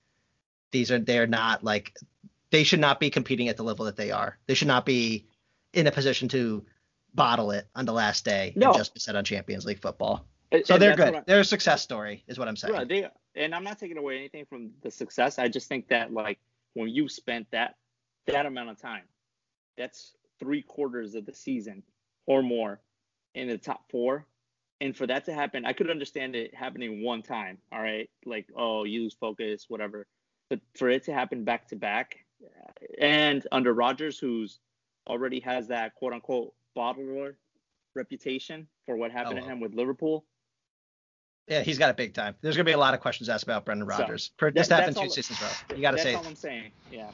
these 0.71 0.91
are 0.91 0.99
they're 0.99 1.27
not 1.27 1.63
like 1.63 1.93
they 2.51 2.65
should 2.65 2.81
not 2.81 3.01
be 3.01 3.11
competing 3.11 3.49
at 3.49 3.57
the 3.57 3.63
level 3.65 3.87
that 3.87 3.97
they 3.97 4.11
are. 4.11 4.39
They 4.47 4.53
should 4.53 4.69
not 4.69 4.85
be 4.85 5.27
in 5.73 5.87
a 5.87 5.91
position 5.91 6.29
to 6.29 6.63
bottle 7.15 7.51
it 7.51 7.67
on 7.75 7.87
the 7.87 7.93
last 7.95 8.27
day 8.27 8.53
No. 8.57 8.69
and 8.69 8.77
just 8.77 8.93
be 8.93 9.01
set 9.01 9.17
on 9.17 9.25
Champions 9.25 9.65
League 9.65 9.81
football. 9.81 10.27
And- 10.51 10.67
So 10.67 10.75
and 10.75 10.83
they're 10.83 10.95
good. 10.95 11.23
They're 11.27 11.41
a 11.41 11.45
success 11.45 11.81
story, 11.81 12.25
is 12.27 12.39
what 12.39 12.49
I'm 12.49 12.57
saying. 12.57 12.75
Right, 12.75 12.87
they 12.87 13.09
and 13.37 13.55
I'm 13.55 13.65
not 13.65 13.79
taking 13.79 13.97
away 13.97 14.19
anything 14.19 14.45
from 14.45 14.71
the 14.83 14.91
success. 14.91 15.39
I 15.39 15.49
just 15.49 15.67
think 15.67 15.89
that 15.89 16.13
like 16.13 16.39
when 16.75 16.91
you 16.91 17.09
spent 17.09 17.51
that 17.53 17.77
that 18.27 18.45
amount 18.45 18.69
of 18.69 18.79
time, 18.79 19.05
that's 19.77 20.13
three 20.39 20.63
quarters 20.63 21.15
of 21.15 21.27
the 21.27 21.35
season 21.35 21.83
or 22.27 22.43
more 22.43 22.81
in 23.35 23.49
the 23.49 23.59
top 23.59 23.91
four. 23.91 24.27
And 24.81 24.97
for 24.97 25.07
that 25.07 25.25
to 25.27 25.33
happen, 25.33 25.65
I 25.65 25.73
could 25.73 25.91
understand 25.91 26.35
it 26.35 26.53
happening 26.55 27.05
one 27.05 27.23
time. 27.23 27.59
All 27.73 27.81
right, 27.81 28.11
like 28.27 28.47
oh, 28.57 28.85
you 28.85 29.03
lose 29.03 29.15
focus, 29.15 29.67
whatever. 29.69 30.07
But 30.51 30.61
for 30.77 30.91
it 30.91 31.05
to 31.05 31.13
happen 31.15 31.45
back 31.45 31.69
to 31.69 31.77
back, 31.77 32.19
and 33.01 33.47
under 33.53 33.73
Rodgers, 33.75 34.19
who's 34.19 34.59
already 35.09 35.39
has 35.41 35.69
that 35.69 35.95
quote 35.95 36.13
unquote 36.13 36.53
bottler 36.77 37.35
reputation 37.95 38.67
for 38.87 38.97
what 38.97 39.13
happened 39.13 39.39
Oh, 39.39 39.43
to 39.43 39.49
him 39.49 39.61
with 39.61 39.75
Liverpool, 39.75 40.25
Yeah, 41.47 41.63
he's 41.63 41.79
got 41.79 41.91
it 41.91 41.97
big 41.97 42.13
time. 42.15 42.35
There's 42.41 42.57
gonna 42.57 42.65
be 42.65 42.73
a 42.73 42.79
lot 42.79 42.95
of 42.95 43.01
questions 43.01 43.29
asked 43.29 43.45
about 43.45 43.65
Brendan 43.65 43.87
So, 43.89 43.99
Rodgers. 43.99 44.31
Per, 44.37 44.51
that- 44.51 44.55
this 44.55 44.69
happened 44.69 44.97
two 44.97 45.03
all- 45.03 45.11
seasons 45.11 45.41
a 45.41 45.45
row. 45.45 45.77
You 45.77 45.83
got 45.83 45.93
to 45.93 45.99
say. 45.99 46.13
that's 46.13 46.25
all. 46.25 46.31
I'm 46.31 46.37
saying. 46.37 46.73
Yeah. 46.91 47.11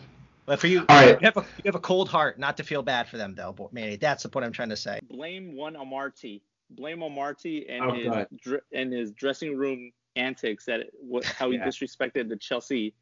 But 0.49 0.59
for 0.61 0.67
you, 0.67 0.81
All 0.81 0.87
right. 0.89 1.21
you 1.21 1.25
have 1.27 1.37
a 1.37 1.41
you 1.59 1.63
have 1.67 1.75
a 1.75 1.79
cold 1.81 2.09
heart, 2.09 2.39
not 2.39 2.57
to 2.57 2.63
feel 2.65 2.83
bad 2.83 3.07
for 3.07 3.19
them 3.19 3.35
though, 3.35 3.53
Bo- 3.53 3.69
Manny. 3.71 3.97
That's 3.97 4.23
the 4.23 4.31
point 4.31 4.47
I'm 4.47 4.53
trying 4.53 4.71
to 4.71 4.77
say. 4.79 4.99
blame 5.07 5.55
one 5.55 5.75
Amartey. 5.75 6.41
Blame 6.71 7.01
Amartey 7.01 7.67
and 7.69 7.85
Oh, 7.85 7.93
his 7.93 8.27
dr- 8.43 8.63
and 8.73 8.91
his 8.91 9.13
dressing 9.13 9.57
room 9.59 9.93
antics 10.17 10.65
that 10.65 10.87
what 11.01 11.25
how 11.27 11.51
he 11.51 11.59
Yeah. 11.59 11.67
disrespected 11.67 12.31
the 12.31 12.37
Chelsea 12.37 12.95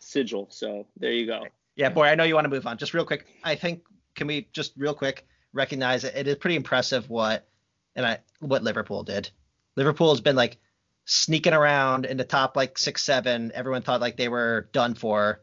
sigil. 0.00 0.48
So 0.50 0.86
there 0.98 1.10
you 1.12 1.26
go. 1.26 1.46
Yeah, 1.74 1.88
boy, 1.88 2.04
I 2.04 2.16
know 2.16 2.24
you 2.24 2.34
want 2.34 2.44
to 2.44 2.50
move 2.50 2.66
on. 2.66 2.76
Just 2.76 2.92
real 2.92 3.06
quick, 3.06 3.26
I 3.42 3.54
think 3.54 3.82
can 4.14 4.26
we 4.26 4.48
just 4.52 4.74
real 4.76 4.94
quick 4.94 5.26
recognize 5.54 6.02
that 6.02 6.18
it 6.20 6.28
is 6.28 6.36
pretty 6.36 6.56
impressive 6.56 7.08
what 7.08 7.48
and 7.96 8.04
I 8.04 8.18
what 8.40 8.62
Liverpool 8.62 9.04
did. 9.04 9.30
Liverpool 9.74 10.10
has 10.10 10.20
been 10.20 10.36
like 10.36 10.58
sneaking 11.06 11.54
around 11.54 12.04
in 12.04 12.18
the 12.18 12.24
top 12.24 12.56
like 12.58 12.76
six, 12.76 13.02
seven. 13.02 13.52
Everyone 13.54 13.80
thought 13.80 14.02
like 14.02 14.18
they 14.18 14.28
were 14.28 14.68
done 14.72 14.94
for. 14.94 15.40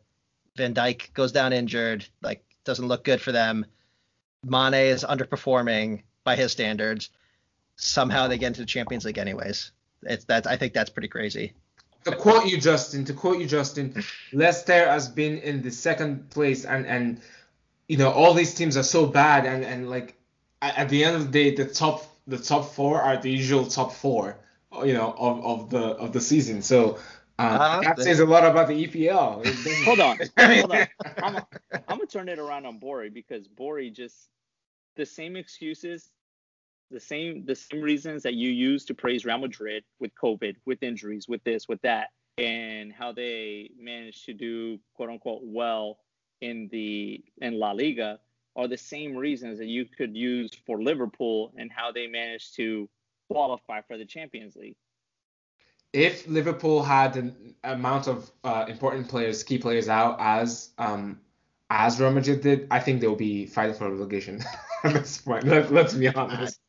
Van 0.55 0.73
Dijk 0.73 1.13
goes 1.13 1.31
down 1.31 1.53
injured, 1.53 2.05
like 2.21 2.43
doesn't 2.65 2.87
look 2.87 3.03
good 3.03 3.21
for 3.21 3.31
them. 3.31 3.65
Mane 4.43 4.73
is 4.73 5.03
underperforming 5.03 6.01
by 6.23 6.35
his 6.35 6.51
standards. 6.51 7.09
Somehow 7.75 8.27
they 8.27 8.37
get 8.37 8.47
into 8.47 8.61
the 8.61 8.67
Champions 8.67 9.05
League 9.05 9.17
anyways. 9.17 9.71
It's 10.03 10.25
that 10.25 10.47
I 10.47 10.57
think 10.57 10.73
that's 10.73 10.89
pretty 10.89 11.07
crazy. 11.07 11.53
To 12.05 12.15
quote 12.15 12.47
you, 12.47 12.59
Justin. 12.59 13.05
To 13.05 13.13
quote 13.13 13.39
you, 13.39 13.47
Justin. 13.47 14.03
Leicester 14.33 14.87
has 14.89 15.07
been 15.07 15.37
in 15.39 15.61
the 15.61 15.71
second 15.71 16.29
place, 16.31 16.65
and 16.65 16.85
and 16.85 17.21
you 17.87 17.97
know 17.97 18.11
all 18.11 18.33
these 18.33 18.55
teams 18.55 18.75
are 18.77 18.83
so 18.83 19.05
bad, 19.05 19.45
and 19.45 19.63
and 19.63 19.89
like 19.89 20.15
at, 20.61 20.89
the 20.89 21.03
end 21.03 21.15
of 21.15 21.25
the 21.25 21.31
day, 21.31 21.55
the 21.55 21.65
top 21.65 22.07
the 22.27 22.37
top 22.37 22.73
four 22.73 23.01
are 23.01 23.17
the 23.17 23.29
usual 23.29 23.65
top 23.65 23.93
four, 23.93 24.37
you 24.83 24.93
know, 24.93 25.13
of, 25.17 25.45
of 25.45 25.69
the 25.69 25.83
of 25.97 26.13
the 26.13 26.21
season. 26.21 26.61
So. 26.61 26.99
Um, 27.41 27.59
Uh, 27.59 27.81
that 27.81 27.99
says 27.99 28.19
a 28.19 28.25
lot 28.25 28.45
about 28.45 28.67
the 28.67 28.87
EPL. 28.87 29.45
Hold 29.83 29.99
on. 29.99 30.17
Hold 30.39 30.71
on. 30.71 30.87
I'm, 31.23 31.35
I'm 31.73 31.97
gonna 31.97 32.05
turn 32.05 32.29
it 32.29 32.39
around 32.39 32.65
on 32.65 32.77
Bori 32.77 33.09
because 33.09 33.47
Bori 33.47 33.89
just 33.89 34.29
the 34.95 35.05
same 35.05 35.35
excuses, 35.35 36.11
the 36.91 36.99
same 36.99 37.45
the 37.45 37.55
same 37.55 37.81
reasons 37.81 38.23
that 38.23 38.35
you 38.35 38.49
use 38.49 38.85
to 38.85 38.93
praise 38.93 39.25
Real 39.25 39.39
Madrid 39.39 39.83
with 39.99 40.11
COVID, 40.21 40.55
with 40.65 40.83
injuries, 40.83 41.27
with 41.27 41.43
this, 41.43 41.67
with 41.67 41.81
that, 41.81 42.09
and 42.37 42.93
how 42.93 43.11
they 43.11 43.71
managed 43.79 44.25
to 44.25 44.33
do 44.33 44.79
quote 44.93 45.09
unquote 45.09 45.41
well 45.43 45.97
in 46.41 46.69
the 46.71 47.23
in 47.41 47.59
La 47.59 47.71
Liga 47.71 48.19
are 48.55 48.67
the 48.67 48.77
same 48.77 49.15
reasons 49.15 49.57
that 49.59 49.67
you 49.67 49.85
could 49.85 50.15
use 50.15 50.51
for 50.65 50.81
Liverpool 50.81 51.53
and 51.57 51.71
how 51.71 51.91
they 51.91 52.07
managed 52.07 52.55
to 52.57 52.89
qualify 53.29 53.81
for 53.81 53.97
the 53.97 54.05
Champions 54.05 54.55
League. 54.55 54.75
If 55.93 56.27
Liverpool 56.27 56.83
had 56.83 57.17
an 57.17 57.55
amount 57.63 58.07
of 58.07 58.31
uh, 58.43 58.65
important 58.67 59.09
players, 59.09 59.43
key 59.43 59.57
players 59.57 59.89
out 59.89 60.17
as 60.19 60.69
um, 60.77 61.19
as 61.69 61.99
Real 61.99 62.11
Madrid 62.11 62.41
did, 62.41 62.67
I 62.71 62.79
think 62.79 63.01
they'll 63.01 63.15
be 63.15 63.45
fighting 63.45 63.75
for 63.75 63.89
relegation 63.89 64.43
at 64.83 64.93
this 64.93 65.17
point. 65.19 65.45
Let, 65.45 65.71
let's 65.71 65.93
be 65.93 66.07
honest. 66.07 66.59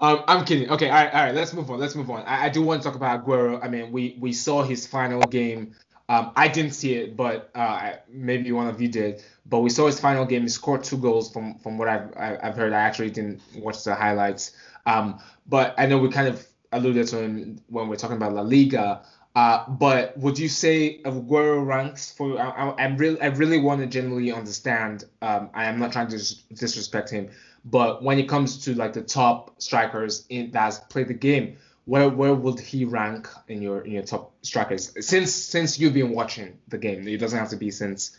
Um, 0.00 0.22
I'm 0.26 0.44
kidding. 0.44 0.70
Okay, 0.70 0.88
all 0.88 0.94
right, 0.94 1.12
all 1.12 1.24
right. 1.24 1.34
Let's 1.34 1.52
move 1.52 1.70
on. 1.70 1.78
Let's 1.78 1.94
move 1.94 2.10
on. 2.10 2.24
I, 2.24 2.46
I 2.46 2.48
do 2.48 2.62
want 2.62 2.82
to 2.82 2.88
talk 2.88 2.96
about 2.96 3.24
Aguero. 3.24 3.62
I 3.62 3.68
mean, 3.68 3.92
we 3.92 4.16
we 4.20 4.32
saw 4.32 4.62
his 4.62 4.86
final 4.86 5.20
game. 5.22 5.74
Um, 6.08 6.32
I 6.34 6.48
didn't 6.48 6.72
see 6.72 6.94
it, 6.94 7.16
but 7.16 7.50
uh, 7.54 7.92
maybe 8.08 8.50
one 8.50 8.66
of 8.66 8.80
you 8.80 8.88
did. 8.88 9.22
But 9.46 9.60
we 9.60 9.70
saw 9.70 9.86
his 9.86 10.00
final 10.00 10.24
game. 10.24 10.42
He 10.42 10.48
scored 10.48 10.84
two 10.84 10.96
goals 10.96 11.30
from 11.32 11.58
from 11.58 11.76
what 11.76 11.88
I've 11.88 12.12
I've 12.16 12.56
heard. 12.56 12.72
I 12.72 12.80
actually 12.80 13.10
didn't 13.10 13.40
watch 13.56 13.84
the 13.84 13.94
highlights. 13.94 14.52
Um, 14.86 15.20
but 15.46 15.74
I 15.76 15.86
know 15.86 15.98
we 15.98 16.08
kind 16.08 16.28
of 16.28 16.44
alluded 16.72 17.08
to 17.08 17.56
when 17.68 17.88
we're 17.88 17.96
talking 17.96 18.16
about 18.16 18.32
La 18.32 18.42
Liga. 18.42 19.02
Uh, 19.34 19.68
but 19.68 20.16
would 20.18 20.38
you 20.38 20.48
say 20.48 21.00
Aguero 21.04 21.64
ranks 21.64 22.10
for? 22.10 22.40
I, 22.40 22.70
I, 22.70 22.86
really, 22.86 23.20
I 23.20 23.26
really 23.26 23.60
want 23.60 23.80
to 23.80 23.86
genuinely 23.86 24.32
understand. 24.32 25.04
Um, 25.22 25.50
I 25.54 25.66
am 25.66 25.78
not 25.78 25.92
trying 25.92 26.08
to 26.08 26.18
disrespect 26.54 27.10
him, 27.10 27.30
but 27.64 28.02
when 28.02 28.18
it 28.18 28.28
comes 28.28 28.64
to 28.64 28.74
like 28.74 28.92
the 28.92 29.02
top 29.02 29.60
strikers 29.62 30.26
in 30.30 30.50
that's 30.50 30.78
played 30.78 31.08
the 31.08 31.14
game, 31.14 31.58
where 31.84 32.08
where 32.08 32.34
would 32.34 32.58
he 32.58 32.84
rank 32.84 33.28
in 33.46 33.62
your 33.62 33.82
in 33.82 33.92
your 33.92 34.02
top 34.02 34.32
strikers 34.42 34.92
since 35.06 35.32
since 35.32 35.78
you've 35.78 35.94
been 35.94 36.10
watching 36.10 36.58
the 36.68 36.78
game? 36.78 37.06
It 37.06 37.18
doesn't 37.18 37.38
have 37.38 37.50
to 37.50 37.56
be 37.56 37.70
since 37.70 38.16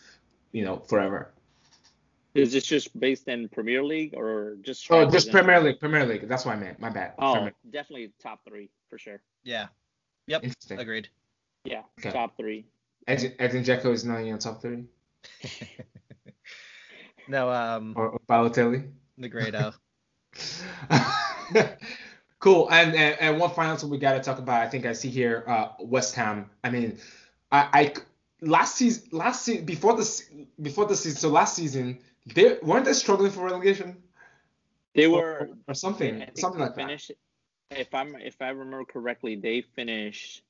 you 0.52 0.64
know 0.64 0.78
forever. 0.78 1.30
Is 2.34 2.52
this 2.52 2.64
just 2.64 2.98
based 2.98 3.28
in 3.28 3.48
Premier 3.48 3.82
League 3.82 4.14
or 4.16 4.56
just? 4.62 4.86
Oh, 4.90 5.08
just 5.08 5.30
Premier 5.30 5.60
League. 5.60 5.78
Premier 5.78 6.06
League. 6.06 6.26
That's 6.26 6.46
what 6.46 6.56
I 6.56 6.58
meant. 6.58 6.80
My 6.80 6.88
bad. 6.88 7.12
Oh, 7.18 7.34
Premier. 7.34 7.52
definitely 7.70 8.12
top 8.22 8.40
three 8.48 8.70
for 8.88 8.98
sure. 8.98 9.20
Yeah. 9.44 9.66
Yep. 10.28 10.44
Interesting. 10.44 10.78
Agreed. 10.78 11.08
Yeah, 11.64 11.82
okay. 11.98 12.10
top 12.10 12.36
three. 12.36 12.64
Edin, 13.06 13.34
Edin 13.38 13.62
Dzeko 13.62 13.92
is 13.92 14.04
not 14.04 14.20
in 14.20 14.26
your 14.26 14.38
top 14.38 14.62
three. 14.62 14.84
no. 17.28 17.50
Um. 17.50 17.94
Or, 17.96 18.10
or 18.10 18.20
Balotelli. 18.28 18.88
The 19.18 19.28
Grado. 19.28 19.72
cool. 22.38 22.68
And, 22.70 22.94
and 22.94 23.20
and 23.20 23.38
one 23.38 23.50
final 23.50 23.76
thing 23.76 23.90
we 23.90 23.98
got 23.98 24.14
to 24.14 24.20
talk 24.20 24.38
about. 24.38 24.62
I 24.62 24.68
think 24.68 24.86
I 24.86 24.94
see 24.94 25.10
here 25.10 25.44
uh, 25.46 25.68
West 25.80 26.14
Ham. 26.14 26.48
I 26.64 26.70
mean, 26.70 26.98
I, 27.50 27.68
I 27.72 27.92
last 28.40 28.76
season 28.76 29.08
last 29.12 29.44
season 29.44 29.64
before 29.64 29.94
the 29.96 30.46
before 30.60 30.86
the 30.86 30.96
season 30.96 31.18
so 31.18 31.28
last 31.28 31.54
season 31.54 31.98
they 32.26 32.58
weren't 32.62 32.84
they 32.84 32.92
struggling 32.92 33.30
for 33.30 33.44
relegation. 33.44 33.96
They 34.94 35.06
were 35.08 35.20
or, 35.20 35.48
or 35.68 35.74
something 35.74 36.24
something 36.36 36.60
like 36.60 36.74
finished, 36.74 37.12
that. 37.70 37.80
If 37.80 37.94
I'm 37.94 38.14
if 38.16 38.40
I 38.40 38.50
remember 38.50 38.84
correctly, 38.84 39.36
they 39.36 39.62
finished 39.62 40.42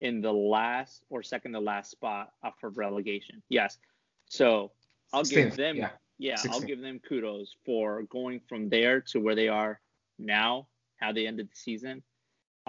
in 0.00 0.20
the 0.20 0.32
last 0.32 1.02
or 1.08 1.22
second 1.22 1.52
to 1.52 1.60
last 1.60 1.90
spot 1.90 2.32
off 2.42 2.62
of 2.62 2.76
relegation. 2.76 3.42
Yes. 3.48 3.78
So 4.26 4.72
I'll 5.12 5.24
give 5.24 5.56
them 5.56 5.76
yeah, 5.76 5.90
yeah 6.18 6.36
I'll 6.50 6.60
give 6.60 6.80
them 6.80 7.00
kudos 7.00 7.56
for 7.64 8.02
going 8.04 8.40
from 8.48 8.68
there 8.68 9.00
to 9.12 9.20
where 9.20 9.34
they 9.34 9.48
are 9.48 9.80
now, 10.18 10.66
how 10.96 11.12
they 11.12 11.26
ended 11.26 11.48
the 11.50 11.56
season. 11.56 12.02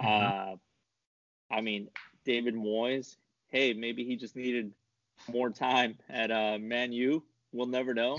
Mm-hmm. 0.00 0.52
Uh 0.52 0.56
I 1.50 1.60
mean, 1.60 1.88
David 2.24 2.54
Moyes, 2.54 3.16
hey, 3.48 3.72
maybe 3.72 4.04
he 4.04 4.16
just 4.16 4.36
needed 4.36 4.72
more 5.30 5.50
time 5.50 5.98
at 6.08 6.30
uh 6.30 6.58
Man 6.58 6.92
U. 6.92 7.22
We'll 7.52 7.66
never 7.66 7.94
know. 7.94 8.18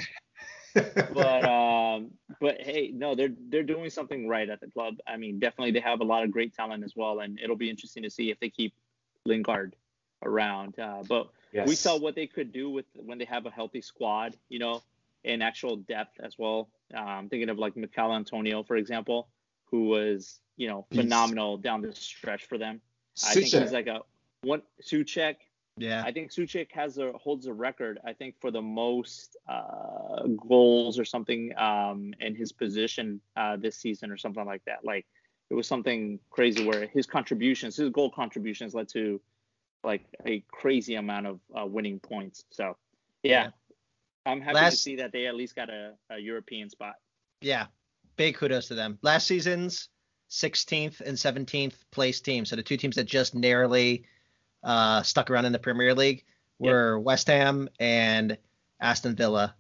But 0.74 1.46
um 1.46 2.12
but 2.40 2.62
hey, 2.62 2.92
no, 2.94 3.16
they're 3.16 3.34
they're 3.50 3.64
doing 3.64 3.90
something 3.90 4.28
right 4.28 4.50
at 4.50 4.60
the 4.60 4.68
club. 4.68 4.96
I 5.08 5.18
mean, 5.18 5.40
definitely 5.40 5.72
they 5.72 5.80
have 5.80 6.02
a 6.02 6.06
lot 6.06 6.24
of 6.24 6.32
great 6.32 6.54
talent 6.54 6.84
as 6.84 6.94
well, 6.96 7.20
and 7.20 7.40
it'll 7.40 7.56
be 7.56 7.70
interesting 7.70 8.04
to 8.04 8.10
see 8.10 8.32
if 8.32 8.40
they 8.40 8.50
keep 8.50 8.74
Lingard 9.26 9.76
around. 10.24 10.80
Uh, 10.80 11.04
but 11.08 11.30
yes. 11.52 11.68
we 11.68 11.76
saw 11.76 11.98
what 11.98 12.16
they 12.16 12.28
could 12.28 12.52
do 12.52 12.70
with 12.70 12.86
when 12.96 13.18
they 13.18 13.26
have 13.26 13.46
a 13.46 13.52
healthy 13.52 13.82
squad, 13.82 14.36
you 14.50 14.60
know, 14.60 14.82
and 15.26 15.44
actual 15.44 15.78
depth 15.78 16.20
as 16.20 16.38
well. 16.38 16.70
I'm 16.94 17.08
um, 17.08 17.30
thinking 17.30 17.50
of 17.50 17.60
like 17.60 17.76
Michail 17.76 18.14
Antonio, 18.14 18.64
for 18.64 18.76
example, 18.76 19.28
who 19.66 19.88
was, 19.88 20.40
you 20.58 20.68
know, 20.68 20.86
phenomenal 20.94 21.58
down 21.58 21.82
the 21.82 21.94
stretch 21.94 22.46
for 22.46 22.58
them. 22.58 22.82
I 23.26 23.34
think 23.34 23.48
he's 23.48 23.72
like 23.72 23.88
a 23.88 24.02
one 24.42 24.62
Soucek. 24.82 25.36
Yeah. 25.80 26.04
I 26.06 26.12
think 26.12 26.32
Soucek 26.32 26.72
has 26.72 26.98
a 26.98 27.14
holds 27.14 27.48
a 27.48 27.54
record. 27.54 28.00
I 28.06 28.14
think 28.14 28.36
for 28.42 28.52
the 28.52 28.62
most 28.62 29.38
uh, 29.48 30.28
goals 30.48 31.00
or 31.00 31.06
something 31.06 31.58
um, 31.58 32.14
in 32.20 32.36
his 32.36 32.52
position 32.52 33.22
uh, 33.36 33.58
this 33.58 33.78
season 33.78 34.12
or 34.12 34.18
something 34.18 34.46
like 34.46 34.64
that. 34.66 34.84
Like 34.84 35.06
it 35.50 35.56
was 35.56 35.68
something 35.68 36.20
crazy 36.30 36.66
where 36.66 36.88
his 36.88 37.06
contributions, 37.06 37.78
his 37.78 37.90
goal 37.90 38.12
contributions, 38.12 38.74
led 38.74 38.90
to 38.90 39.22
like 39.84 40.04
a 40.26 40.44
crazy 40.52 40.96
amount 40.96 41.28
of 41.28 41.40
uh, 41.58 41.66
winning 41.66 42.00
points. 42.00 42.44
So, 42.52 42.76
yeah, 43.24 43.44
yeah. 43.46 43.50
I'm 44.26 44.42
happy 44.42 44.56
Last, 44.56 44.72
to 44.74 44.78
see 44.78 44.96
that 44.98 45.12
they 45.12 45.28
at 45.28 45.36
least 45.36 45.56
got 45.56 45.70
a, 45.70 45.94
a 46.10 46.20
European 46.20 46.70
spot. 46.70 46.96
Yeah, 47.42 47.68
big 48.18 48.36
kudos 48.36 48.68
to 48.68 48.76
them. 48.76 49.00
Last 49.02 49.28
season's 49.28 49.90
16th 50.30 51.02
and 51.02 51.18
17th 51.18 51.74
place 51.92 52.22
teams, 52.22 52.50
so 52.50 52.56
the 52.56 52.64
two 52.64 52.78
teams 52.78 52.98
that 52.98 53.06
just 53.06 53.34
narrowly 53.34 54.04
uh, 54.64 55.02
stuck 55.04 55.30
around 55.30 55.46
in 55.46 55.52
the 55.52 55.60
Premier 55.60 55.94
League 55.94 56.26
were 56.58 56.98
yep. 56.98 57.06
West 57.06 57.28
Ham 57.28 57.70
and 57.80 58.38
Aston 58.80 59.16
Villa, 59.16 59.56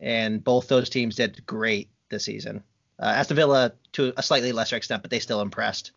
and 0.00 0.42
both 0.42 0.68
those 0.68 0.88
teams 0.88 1.16
did 1.16 1.44
great 1.46 1.90
this 2.08 2.24
season. 2.24 2.62
Uh, 3.00 3.06
Aston 3.06 3.36
Villa 3.36 3.72
to 3.92 4.12
a 4.16 4.22
slightly 4.22 4.52
lesser 4.52 4.76
extent, 4.76 5.02
but 5.02 5.10
they 5.10 5.18
still 5.18 5.40
impressed. 5.40 5.92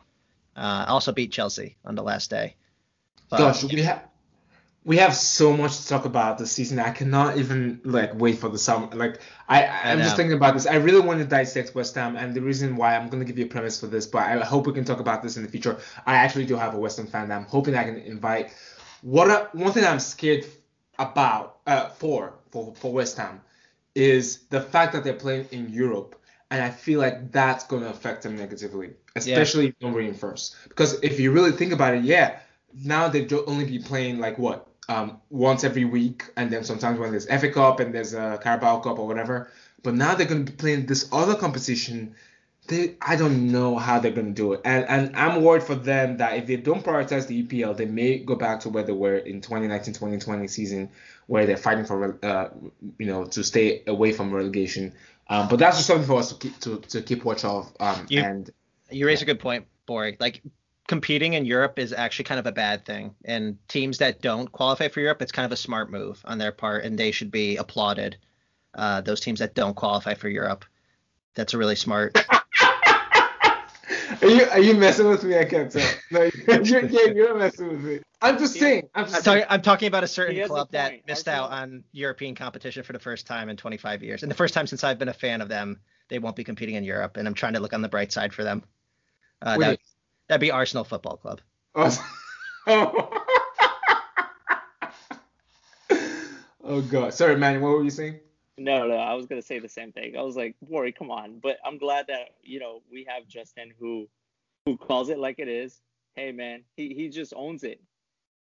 Uh, 0.55 0.85
also 0.87 1.11
beat 1.11 1.31
Chelsea 1.31 1.77
on 1.85 1.95
the 1.95 2.03
last 2.03 2.29
day. 2.29 2.55
But, 3.29 3.37
Gosh, 3.37 3.63
we 3.63 3.81
have 3.83 4.03
we 4.89 4.97
have 4.97 5.15
so 5.15 5.55
much 5.55 5.77
to 5.77 5.87
talk 5.87 6.05
about 6.05 6.39
this 6.39 6.51
season. 6.51 6.79
I 6.79 6.89
cannot 6.89 7.37
even 7.37 7.79
like 7.83 8.11
wait 8.15 8.39
for 8.39 8.49
the 8.49 8.57
summer. 8.57 8.87
Like 8.87 9.21
I, 9.47 9.67
I'm 9.67 9.99
just 9.99 10.15
thinking 10.15 10.35
about 10.35 10.55
this. 10.55 10.65
I 10.65 10.77
really 10.77 10.99
want 10.99 11.19
to 11.19 11.27
dissect 11.27 11.75
West 11.75 11.93
Ham, 11.93 12.15
and 12.15 12.33
the 12.33 12.41
reason 12.41 12.75
why 12.75 12.95
I'm 12.95 13.07
going 13.07 13.19
to 13.21 13.25
give 13.25 13.37
you 13.37 13.45
a 13.45 13.47
premise 13.47 13.79
for 13.79 13.85
this, 13.85 14.07
but 14.07 14.23
I 14.23 14.43
hope 14.43 14.65
we 14.65 14.73
can 14.73 14.85
talk 14.85 14.99
about 14.99 15.21
this 15.21 15.37
in 15.37 15.43
the 15.43 15.49
future. 15.49 15.77
I 16.07 16.15
actually 16.15 16.47
do 16.47 16.55
have 16.55 16.73
a 16.73 16.79
West 16.79 16.97
Ham 16.97 17.05
fan 17.05 17.27
that 17.27 17.35
I'm 17.35 17.45
hoping 17.45 17.75
I 17.75 17.83
can 17.83 17.97
invite. 17.97 18.51
What 19.03 19.53
one 19.53 19.71
thing 19.73 19.85
I'm 19.85 19.99
scared 19.99 20.47
about 20.97 21.59
uh, 21.67 21.89
for 21.89 22.39
for 22.49 22.73
for 22.73 22.91
West 22.91 23.15
Ham 23.17 23.41
is 23.93 24.39
the 24.49 24.59
fact 24.59 24.93
that 24.93 25.03
they're 25.03 25.13
playing 25.13 25.49
in 25.51 25.69
Europe 25.69 26.19
and 26.49 26.63
I 26.63 26.71
feel 26.71 26.99
like 26.99 27.31
that's 27.31 27.63
going 27.67 27.83
to 27.83 27.89
affect 27.91 28.23
them 28.23 28.35
negatively, 28.35 28.93
especially 29.15 29.75
yeah. 29.79 29.97
in 29.99 30.15
first. 30.15 30.55
Because 30.67 30.99
if 31.03 31.19
you 31.19 31.31
really 31.31 31.51
think 31.51 31.73
about 31.73 31.93
it, 31.93 32.03
yeah, 32.03 32.39
now 32.73 33.07
they'd 33.07 33.31
only 33.31 33.65
be 33.65 33.77
playing 33.77 34.17
like 34.17 34.39
what 34.39 34.68
um, 34.89 35.21
once 35.29 35.63
every 35.63 35.85
week, 35.85 36.25
and 36.35 36.51
then 36.51 36.63
sometimes 36.63 36.99
when 36.99 37.11
there's 37.11 37.27
FA 37.27 37.49
Cup 37.51 37.79
and 37.79 37.93
there's 37.93 38.13
a 38.13 38.39
Carabao 38.41 38.79
Cup 38.79 38.99
or 38.99 39.07
whatever. 39.07 39.49
But 39.83 39.93
now 39.93 40.15
they're 40.15 40.27
going 40.27 40.45
to 40.45 40.51
be 40.51 40.57
playing 40.57 40.87
this 40.87 41.07
other 41.11 41.35
competition. 41.35 42.15
They, 42.67 42.95
I 43.01 43.15
don't 43.15 43.51
know 43.51 43.77
how 43.77 43.99
they're 43.99 44.11
going 44.11 44.27
to 44.27 44.33
do 44.33 44.53
it, 44.53 44.61
and 44.65 44.85
and 44.85 45.15
I'm 45.15 45.41
worried 45.43 45.63
for 45.63 45.75
them 45.75 46.17
that 46.17 46.37
if 46.37 46.47
they 46.47 46.57
don't 46.57 46.83
prioritize 46.83 47.27
the 47.27 47.43
EPL, 47.43 47.77
they 47.77 47.85
may 47.85 48.19
go 48.19 48.35
back 48.35 48.59
to 48.61 48.69
where 48.69 48.83
they 48.83 48.91
were 48.91 49.17
in 49.17 49.41
2019-2020 49.41 50.49
season, 50.49 50.89
where 51.27 51.45
they're 51.45 51.57
fighting 51.57 51.85
for 51.85 52.19
uh, 52.23 52.49
you 52.97 53.05
know 53.05 53.25
to 53.25 53.43
stay 53.43 53.83
away 53.87 54.11
from 54.11 54.31
relegation. 54.31 54.93
Um, 55.29 55.47
but 55.47 55.57
that's 55.59 55.77
just 55.77 55.87
something 55.87 56.07
for 56.07 56.19
us 56.19 56.33
to 56.33 56.35
keep 56.35 56.59
to, 56.59 56.79
to 56.79 57.01
keep 57.01 57.23
watch 57.23 57.45
of. 57.45 57.71
Um, 57.79 58.05
you, 58.09 58.21
and 58.21 58.49
you 58.91 59.05
raise 59.05 59.21
yeah. 59.21 59.25
a 59.25 59.27
good 59.27 59.39
point, 59.39 59.65
Bori. 59.87 60.17
Like 60.19 60.41
competing 60.89 61.33
in 61.33 61.45
Europe 61.45 61.77
is 61.77 61.93
actually 61.93 62.25
kind 62.25 62.39
of 62.39 62.47
a 62.47 62.51
bad 62.51 62.83
thing, 62.83 63.13
and 63.23 63.59
teams 63.67 63.99
that 63.99 64.23
don't 64.23 64.51
qualify 64.51 64.87
for 64.87 65.01
Europe, 65.01 65.21
it's 65.21 65.31
kind 65.31 65.45
of 65.45 65.51
a 65.51 65.55
smart 65.55 65.91
move 65.91 66.19
on 66.25 66.39
their 66.39 66.51
part, 66.51 66.83
and 66.83 66.97
they 66.97 67.11
should 67.11 67.29
be 67.29 67.57
applauded. 67.57 68.17
Uh, 68.73 68.99
those 68.99 69.19
teams 69.19 69.37
that 69.37 69.53
don't 69.53 69.75
qualify 69.75 70.15
for 70.15 70.29
Europe, 70.29 70.65
that's 71.35 71.53
a 71.53 71.59
really 71.59 71.75
smart. 71.75 72.17
Are 74.21 74.27
you 74.27 74.43
are 74.45 74.59
you 74.59 74.73
messing 74.73 75.07
with 75.07 75.23
me? 75.23 75.37
I 75.37 75.45
can't 75.45 75.71
tell. 75.71 75.87
No, 76.11 76.23
you're, 76.47 76.85
you're, 76.85 77.13
you're 77.13 77.37
messing 77.37 77.69
with 77.69 77.81
me. 77.81 77.99
I'm 78.21 78.37
just 78.37 78.55
saying. 78.55 78.89
I'm, 78.93 79.05
just 79.05 79.17
I'm, 79.17 79.23
talking, 79.23 79.43
I'm 79.49 79.61
talking 79.61 79.87
about 79.87 80.03
a 80.03 80.07
certain 80.07 80.45
club 80.47 80.71
that 80.71 81.07
missed 81.07 81.27
out 81.27 81.51
on 81.51 81.83
European 81.91 82.35
competition 82.35 82.83
for 82.83 82.91
the 82.91 82.99
first 82.99 83.27
time 83.27 83.49
in 83.49 83.55
25 83.55 84.03
years, 84.03 84.23
and 84.23 84.29
the 84.29 84.35
first 84.35 84.53
time 84.53 84.67
since 84.67 84.83
I've 84.83 84.99
been 84.99 85.09
a 85.09 85.13
fan 85.13 85.41
of 85.41 85.47
them. 85.47 85.79
They 86.09 86.19
won't 86.19 86.35
be 86.35 86.43
competing 86.43 86.75
in 86.75 86.83
Europe, 86.83 87.17
and 87.17 87.27
I'm 87.27 87.35
trying 87.35 87.53
to 87.53 87.59
look 87.59 87.73
on 87.73 87.83
the 87.83 87.87
bright 87.87 88.11
side 88.11 88.33
for 88.33 88.43
them. 88.43 88.63
Uh, 89.41 89.57
that, 89.59 89.79
that'd 90.29 90.39
be 90.39 90.51
Arsenal 90.51 90.85
Football 90.85 91.17
Club. 91.17 91.41
Oh. 91.75 91.97
oh 96.63 96.81
God. 96.89 97.13
Sorry, 97.13 97.35
man. 97.35 97.59
What 97.61 97.71
were 97.71 97.83
you 97.83 97.89
saying? 97.89 98.19
No, 98.57 98.87
no, 98.87 98.95
I 98.95 99.13
was 99.13 99.25
gonna 99.25 99.41
say 99.41 99.59
the 99.59 99.69
same 99.69 99.91
thing. 99.91 100.15
I 100.17 100.21
was 100.21 100.35
like, 100.35 100.55
Worry, 100.61 100.91
come 100.91 101.11
on. 101.11 101.39
But 101.39 101.57
I'm 101.65 101.77
glad 101.77 102.07
that 102.07 102.35
you 102.41 102.59
know 102.59 102.81
we 102.91 103.05
have 103.09 103.27
Justin 103.27 103.73
who 103.79 104.07
who 104.65 104.77
calls 104.77 105.09
it 105.09 105.19
like 105.19 105.39
it 105.39 105.47
is. 105.47 105.81
Hey 106.15 106.31
man, 106.31 106.63
he 106.75 106.93
he 106.93 107.09
just 107.09 107.33
owns 107.35 107.63
it. 107.63 107.81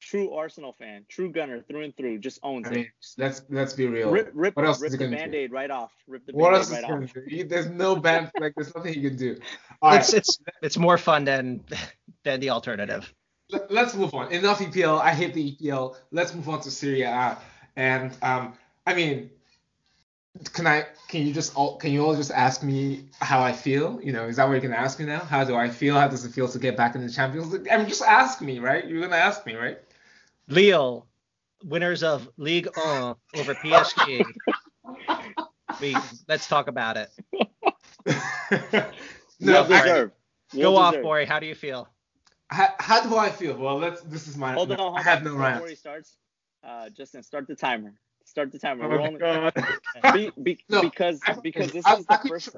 True 0.01 0.33
Arsenal 0.33 0.73
fan, 0.73 1.05
true 1.09 1.31
Gunner 1.31 1.61
through 1.61 1.83
and 1.83 1.95
through, 1.97 2.19
just 2.19 2.39
owns 2.43 2.67
I 2.67 2.71
mean, 2.71 2.79
it. 2.81 2.87
let's 3.17 3.41
let's 3.49 3.73
be 3.73 3.87
real. 3.87 4.11
Rip, 4.11 4.29
rip, 4.33 4.55
what 4.55 4.65
else 4.65 4.79
rip 4.81 4.89
is 4.89 4.93
he 4.93 4.97
the 5.05 5.15
gonna 5.15 5.31
do? 5.31 5.47
right 5.51 5.71
off. 5.71 5.91
Rip 6.07 6.25
the 6.25 6.33
What 6.33 6.51
band-aid 6.51 6.57
else 6.57 6.67
is 6.67 6.73
right 6.73 6.85
he 6.85 6.91
off. 7.05 7.13
do? 7.13 7.21
He- 7.27 7.43
There's 7.43 7.69
no 7.69 7.95
band 8.05 8.31
like 8.39 8.53
there's 8.55 8.75
nothing 8.75 8.93
he 8.93 9.01
can 9.01 9.15
do. 9.15 9.37
All 9.81 9.91
right, 9.91 9.99
It's 9.99 10.13
it's 10.13 10.37
it's 10.61 10.77
more 10.77 10.97
fun 10.97 11.23
than 11.25 11.63
than 12.23 12.39
the 12.39 12.51
alternative. 12.51 13.11
let- 13.49 13.71
let's 13.71 13.95
move 13.95 14.13
on. 14.13 14.31
Enough 14.31 14.59
EPL. 14.59 14.99
I 15.01 15.11
hate 15.11 15.33
the 15.33 15.55
EPL. 15.55 15.95
Let's 16.11 16.35
move 16.35 16.49
on 16.49 16.61
to 16.61 16.71
Serie 16.71 17.01
A. 17.03 17.37
And 17.75 18.11
um, 18.21 18.53
I 18.85 18.93
mean, 18.93 19.31
can 20.53 20.67
I? 20.67 20.85
Can 21.07 21.25
you 21.25 21.33
just 21.33 21.55
all? 21.55 21.77
Can 21.77 21.91
you 21.91 22.05
all 22.05 22.15
just 22.15 22.31
ask 22.31 22.63
me 22.63 23.05
how 23.19 23.41
I 23.41 23.51
feel? 23.53 23.99
You 24.01 24.11
know, 24.11 24.25
is 24.27 24.35
that 24.37 24.45
what 24.45 24.53
you're 24.53 24.61
gonna 24.61 24.75
ask 24.75 24.99
me 24.99 25.05
now? 25.05 25.19
How 25.19 25.43
do 25.43 25.55
I 25.55 25.69
feel? 25.69 25.95
How 25.95 26.07
does 26.07 26.25
it 26.25 26.31
feel 26.31 26.47
to 26.49 26.59
get 26.59 26.75
back 26.75 26.95
in 26.95 27.05
the 27.05 27.09
Champions 27.11 27.51
League? 27.51 27.67
I 27.71 27.77
mean, 27.77 27.87
just 27.87 28.01
ask 28.03 28.41
me, 28.41 28.59
right? 28.59 28.85
You're 28.85 29.01
gonna 29.01 29.15
ask 29.15 29.45
me, 29.45 29.55
right? 29.55 29.79
Lille, 30.47 31.07
winners 31.63 32.03
of 32.03 32.29
League 32.37 32.67
1 32.75 33.15
over 33.37 33.55
PSG. 33.55 34.25
we 35.81 35.95
let's 36.27 36.47
talk 36.47 36.67
about 36.67 36.97
it. 36.97 37.09
no, 39.39 39.63
well 39.63 39.73
I- 39.73 39.81
deserved. 39.83 40.13
Go 40.53 40.59
Well 40.71 40.77
off, 40.77 40.91
deserved. 40.93 41.03
Bori. 41.03 41.25
How 41.25 41.39
do 41.39 41.45
you 41.47 41.55
feel? 41.55 41.87
how, 42.49 42.69
how 42.79 43.01
do 43.01 43.17
I 43.17 43.29
feel? 43.29 43.57
Well, 43.57 43.77
let's. 43.79 44.01
This 44.01 44.27
is 44.27 44.37
my. 44.37 44.53
Hold 44.53 44.71
on, 44.71 44.77
no, 44.77 44.83
hold 44.89 44.99
I 44.99 45.01
have 45.01 45.25
on. 45.25 45.37
no 45.37 45.51
Before 45.53 45.67
he 45.67 45.75
starts, 45.75 46.17
uh, 46.63 46.89
Justin, 46.89 47.23
start 47.23 47.47
the 47.47 47.55
timer. 47.55 47.93
Start 48.35 48.51
the 48.51 48.59
timer. 48.59 48.83
Oh 48.83 48.89
We're 48.89 48.97
my 48.99 49.07
only, 49.07 49.19
God. 49.19 49.53
be, 50.13 50.29
be, 50.43 50.59
No, 50.69 50.81
because 50.81 51.21
I- 51.25 51.35
because 51.41 51.71
this 51.71 51.85
I- 51.85 51.93
is 51.95 52.05
I 52.09 52.17
the 52.17 52.21
could- 52.21 52.29
first 52.31 52.49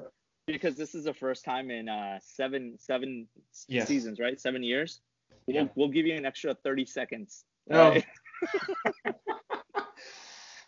because 0.48 0.74
this 0.74 0.96
is 0.96 1.04
the 1.04 1.14
first 1.14 1.44
time 1.44 1.70
in 1.70 1.88
uh 1.88 2.18
seven 2.20 2.74
seven 2.80 3.28
s- 3.52 3.64
Yes. 3.68 3.86
seasons, 3.86 4.18
right? 4.18 4.40
Seven 4.40 4.64
years. 4.64 5.00
Yeah. 5.46 5.62
We'll, 5.62 5.70
we'll 5.76 5.88
give 5.90 6.04
you 6.04 6.14
an 6.16 6.26
extra 6.26 6.52
30 6.52 6.84
seconds. 6.86 7.44
Oh. 7.70 7.78
Alright? 7.80 8.04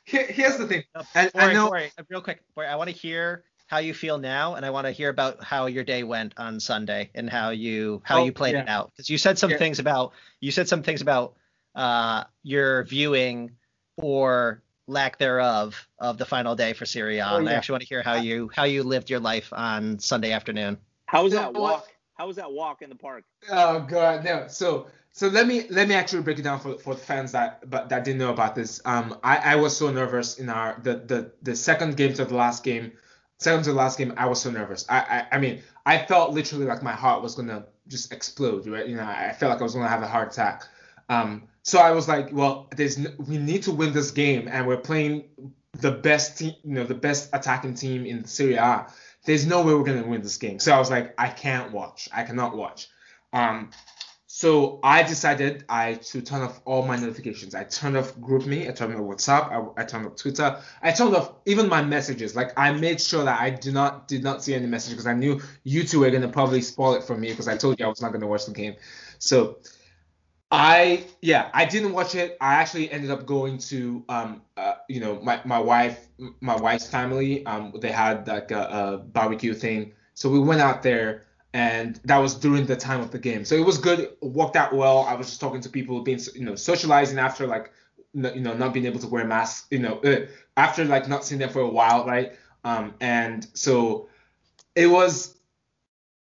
Here, 0.05 0.27
here's 0.27 0.57
the 0.59 0.67
thing. 0.69 0.85
And 1.15 1.31
I 1.35 1.41
Bori, 1.41 1.55
know. 1.55 1.69
Bori, 1.69 1.91
uh, 1.99 2.03
real 2.09 2.21
quick, 2.21 2.43
Bori, 2.55 2.67
I 2.69 2.77
want 2.77 2.91
to 2.91 2.95
hear 2.97 3.45
how 3.67 3.79
you 3.79 3.95
feel 3.95 4.19
now, 4.19 4.55
and 4.57 4.65
I 4.67 4.71
want 4.71 4.87
to 4.87 4.91
hear 4.93 5.09
about 5.09 5.43
how 5.43 5.67
your 5.67 5.85
day 5.85 6.03
went 6.05 6.35
on 6.37 6.59
Sunday 6.61 7.11
and 7.15 7.29
how 7.31 7.51
you 7.51 8.01
how 8.05 8.21
Oh, 8.21 8.25
you 8.25 8.33
played 8.33 8.55
yeah. 8.55 8.63
it 8.63 8.69
out. 8.69 8.91
Because 8.93 9.09
you 9.11 9.19
said 9.19 9.39
some 9.39 9.51
Yeah. 9.51 9.59
things 9.59 9.79
about 9.81 10.13
you 10.41 10.51
said 10.53 10.69
some 10.69 10.83
things 10.83 11.01
about 11.01 11.35
uh, 11.75 12.25
your 12.43 12.85
viewing 12.85 13.53
or 13.97 14.63
lack 14.91 15.19
thereof 15.19 15.89
of 15.99 16.19
the 16.19 16.27
final 16.27 16.55
day 16.55 16.73
for 16.73 16.85
Serie 16.85 17.19
A. 17.19 17.31
Oh, 17.31 17.37
and 17.37 17.49
I 17.49 17.53
actually 17.53 17.75
want 17.75 17.83
to 17.83 17.89
hear 17.89 18.03
how 18.03 18.15
you 18.15 18.51
how 18.55 18.65
you 18.65 18.83
lived 18.83 19.09
your 19.09 19.21
life 19.21 19.53
on 19.53 19.99
Sunday 19.99 20.33
afternoon. 20.33 20.79
How 21.07 21.25
was 21.25 21.33
that 21.33 21.55
walk? 21.55 21.89
How 22.15 22.27
was 22.27 22.37
that 22.37 22.53
walk 22.53 22.83
in 22.83 22.91
the 22.91 22.97
park? 22.97 23.25
Oh 23.51 23.81
god, 23.81 24.25
no. 24.25 24.47
So 24.49 24.89
so 25.13 25.29
let 25.29 25.47
me 25.47 25.67
let 25.71 25.89
me 25.89 25.95
actually 25.95 26.23
break 26.23 26.39
it 26.39 26.43
down 26.43 26.61
for, 26.61 26.79
for 26.79 26.95
the 26.95 27.01
fans 27.01 27.33
that 27.33 27.69
but 27.71 27.89
that 27.89 28.05
didn't 28.05 28.19
know 28.19 28.31
about 28.31 28.55
this. 28.55 28.81
Um, 28.85 29.19
I, 29.25 29.37
I 29.39 29.57
was 29.57 29.77
so 29.77 29.91
nervous 29.91 30.39
in 30.39 30.49
our 30.49 30.79
the, 30.83 30.97
the 30.97 31.33
the 31.43 31.57
second 31.57 31.97
game 31.97 32.13
to 32.15 32.25
the 32.25 32.35
last 32.35 32.63
game, 32.63 32.93
second 33.39 33.65
to 33.65 33.71
the 33.71 33.77
last 33.77 33.97
game. 33.97 34.13
I 34.17 34.27
was 34.27 34.41
so 34.41 34.51
nervous. 34.51 34.85
I 34.89 34.99
I, 34.99 35.37
I 35.37 35.39
mean 35.39 35.63
I 35.87 35.99
felt 35.99 36.33
literally 36.33 36.67
like 36.67 36.83
my 36.83 36.93
heart 36.93 37.23
was 37.23 37.35
gonna 37.35 37.67
just 37.89 38.13
explode. 38.13 38.67
Right? 38.67 38.87
You 38.87 38.97
know, 38.97 39.05
I 39.05 39.33
felt 39.33 39.51
like 39.51 39.61
I 39.61 39.65
was 39.65 39.75
gonna 39.75 39.89
have 39.89 40.03
a 40.03 40.09
heart 40.09 40.33
attack. 40.33 40.65
Um, 41.09 41.49
so 41.63 41.79
I 41.79 41.91
was 41.93 42.09
like, 42.09 42.33
well, 42.33 42.69
there's 42.75 42.99
we 43.19 43.39
need 43.39 43.63
to 43.65 43.73
win 43.73 43.93
this 43.93 44.11
game, 44.11 44.49
and 44.51 44.67
we're 44.67 44.77
playing 44.77 45.25
the 45.75 45.91
best 45.91 46.39
team, 46.39 46.55
you 46.65 46.75
know, 46.75 46.85
the 46.85 46.95
best 46.95 47.31
attacking 47.33 47.75
team 47.75 48.07
in 48.07 48.25
Serie 48.25 48.55
A. 48.55 48.87
There's 49.25 49.47
no 49.47 49.63
way 49.63 49.75
we're 49.75 49.85
gonna 49.85 50.07
win 50.07 50.23
this 50.23 50.39
game. 50.39 50.59
So 50.59 50.73
I 50.73 50.79
was 50.79 50.91
like, 50.91 51.15
I 51.19 51.29
can't 51.29 51.73
watch. 51.73 52.09
I 52.13 52.23
cannot 52.23 52.57
watch. 52.57 52.89
Um, 53.33 53.71
so 54.27 54.81
I 54.83 55.03
decided 55.03 55.65
I 55.69 55.95
to 55.95 56.23
turn 56.23 56.41
off 56.41 56.63
all 56.65 56.87
my 56.87 56.97
notifications. 56.97 57.55
I 57.55 57.65
turned 57.65 57.99
off 57.99 58.15
GroupMe, 58.17 58.69
I 58.69 58.73
turned 58.73 58.95
off 58.95 59.01
WhatsApp, 59.01 59.53
I, 59.53 59.83
I 59.83 59.85
turned 59.85 60.07
off 60.07 60.17
Twitter, 60.17 60.59
I 60.83 60.93
turned 60.93 61.15
off 61.15 61.33
even 61.45 61.69
my 61.69 61.83
messages. 61.83 62.35
Like 62.35 62.59
I 62.59 62.73
made 62.73 63.03
sure 63.03 63.23
that 63.25 63.39
I 63.39 63.51
do 63.51 63.71
not 63.71 64.09
did 64.09 64.25
not 64.25 64.43
see 64.43 64.55
any 64.55 64.67
messages 64.67 64.95
because 64.95 65.07
I 65.07 65.13
knew 65.13 65.43
you 65.65 65.85
two 65.85 66.01
were 66.01 66.11
gonna 66.11 66.29
probably 66.29 66.63
spoil 66.63 66.95
it 66.95 67.05
for 67.05 67.19
me 67.19 67.29
because 67.29 67.49
I 67.49 67.59
told 67.59 67.79
you 67.79 67.85
I 67.85 67.89
was 67.89 68.01
not 68.01 68.13
gonna 68.13 68.27
watch 68.27 68.47
the 68.47 68.53
game. 68.53 68.77
So 69.19 69.59
I 70.51 71.05
yeah 71.23 71.51
I 71.55 71.65
didn't 71.65 71.93
watch 71.93 72.15
it. 72.15 72.37
I 72.41 72.55
actually 72.55 72.91
ended 72.91 73.11
up 73.11 73.25
going 73.27 73.59
to 73.59 74.05
um 74.09 74.43
uh, 74.57 74.75
you 74.89 75.01
know 75.01 75.21
my 75.23 75.41
my 75.45 75.59
wife 75.59 76.09
my 76.41 76.57
wife's 76.57 76.89
family. 76.89 77.47
Um 77.47 77.73
they 77.81 77.93
had 77.93 78.27
like 78.27 78.51
a, 78.51 78.63
a 78.63 78.99
barbecue 78.99 79.55
thing. 79.55 79.93
So 80.15 80.29
we 80.29 80.41
went 80.41 80.61
out 80.61 80.83
there 80.83 81.23
and 81.53 82.01
that 82.05 82.19
was 82.19 82.35
during 82.35 82.67
the 82.67 82.77
time 82.77 83.01
of 83.01 83.11
the 83.13 83.19
game. 83.19 83.45
So 83.45 83.55
it 83.55 83.65
was 83.65 83.79
good. 83.79 84.01
It 84.01 84.19
worked 84.23 84.57
out 84.57 84.73
well. 84.75 85.05
I 85.09 85.15
was 85.15 85.29
just 85.29 85.41
talking 85.41 85.61
to 85.63 85.69
people 85.69 86.01
being 86.03 86.21
you 86.35 86.45
know 86.45 86.57
socializing 86.57 87.19
after 87.19 87.47
like 87.47 87.73
you 88.13 88.41
know 88.41 88.55
not 88.55 88.75
being 88.75 88.87
able 88.87 88.99
to 89.01 89.07
wear 89.09 89.25
masks 89.25 89.69
you 89.71 89.79
know 89.79 89.99
uh, 90.01 90.27
after 90.57 90.85
like 90.85 91.07
not 91.09 91.25
seeing 91.25 91.39
them 91.39 91.51
for 91.51 91.61
a 91.61 91.69
while 91.69 92.05
right? 92.07 92.33
Um 92.65 92.95
and 93.01 93.47
so 93.55 94.09
it 94.77 94.87
was 94.89 95.37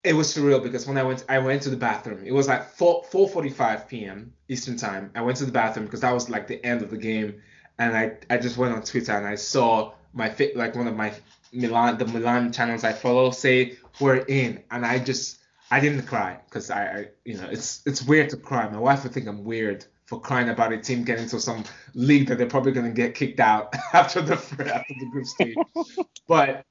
it 0.05 0.15
was 0.15 0.35
surreal 0.35 0.63
because 0.63 0.87
when 0.87 0.99
I 0.99 1.03
went 1.03 1.25
I 1.29 1.39
went 1.39 1.63
to 1.63 1.71
the 1.71 1.77
bathroom. 1.77 2.23
It 2.25 2.33
was 2.33 2.49
like 2.49 2.69
4 2.71 3.05
4:45 3.05 3.89
p.m. 3.89 4.33
Eastern 4.49 4.77
time. 4.77 5.11
I 5.15 5.23
went 5.23 5.37
to 5.39 5.45
the 5.45 5.53
bathroom 5.53 5.87
because 5.87 6.01
that 6.01 6.13
was 6.13 6.29
like 6.29 6.49
the 6.49 6.65
end 6.65 6.83
of 6.83 6.91
the 6.91 6.97
game, 6.97 7.41
and 7.79 7.97
I 7.97 8.17
I 8.29 8.39
just 8.39 8.57
went 8.57 8.75
on 8.75 8.83
Twitter 8.83 9.13
and 9.13 9.27
I 9.27 9.37
saw 9.37 9.93
my 10.13 10.29
fit 10.29 10.57
like 10.57 10.75
one 10.75 10.89
of 10.89 10.97
my 10.97 11.13
Milan 11.53 11.99
the 11.99 12.07
Milan 12.07 12.53
channels 12.53 12.85
I 12.85 12.93
follow 12.93 13.31
say 13.31 13.77
we're 14.01 14.17
in, 14.17 14.63
and 14.71 14.85
I 14.85 14.99
just 14.99 15.39
I 15.71 15.79
didn't 15.79 16.03
cry 16.07 16.39
because 16.49 16.71
I, 16.71 16.85
I 16.85 17.09
you 17.25 17.37
know 17.37 17.49
it's 17.51 17.83
it's 17.87 18.03
weird 18.03 18.31
to 18.31 18.37
cry. 18.37 18.69
My 18.69 18.79
wife 18.79 19.05
would 19.05 19.13
think 19.13 19.29
I'm 19.29 19.45
weird 19.45 19.85
for 20.07 20.21
crying 20.21 20.49
about 20.49 20.73
a 20.73 20.79
team 20.79 21.05
getting 21.05 21.29
to 21.29 21.41
some 21.41 21.63
league 21.95 22.27
that 22.29 22.39
they're 22.39 22.49
probably 22.49 22.73
gonna 22.73 22.91
get 22.91 23.15
kicked 23.15 23.39
out 23.39 23.73
after 23.93 24.21
the 24.21 24.35
after 24.35 24.95
the 24.99 25.09
group 25.13 25.27
stage, 25.27 25.57
but. 26.27 26.65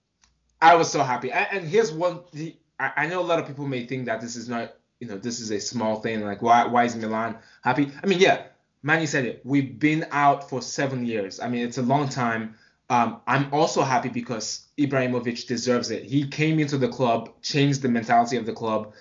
I 0.64 0.76
was 0.76 0.92
so 0.92 1.02
happy. 1.02 1.32
And, 1.32 1.48
and 1.52 1.68
here's 1.68 1.92
one. 1.92 2.20
The, 2.34 2.56
I, 2.82 3.04
I 3.04 3.08
know 3.08 3.22
a 3.22 3.28
lot 3.32 3.40
of 3.40 3.48
people 3.48 3.68
may 3.68 3.86
think 3.86 4.06
that 4.08 4.22
this 4.22 4.36
is 4.36 4.50
not, 4.50 4.74
you 5.00 5.08
know, 5.08 5.18
this 5.18 5.40
is 5.40 5.52
a 5.52 5.60
small 5.60 6.02
thing. 6.02 6.22
Like, 6.22 6.42
why, 6.42 6.66
why 6.66 6.86
is 6.86 6.96
Milan 6.96 7.38
happy? 7.64 7.92
I 8.04 8.08
mean, 8.08 8.20
yeah, 8.20 8.44
Manny 8.82 9.06
said 9.06 9.26
it. 9.26 9.42
We've 9.44 9.78
been 9.80 10.08
out 10.12 10.50
for 10.50 10.62
seven 10.62 11.06
years. 11.06 11.40
I 11.40 11.48
mean, 11.48 11.66
it's 11.66 11.78
a 11.78 11.84
long 11.84 12.10
time. 12.10 12.56
Um, 12.90 13.22
I'm 13.28 13.54
also 13.54 13.84
happy 13.84 14.10
because 14.10 14.68
Ibrahimovic 14.78 15.48
deserves 15.48 15.92
it. 15.92 16.04
He 16.04 16.28
came 16.28 16.60
into 16.60 16.78
the 16.78 16.90
club, 16.90 17.30
changed 17.42 17.84
the 17.84 17.90
mentality 17.90 18.38
of 18.38 18.46
the 18.46 18.54
club. 18.54 18.94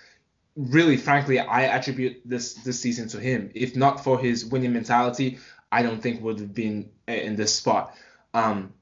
Really, 0.56 0.96
frankly, 0.96 1.40
I 1.40 1.62
attribute 1.62 2.20
this 2.24 2.54
this 2.54 2.78
season 2.78 3.08
to 3.08 3.18
him. 3.18 3.50
If 3.54 3.76
not 3.76 4.04
for 4.04 4.18
his 4.18 4.44
winning 4.44 4.72
mentality, 4.74 5.38
I 5.72 5.82
don't 5.82 6.02
think 6.02 6.22
would 6.22 6.38
have 6.38 6.54
been 6.54 6.90
in 7.08 7.36
this 7.36 7.54
spot. 7.54 7.94
Um, 8.34 8.74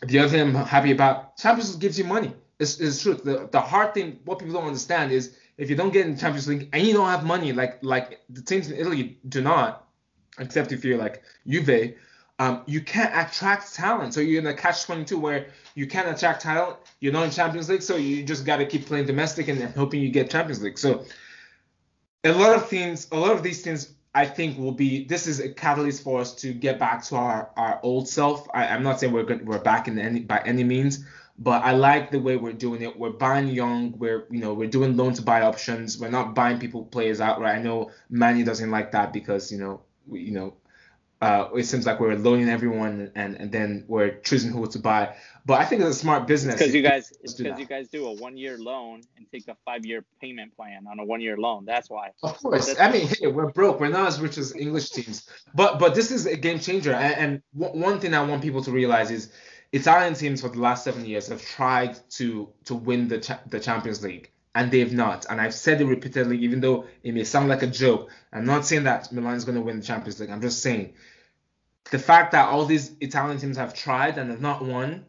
the 0.00 0.20
other 0.20 0.28
thing 0.28 0.40
I'm 0.40 0.54
happy 0.54 0.92
about, 0.92 1.36
Champions 1.36 1.76
gives 1.76 1.98
you 1.98 2.04
money. 2.04 2.32
It's, 2.58 2.80
it's 2.80 3.02
true. 3.02 3.14
The, 3.14 3.48
the 3.50 3.60
hard 3.60 3.94
thing, 3.94 4.20
what 4.24 4.38
people 4.38 4.54
don't 4.54 4.66
understand 4.66 5.12
is 5.12 5.36
if 5.56 5.70
you 5.70 5.76
don't 5.76 5.92
get 5.92 6.06
in 6.06 6.14
the 6.14 6.20
Champions 6.20 6.48
League 6.48 6.68
and 6.72 6.86
you 6.86 6.92
don't 6.94 7.08
have 7.08 7.24
money, 7.24 7.52
like 7.52 7.82
like 7.82 8.20
the 8.28 8.42
teams 8.42 8.70
in 8.70 8.78
Italy 8.78 9.18
do 9.28 9.40
not, 9.40 9.88
except 10.38 10.72
if 10.72 10.84
you're 10.84 10.98
like 10.98 11.22
Juve, 11.46 11.94
um, 12.38 12.62
you 12.66 12.80
can't 12.80 13.12
attract 13.14 13.74
talent. 13.74 14.14
So 14.14 14.20
you're 14.20 14.40
in 14.40 14.46
a 14.46 14.54
catch-22 14.54 15.20
where 15.20 15.46
you 15.74 15.86
can't 15.86 16.08
attract 16.08 16.42
talent. 16.42 16.76
You're 17.00 17.12
not 17.12 17.24
in 17.24 17.30
Champions 17.30 17.68
League, 17.68 17.82
so 17.82 17.96
you 17.96 18.24
just 18.24 18.44
got 18.44 18.56
to 18.56 18.66
keep 18.66 18.86
playing 18.86 19.06
domestic 19.06 19.48
and, 19.48 19.62
hoping 19.74 20.00
you 20.00 20.10
get 20.10 20.30
Champions 20.30 20.62
League. 20.62 20.78
So 20.78 21.04
a 22.24 22.32
lot 22.32 22.56
of 22.56 22.68
things, 22.68 23.06
a 23.12 23.18
lot 23.18 23.32
of 23.32 23.42
these 23.42 23.62
things 23.62 23.92
I 24.16 24.26
think 24.26 24.58
will 24.58 24.72
be 24.72 25.04
this 25.04 25.26
is 25.26 25.40
a 25.40 25.48
catalyst 25.48 26.02
for 26.02 26.20
us 26.20 26.34
to 26.36 26.52
get 26.52 26.78
back 26.78 27.04
to 27.04 27.16
our, 27.16 27.50
our 27.56 27.80
old 27.82 28.08
self. 28.08 28.46
I, 28.54 28.66
I'm 28.66 28.82
not 28.82 29.00
saying 29.00 29.12
we're 29.12 29.24
good, 29.24 29.46
we're 29.46 29.58
back 29.58 29.88
in 29.88 29.98
any 29.98 30.20
by 30.20 30.40
any 30.44 30.64
means, 30.64 31.04
but 31.38 31.64
I 31.64 31.72
like 31.72 32.10
the 32.10 32.20
way 32.20 32.36
we're 32.36 32.52
doing 32.52 32.82
it. 32.82 32.98
We're 32.98 33.10
buying 33.10 33.48
young. 33.48 33.98
We're 33.98 34.26
you 34.30 34.40
know 34.40 34.54
we're 34.54 34.70
doing 34.70 34.96
loan 34.96 35.14
to 35.14 35.22
buy 35.22 35.42
options. 35.42 35.98
We're 35.98 36.10
not 36.10 36.34
buying 36.34 36.58
people 36.58 36.84
players 36.84 37.20
outright. 37.20 37.56
I 37.58 37.62
know 37.62 37.90
Manny 38.08 38.44
doesn't 38.44 38.70
like 38.70 38.92
that 38.92 39.12
because 39.12 39.50
you 39.50 39.58
know 39.58 39.82
we, 40.06 40.20
you 40.20 40.32
know 40.32 40.54
uh, 41.24 41.48
it 41.56 41.64
seems 41.64 41.86
like 41.86 42.00
we're 42.00 42.16
loaning 42.16 42.48
everyone 42.48 43.10
and 43.14 43.36
and 43.36 43.50
then 43.50 43.84
we're 43.88 44.18
choosing 44.20 44.52
who 44.52 44.66
to 44.66 44.78
buy. 44.78 45.14
But 45.46 45.60
I 45.60 45.64
think 45.64 45.80
it's 45.82 45.90
a 45.90 45.98
smart 45.98 46.26
business. 46.26 46.56
Because 46.56 46.74
you 46.74 46.82
guys, 46.82 47.12
because 47.22 47.58
you 47.58 47.66
guys 47.66 47.88
do 47.88 48.06
a 48.06 48.14
one-year 48.14 48.58
loan 48.58 49.02
and 49.16 49.26
take 49.30 49.46
a 49.48 49.56
five-year 49.64 50.04
payment 50.20 50.56
plan 50.56 50.86
on 50.90 50.98
a 50.98 51.04
one-year 51.04 51.36
loan. 51.36 51.64
That's 51.66 51.88
why. 51.90 52.10
Of 52.22 52.38
course. 52.38 52.66
That's- 52.66 52.88
I 52.88 52.92
mean, 52.92 53.08
hey, 53.08 53.26
we're 53.28 53.50
broke. 53.50 53.80
We're 53.80 53.88
not 53.88 54.08
as 54.08 54.20
rich 54.20 54.38
as 54.38 54.54
English 54.54 54.90
teams. 54.90 55.28
But 55.54 55.78
but 55.78 55.94
this 55.94 56.10
is 56.10 56.26
a 56.26 56.36
game 56.36 56.58
changer. 56.58 56.92
And, 56.92 57.14
and 57.14 57.42
one 57.52 57.80
one 57.80 58.00
thing 58.00 58.12
I 58.12 58.22
want 58.22 58.42
people 58.42 58.62
to 58.64 58.70
realize 58.70 59.10
is 59.10 59.32
Italian 59.74 60.14
teams 60.14 60.40
for 60.40 60.48
the 60.48 60.60
last 60.60 60.84
seven 60.84 61.04
years 61.04 61.28
have 61.28 61.42
tried 61.42 61.98
to 62.10 62.48
to 62.64 62.74
win 62.74 63.08
the 63.08 63.18
cha- 63.18 63.40
the 63.48 63.60
Champions 63.60 64.02
League. 64.02 64.30
And 64.56 64.70
they've 64.70 64.92
not. 64.92 65.26
And 65.28 65.40
I've 65.40 65.54
said 65.54 65.80
it 65.80 65.86
repeatedly, 65.86 66.38
even 66.38 66.60
though 66.60 66.86
it 67.02 67.12
may 67.12 67.24
sound 67.24 67.48
like 67.48 67.62
a 67.62 67.66
joke. 67.66 68.08
I'm 68.32 68.44
not 68.44 68.64
saying 68.64 68.84
that 68.84 69.12
Milan 69.12 69.34
is 69.34 69.44
going 69.44 69.56
to 69.56 69.62
win 69.62 69.80
the 69.80 69.86
Champions 69.86 70.20
League. 70.20 70.30
I'm 70.30 70.40
just 70.40 70.62
saying 70.62 70.94
the 71.90 71.98
fact 71.98 72.32
that 72.32 72.48
all 72.48 72.64
these 72.64 72.92
Italian 73.00 73.38
teams 73.38 73.56
have 73.56 73.74
tried 73.74 74.16
and 74.16 74.30
have 74.30 74.40
not 74.40 74.64
won 74.64 75.06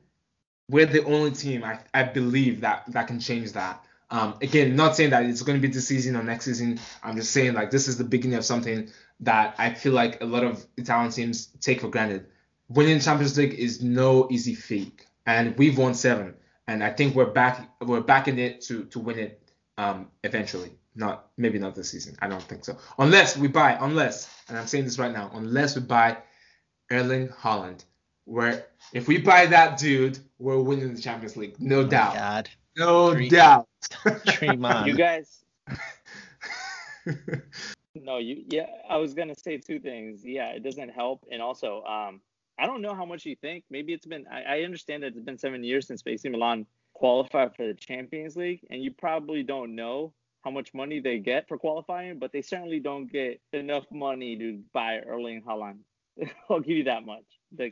we're 0.69 0.85
the 0.85 1.03
only 1.03 1.31
team 1.31 1.63
I, 1.63 1.79
I 1.93 2.03
believe 2.03 2.61
that 2.61 2.85
that 2.91 3.07
can 3.07 3.19
change 3.19 3.53
that. 3.53 3.83
Um, 4.09 4.35
again, 4.41 4.75
not 4.75 4.95
saying 4.95 5.11
that 5.11 5.25
it's 5.25 5.41
going 5.41 5.59
to 5.59 5.67
be 5.67 5.73
this 5.73 5.87
season 5.87 6.15
or 6.15 6.23
next 6.23 6.45
season. 6.45 6.79
I'm 7.03 7.15
just 7.15 7.31
saying 7.31 7.53
like 7.53 7.71
this 7.71 7.87
is 7.87 7.97
the 7.97 8.03
beginning 8.03 8.37
of 8.37 8.45
something 8.45 8.89
that 9.21 9.55
I 9.57 9.73
feel 9.73 9.93
like 9.93 10.21
a 10.21 10.25
lot 10.25 10.43
of 10.43 10.65
Italian 10.77 11.11
teams 11.11 11.47
take 11.61 11.81
for 11.81 11.87
granted. 11.87 12.27
Winning 12.69 12.99
Champions 12.99 13.37
League 13.37 13.53
is 13.53 13.81
no 13.81 14.27
easy 14.31 14.55
feat, 14.55 15.05
and 15.25 15.55
we've 15.57 15.77
won 15.77 15.93
seven, 15.93 16.33
and 16.67 16.83
I 16.83 16.91
think 16.91 17.15
we're 17.15 17.25
back 17.31 17.69
we're 17.81 18.01
back 18.01 18.27
in 18.27 18.39
it 18.39 18.61
to 18.61 18.85
to 18.85 18.99
win 18.99 19.19
it 19.19 19.41
um, 19.77 20.07
eventually. 20.23 20.71
Not 20.95 21.27
maybe 21.37 21.59
not 21.59 21.75
this 21.75 21.91
season. 21.91 22.15
I 22.21 22.27
don't 22.29 22.41
think 22.41 22.63
so. 22.65 22.77
Unless 22.97 23.37
we 23.37 23.47
buy, 23.49 23.77
unless, 23.81 24.29
and 24.47 24.57
I'm 24.57 24.65
saying 24.65 24.85
this 24.85 24.97
right 24.97 25.11
now, 25.11 25.29
unless 25.33 25.75
we 25.75 25.81
buy 25.81 26.17
Erling 26.89 27.27
Haaland, 27.27 27.83
where 28.23 28.65
if 28.93 29.07
we 29.07 29.17
buy 29.17 29.45
that 29.47 29.77
dude, 29.77 30.17
we're 30.39 30.57
winning 30.59 30.93
the 30.95 31.01
Champions 31.01 31.35
League, 31.35 31.59
no 31.59 31.79
Oh 31.79 31.87
doubt, 31.87 32.13
God. 32.15 32.49
no 32.77 33.13
Dream- 33.13 33.29
doubt. 33.29 33.67
Dream 34.25 34.63
on. 34.73 34.87
You 34.87 34.95
guys, 34.95 35.43
no, 37.95 38.17
you 38.17 38.43
yeah. 38.49 38.67
I 38.89 38.97
was 38.97 39.13
gonna 39.13 39.35
say 39.35 39.57
two 39.57 39.79
things. 39.79 40.21
Yeah, 40.25 40.47
it 40.51 40.63
doesn't 40.63 40.89
help, 40.89 41.25
and 41.31 41.41
also, 41.41 41.83
um, 41.83 42.21
I 42.57 42.65
don't 42.65 42.81
know 42.81 42.95
how 42.95 43.05
much 43.05 43.25
you 43.25 43.35
think. 43.35 43.63
Maybe 43.69 43.93
it's 43.93 44.05
been. 44.05 44.25
I, 44.31 44.43
I 44.43 44.61
understand 44.61 45.03
that 45.03 45.07
it's 45.15 45.25
been 45.25 45.37
seven 45.37 45.63
years 45.63 45.87
since 45.87 46.03
AC 46.05 46.27
Milan 46.29 46.65
qualified 46.93 47.55
for 47.55 47.67
the 47.67 47.73
Champions 47.73 48.35
League, 48.35 48.61
and 48.69 48.83
you 48.83 48.91
probably 48.91 49.43
don't 49.43 49.75
know 49.75 50.13
how 50.43 50.51
much 50.51 50.73
money 50.73 50.99
they 50.99 51.17
get 51.17 51.47
for 51.47 51.57
qualifying, 51.57 52.19
but 52.19 52.31
they 52.31 52.41
certainly 52.41 52.79
don't 52.79 53.11
get 53.11 53.41
enough 53.51 53.85
money 53.91 54.37
to 54.37 54.61
buy 54.73 54.99
Erling 54.99 55.41
Haaland. 55.41 55.79
I'll 56.49 56.59
give 56.59 56.77
you 56.77 56.83
that 56.85 57.05
much. 57.05 57.23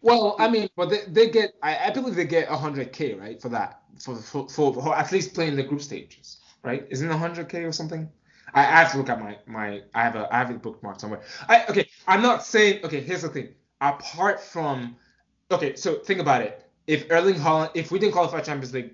Well, 0.02 0.36
I 0.40 0.50
mean, 0.50 0.70
but 0.76 0.90
they, 0.90 1.02
they 1.08 1.30
get, 1.30 1.54
I, 1.62 1.88
I 1.88 1.90
believe 1.92 2.16
they 2.16 2.26
get 2.26 2.48
100k, 2.48 3.20
right, 3.20 3.42
for 3.42 3.50
that, 3.50 3.82
for, 4.00 4.16
for, 4.16 4.50
for, 4.50 4.74
for 4.74 4.96
at 4.96 5.12
least 5.12 5.34
playing 5.34 5.56
the 5.56 5.64
group 5.64 5.82
stages, 5.82 6.40
right? 6.64 6.86
Isn't 6.90 7.10
it 7.10 7.14
100k 7.14 7.68
or 7.68 7.72
something? 7.72 8.10
I, 8.54 8.62
I 8.62 8.64
have 8.64 8.92
to 8.94 8.98
look 8.98 9.10
at 9.10 9.20
my, 9.20 9.38
my, 9.46 9.82
I 9.94 10.04
have 10.04 10.16
a, 10.16 10.34
I 10.34 10.38
have 10.40 10.52
it 10.52 10.62
bookmarked 10.62 11.02
somewhere. 11.02 11.22
I, 11.48 11.66
okay, 11.68 11.88
I'm 12.08 12.22
not 12.22 12.46
saying, 12.46 12.84
okay, 12.84 13.02
here's 13.02 13.22
the 13.22 13.30
thing. 13.30 13.50
Apart 13.84 14.40
from, 14.40 14.96
okay, 15.52 15.76
so 15.76 15.96
think 15.96 16.20
about 16.20 16.42
it. 16.42 16.66
If 16.88 17.12
Erling 17.12 17.36
Haaland, 17.36 17.72
if 17.74 17.92
we 17.92 18.00
didn't 18.00 18.14
qualify 18.14 18.40
Champions 18.42 18.74
League, 18.74 18.94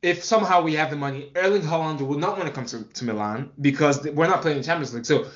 if 0.00 0.22
somehow 0.22 0.62
we 0.62 0.74
have 0.74 0.90
the 0.90 0.96
money, 0.96 1.32
Erling 1.34 1.62
Haaland 1.62 2.00
would 2.00 2.20
not 2.20 2.36
want 2.36 2.48
to 2.48 2.54
come 2.54 2.66
to, 2.66 2.84
to 2.84 3.04
Milan 3.04 3.50
because 3.60 4.02
we're 4.04 4.28
not 4.28 4.42
playing 4.42 4.58
in 4.58 4.62
Champions 4.62 4.94
League. 4.94 5.06
So 5.06 5.26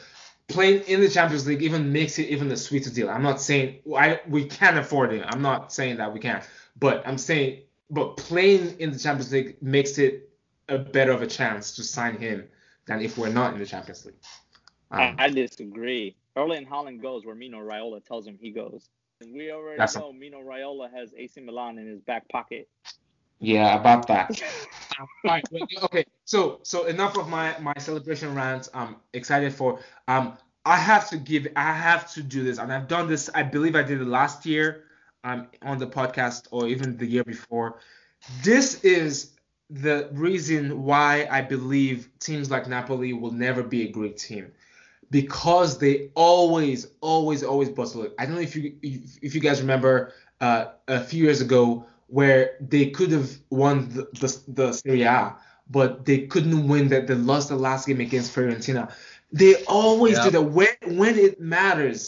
playing 0.48 0.82
in 0.82 1.00
the 1.00 1.08
Champions 1.08 1.46
League 1.46 1.62
even 1.62 1.92
makes 1.92 2.18
it 2.18 2.28
even 2.28 2.50
a 2.52 2.56
sweeter 2.56 2.90
deal. 2.90 3.10
I'm 3.10 3.22
not 3.22 3.40
saying 3.40 3.80
I 3.96 4.20
we 4.28 4.44
can't 4.44 4.78
afford 4.78 5.12
it. 5.12 5.24
I'm 5.26 5.42
not 5.42 5.72
saying 5.72 5.96
that 5.96 6.12
we 6.12 6.20
can't, 6.20 6.44
but 6.78 7.06
I'm 7.06 7.18
saying 7.18 7.62
but 7.90 8.16
playing 8.16 8.78
in 8.78 8.92
the 8.92 8.98
Champions 8.98 9.32
League 9.32 9.60
makes 9.60 9.98
it 9.98 10.30
a 10.68 10.78
better 10.78 11.12
of 11.12 11.22
a 11.22 11.26
chance 11.26 11.76
to 11.76 11.82
sign 11.82 12.16
him 12.16 12.48
than 12.86 13.00
if 13.00 13.18
we're 13.18 13.28
not 13.28 13.52
in 13.52 13.58
the 13.58 13.66
Champions 13.66 14.06
League. 14.06 14.14
Um, 14.90 15.16
I 15.18 15.28
disagree. 15.28 16.16
Erling 16.36 16.66
Haaland 16.66 17.02
goes 17.02 17.24
where 17.24 17.34
Mino 17.34 17.58
Raiola 17.58 18.04
tells 18.04 18.26
him 18.26 18.38
he 18.40 18.50
goes. 18.50 18.88
We 19.24 19.50
already 19.52 19.76
That's- 19.78 19.96
know 19.96 20.12
Mino 20.12 20.40
Raiola 20.40 20.90
has 20.92 21.12
AC 21.16 21.40
Milan 21.40 21.78
in 21.78 21.86
his 21.86 22.00
back 22.00 22.28
pocket. 22.28 22.68
yeah, 23.38 23.78
about 23.78 24.06
that. 24.08 24.30
All 25.00 25.06
right, 25.24 25.44
well, 25.50 25.66
okay. 25.84 26.04
So 26.24 26.60
so 26.62 26.84
enough 26.86 27.16
of 27.16 27.28
my 27.28 27.56
my 27.60 27.74
celebration 27.78 28.34
rant. 28.34 28.68
I'm 28.74 28.96
excited 29.12 29.52
for. 29.54 29.80
Um, 30.08 30.36
I 30.64 30.76
have 30.76 31.08
to 31.10 31.16
give. 31.16 31.46
I 31.56 31.72
have 31.72 32.10
to 32.14 32.22
do 32.22 32.42
this, 32.44 32.58
and 32.58 32.72
I've 32.72 32.88
done 32.88 33.08
this. 33.08 33.28
I 33.34 33.42
believe 33.42 33.74
I 33.76 33.82
did 33.82 34.00
it 34.00 34.06
last 34.06 34.46
year, 34.46 34.84
um, 35.24 35.48
on 35.62 35.78
the 35.78 35.86
podcast, 35.86 36.46
or 36.50 36.66
even 36.68 36.96
the 36.96 37.06
year 37.06 37.24
before. 37.24 37.78
This 38.42 38.82
is 38.84 39.32
the 39.70 40.08
reason 40.12 40.84
why 40.84 41.26
I 41.30 41.40
believe 41.42 42.08
teams 42.20 42.50
like 42.50 42.68
Napoli 42.68 43.12
will 43.12 43.32
never 43.32 43.62
be 43.62 43.88
a 43.88 43.90
great 43.90 44.16
team. 44.18 44.52
Because 45.12 45.78
they 45.78 46.10
always, 46.14 46.88
always, 47.02 47.42
always 47.44 47.68
bustle 47.68 48.02
it. 48.06 48.14
I 48.18 48.24
don't 48.24 48.34
know 48.34 48.40
if 48.40 48.56
you 48.56 48.74
if, 49.22 49.34
you 49.34 49.40
guys 49.40 49.60
remember 49.60 49.94
uh, 50.40 50.64
a 50.88 51.00
few 51.04 51.22
years 51.22 51.40
ago 51.42 51.84
where 52.06 52.56
they 52.60 52.84
could 52.96 53.12
have 53.12 53.30
won 53.50 53.88
the, 53.94 54.02
the, 54.20 54.30
the 54.48 54.72
Serie 54.72 55.02
A, 55.02 55.36
but 55.70 56.06
they 56.06 56.26
couldn't 56.32 56.66
win 56.66 56.88
that. 56.88 57.06
They 57.08 57.14
lost 57.14 57.50
the 57.50 57.56
last 57.56 57.86
game 57.86 58.00
against 58.00 58.34
Fiorentina. 58.34 58.84
They 59.30 59.62
always 59.66 60.16
Yeah. 60.16 60.24
do 60.24 60.30
that. 60.30 60.42
When 60.58 60.68
when 61.00 61.18
it 61.18 61.40
matters, 61.40 62.00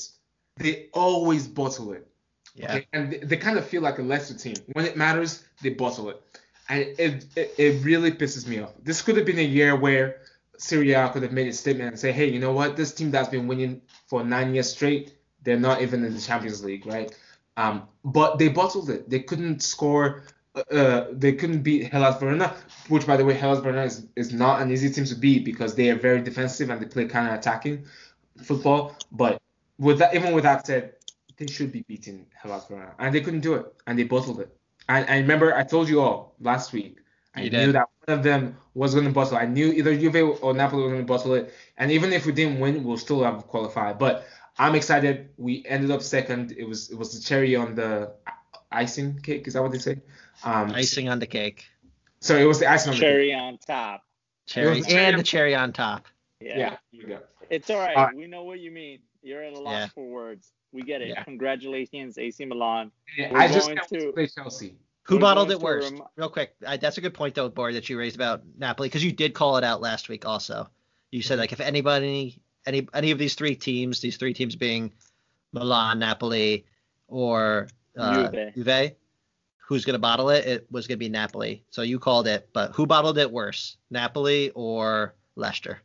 they 0.57 0.89
always 0.93 1.47
bottle 1.47 1.93
it. 1.93 2.07
Yeah. 2.55 2.77
Okay? 2.77 2.87
And 2.95 3.13
they, 3.13 3.19
they 3.19 3.37
kind 3.37 3.59
of 3.59 3.67
feel 3.67 3.83
like 3.83 3.99
a 3.99 4.03
lesser 4.03 4.35
team. 4.45 4.55
When 4.73 4.87
it 4.87 4.97
matters, 4.97 5.45
they 5.63 5.71
bottle 5.71 6.09
it. 6.11 6.19
And 6.71 6.81
it, 6.99 7.27
it, 7.37 7.55
it 7.59 7.85
really 7.85 8.13
pisses 8.13 8.49
me 8.49 8.61
off. 8.61 8.73
This 8.83 9.03
could 9.03 9.17
have 9.19 9.27
been 9.27 9.39
a 9.39 9.51
year 9.59 9.77
where 9.77 10.21
Serie 10.59 10.93
A 10.93 11.09
could 11.09 11.23
have 11.23 11.33
made 11.33 11.49
a 11.49 11.53
statement 11.53 11.89
and 11.89 11.99
say, 11.99 12.13
hey, 12.13 12.31
you 12.31 12.39
know 12.39 12.53
what? 12.53 12.77
This 12.77 12.93
team 12.93 13.11
that's 13.11 13.29
been 13.29 13.47
winning 13.47 13.83
for 14.07 14.25
nine 14.25 14.55
years 14.55 14.71
straight, 14.71 15.15
they're 15.43 15.59
not 15.59 15.83
even 15.83 16.05
in 16.05 16.15
the 16.15 16.21
Champions 16.21 16.65
League, 16.65 16.87
right? 16.87 17.15
Um, 17.57 17.89
but 18.05 18.39
they 18.39 18.49
bottled 18.49 18.91
it. 18.91 19.09
They 19.09 19.21
couldn't 19.21 19.63
score. 19.63 20.25
Uh, 20.71 21.07
they 21.11 21.33
couldn't 21.33 21.63
beat 21.63 21.93
Hellas 21.93 22.19
Verona, 22.21 22.55
which, 22.89 23.07
by 23.07 23.17
the 23.17 23.25
way, 23.25 23.35
Hellas 23.35 23.59
Verona 23.59 23.83
is, 23.83 24.07
is 24.17 24.33
not 24.33 24.63
an 24.63 24.71
easy 24.71 24.89
team 24.91 25.05
to 25.05 25.15
beat 25.15 25.45
because 25.45 25.75
they 25.75 25.91
are 25.91 25.97
very 25.97 26.21
defensive 26.21 26.71
and 26.71 26.81
they 26.81 26.87
play 26.87 27.07
kind 27.07 27.29
of 27.29 27.35
attacking 27.35 27.87
football. 28.43 28.97
But 29.11 29.41
with 29.79 29.99
that, 29.99 30.15
even 30.15 30.33
with 30.33 30.45
that 30.45 30.67
said, 30.67 30.95
they 31.37 31.47
should 31.47 31.73
be 31.73 31.83
beating 31.83 32.27
Hellas 32.41 32.67
Verona, 32.67 32.95
and 32.99 33.13
they 33.13 33.21
couldn't 33.21 33.41
do 33.41 33.55
it, 33.55 33.67
and 33.87 33.99
they 33.99 34.05
bottled 34.05 34.41
it. 34.41 34.57
And 34.89 35.09
I 35.09 35.19
remember 35.19 35.55
I 35.55 35.65
told 35.65 35.89
you 35.89 36.01
all 36.01 36.37
last 36.41 36.73
week. 36.73 36.99
I 37.37 37.49
knew 37.49 37.73
that 37.73 37.89
one 38.07 38.19
of 38.19 38.23
them 38.25 38.57
was 38.75 38.95
going 38.95 39.07
to 39.07 39.13
bustle. 39.13 39.37
I 39.37 39.47
knew 39.47 39.73
either 39.73 39.97
Juve 39.97 40.39
or 40.43 40.55
Napoli 40.55 40.83
were 40.83 40.89
going 40.91 41.01
to 41.01 41.07
bustle 41.07 41.35
it, 41.35 41.53
and 41.79 41.91
even 41.91 42.13
if 42.13 42.27
we 42.27 42.33
didn't 42.33 42.61
win, 42.61 42.85
we'll 42.85 42.97
still 42.99 43.25
have 43.25 43.47
qualified. 43.49 43.99
But 43.99 44.27
I'm 44.59 44.75
excited. 44.75 45.31
We 45.37 45.65
ended 45.67 45.91
up 45.91 46.03
second. 46.03 46.53
It 46.57 46.65
was 46.65 46.91
it 46.91 46.97
was 46.99 47.13
the 47.15 47.21
cherry 47.21 47.57
on 47.57 47.75
the 47.75 48.13
icing 48.71 49.19
cake. 49.21 49.47
Is 49.49 49.55
that 49.55 49.63
what 49.63 49.73
they 49.73 49.79
say? 49.79 50.01
Um, 50.45 50.71
Icing 50.73 51.09
on 51.09 51.19
the 51.19 51.27
cake. 51.27 51.65
So 52.21 52.37
it 52.37 52.45
was 52.45 52.61
the 52.61 52.71
icing 52.71 52.91
on 52.91 52.97
the 52.97 53.01
cake. 53.01 53.09
Cherry 53.11 53.35
on 53.35 53.59
top. 53.59 54.03
Cherry 54.47 54.77
was 54.79 54.87
cherry 54.87 55.05
and 55.05 55.15
on- 55.15 55.19
the 55.19 55.25
cherry 55.25 55.55
on 55.55 55.73
top. 55.73 56.07
Yeah. 56.41 56.59
Yeah. 56.59 56.77
You 56.93 57.07
go. 57.07 57.19
It's 57.51 57.71
all 57.71 57.79
right. 57.79 57.97
All 57.97 58.07
right. 58.07 58.17
We 58.17 58.27
know 58.27 58.45
what 58.45 58.61
you 58.61 58.71
mean. 58.71 59.01
You're 59.23 59.43
at 59.43 59.55
a 59.55 59.59
loss 59.61 59.73
Yeah. 59.73 59.87
for 59.89 60.07
words. 60.09 60.53
We 60.73 60.83
get 60.83 61.03
it. 61.03 61.09
Yeah. 61.09 61.23
Congratulations, 61.25 62.19
AC 62.19 62.45
Milan. 62.45 62.91
Yeah, 63.17 63.33
We're 63.33 63.39
I 63.39 63.49
just 63.49 63.67
going 63.67 63.79
can't 63.79 63.89
to- 63.91 64.01
to 64.07 64.13
play 64.13 64.27
Chelsea. 64.27 64.75
Who 65.05 65.19
bottled 65.19 65.51
it 65.51 65.59
to 65.59 65.65
worst? 65.65 65.93
rem- 65.93 66.03
Real 66.17 66.29
quick, 66.31 66.55
I, 66.67 66.77
that's 66.79 66.99
a 66.99 67.01
good 67.01 67.15
point 67.15 67.35
though, 67.35 67.49
Bori, 67.49 67.75
that 67.75 67.89
you 67.89 67.99
raised 67.99 68.17
about 68.17 68.43
Napoli 68.59 68.89
because 68.89 69.05
you 69.05 69.13
did 69.13 69.35
call 69.35 69.57
it 69.59 69.65
out 69.65 69.81
last 69.81 70.09
week. 70.09 70.27
Also, 70.27 70.69
you 71.11 71.23
said 71.23 71.39
like 71.39 71.53
if 71.53 71.61
anybody, 71.61 72.41
any 72.67 72.89
any 72.95 73.11
of 73.11 73.19
these 73.19 73.35
three 73.35 73.55
teams, 73.55 74.01
these 74.01 74.17
three 74.17 74.33
teams 74.35 74.57
being 74.57 74.93
Milan, 75.53 75.99
Napoli, 75.99 76.65
or 77.07 77.69
uh, 77.99 78.31
Juve. 78.31 78.55
Juve, 78.55 78.93
who's 79.69 79.85
gonna 79.85 79.99
bottle 79.99 80.31
it? 80.31 80.47
It 80.47 80.67
was 80.71 80.87
gonna 80.87 80.97
be 80.99 81.11
Napoli. 81.11 81.65
So 81.71 81.83
you 81.83 81.99
called 81.99 82.27
it, 82.27 82.49
but 82.55 82.73
who 82.73 82.87
bottled 82.87 83.19
it 83.19 83.31
worse, 83.31 83.77
Napoli 83.91 84.51
or 84.55 85.15
Leicester? 85.37 85.81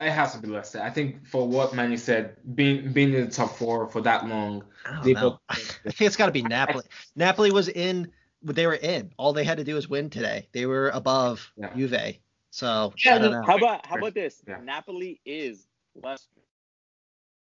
It 0.00 0.10
has 0.10 0.32
to 0.32 0.38
be 0.40 0.48
Leicester. 0.48 0.80
I 0.82 0.90
think 0.90 1.26
for 1.26 1.46
what 1.46 1.74
Manny 1.74 1.96
said, 1.96 2.36
being 2.56 2.90
being 2.92 3.12
in 3.12 3.26
the 3.26 3.30
top 3.30 3.56
four 3.56 3.86
for 3.86 4.00
that 4.00 4.26
long, 4.26 4.64
I 4.86 4.94
don't 4.94 5.04
They 5.04 5.12
know. 5.12 5.20
both- 5.30 5.40
I 5.86 5.90
think 5.90 6.00
it's 6.08 6.16
got 6.16 6.26
to 6.26 6.32
be 6.32 6.42
Napoli. 6.42 6.84
Napoli 7.14 7.50
was 7.52 7.68
in. 7.68 8.10
They 8.42 8.66
were 8.66 8.74
in. 8.74 9.12
All 9.16 9.32
they 9.32 9.44
had 9.44 9.58
to 9.58 9.64
do 9.64 9.74
was 9.74 9.88
win 9.88 10.10
today. 10.10 10.48
They 10.52 10.66
were 10.66 10.88
above 10.90 11.52
Yeah. 11.56 11.74
Juve. 11.74 12.16
So 12.50 12.92
Yeah, 13.04 13.14
I 13.14 13.18
don't 13.18 13.32
no, 13.32 13.40
know. 13.40 13.46
How 13.46 13.56
about 13.56 13.86
how 13.86 13.96
about 13.96 14.14
this? 14.14 14.42
Yeah. 14.46 14.58
Napoli 14.62 15.20
is 15.24 15.66
Leicester 15.94 16.42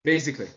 basically. 0.04 0.48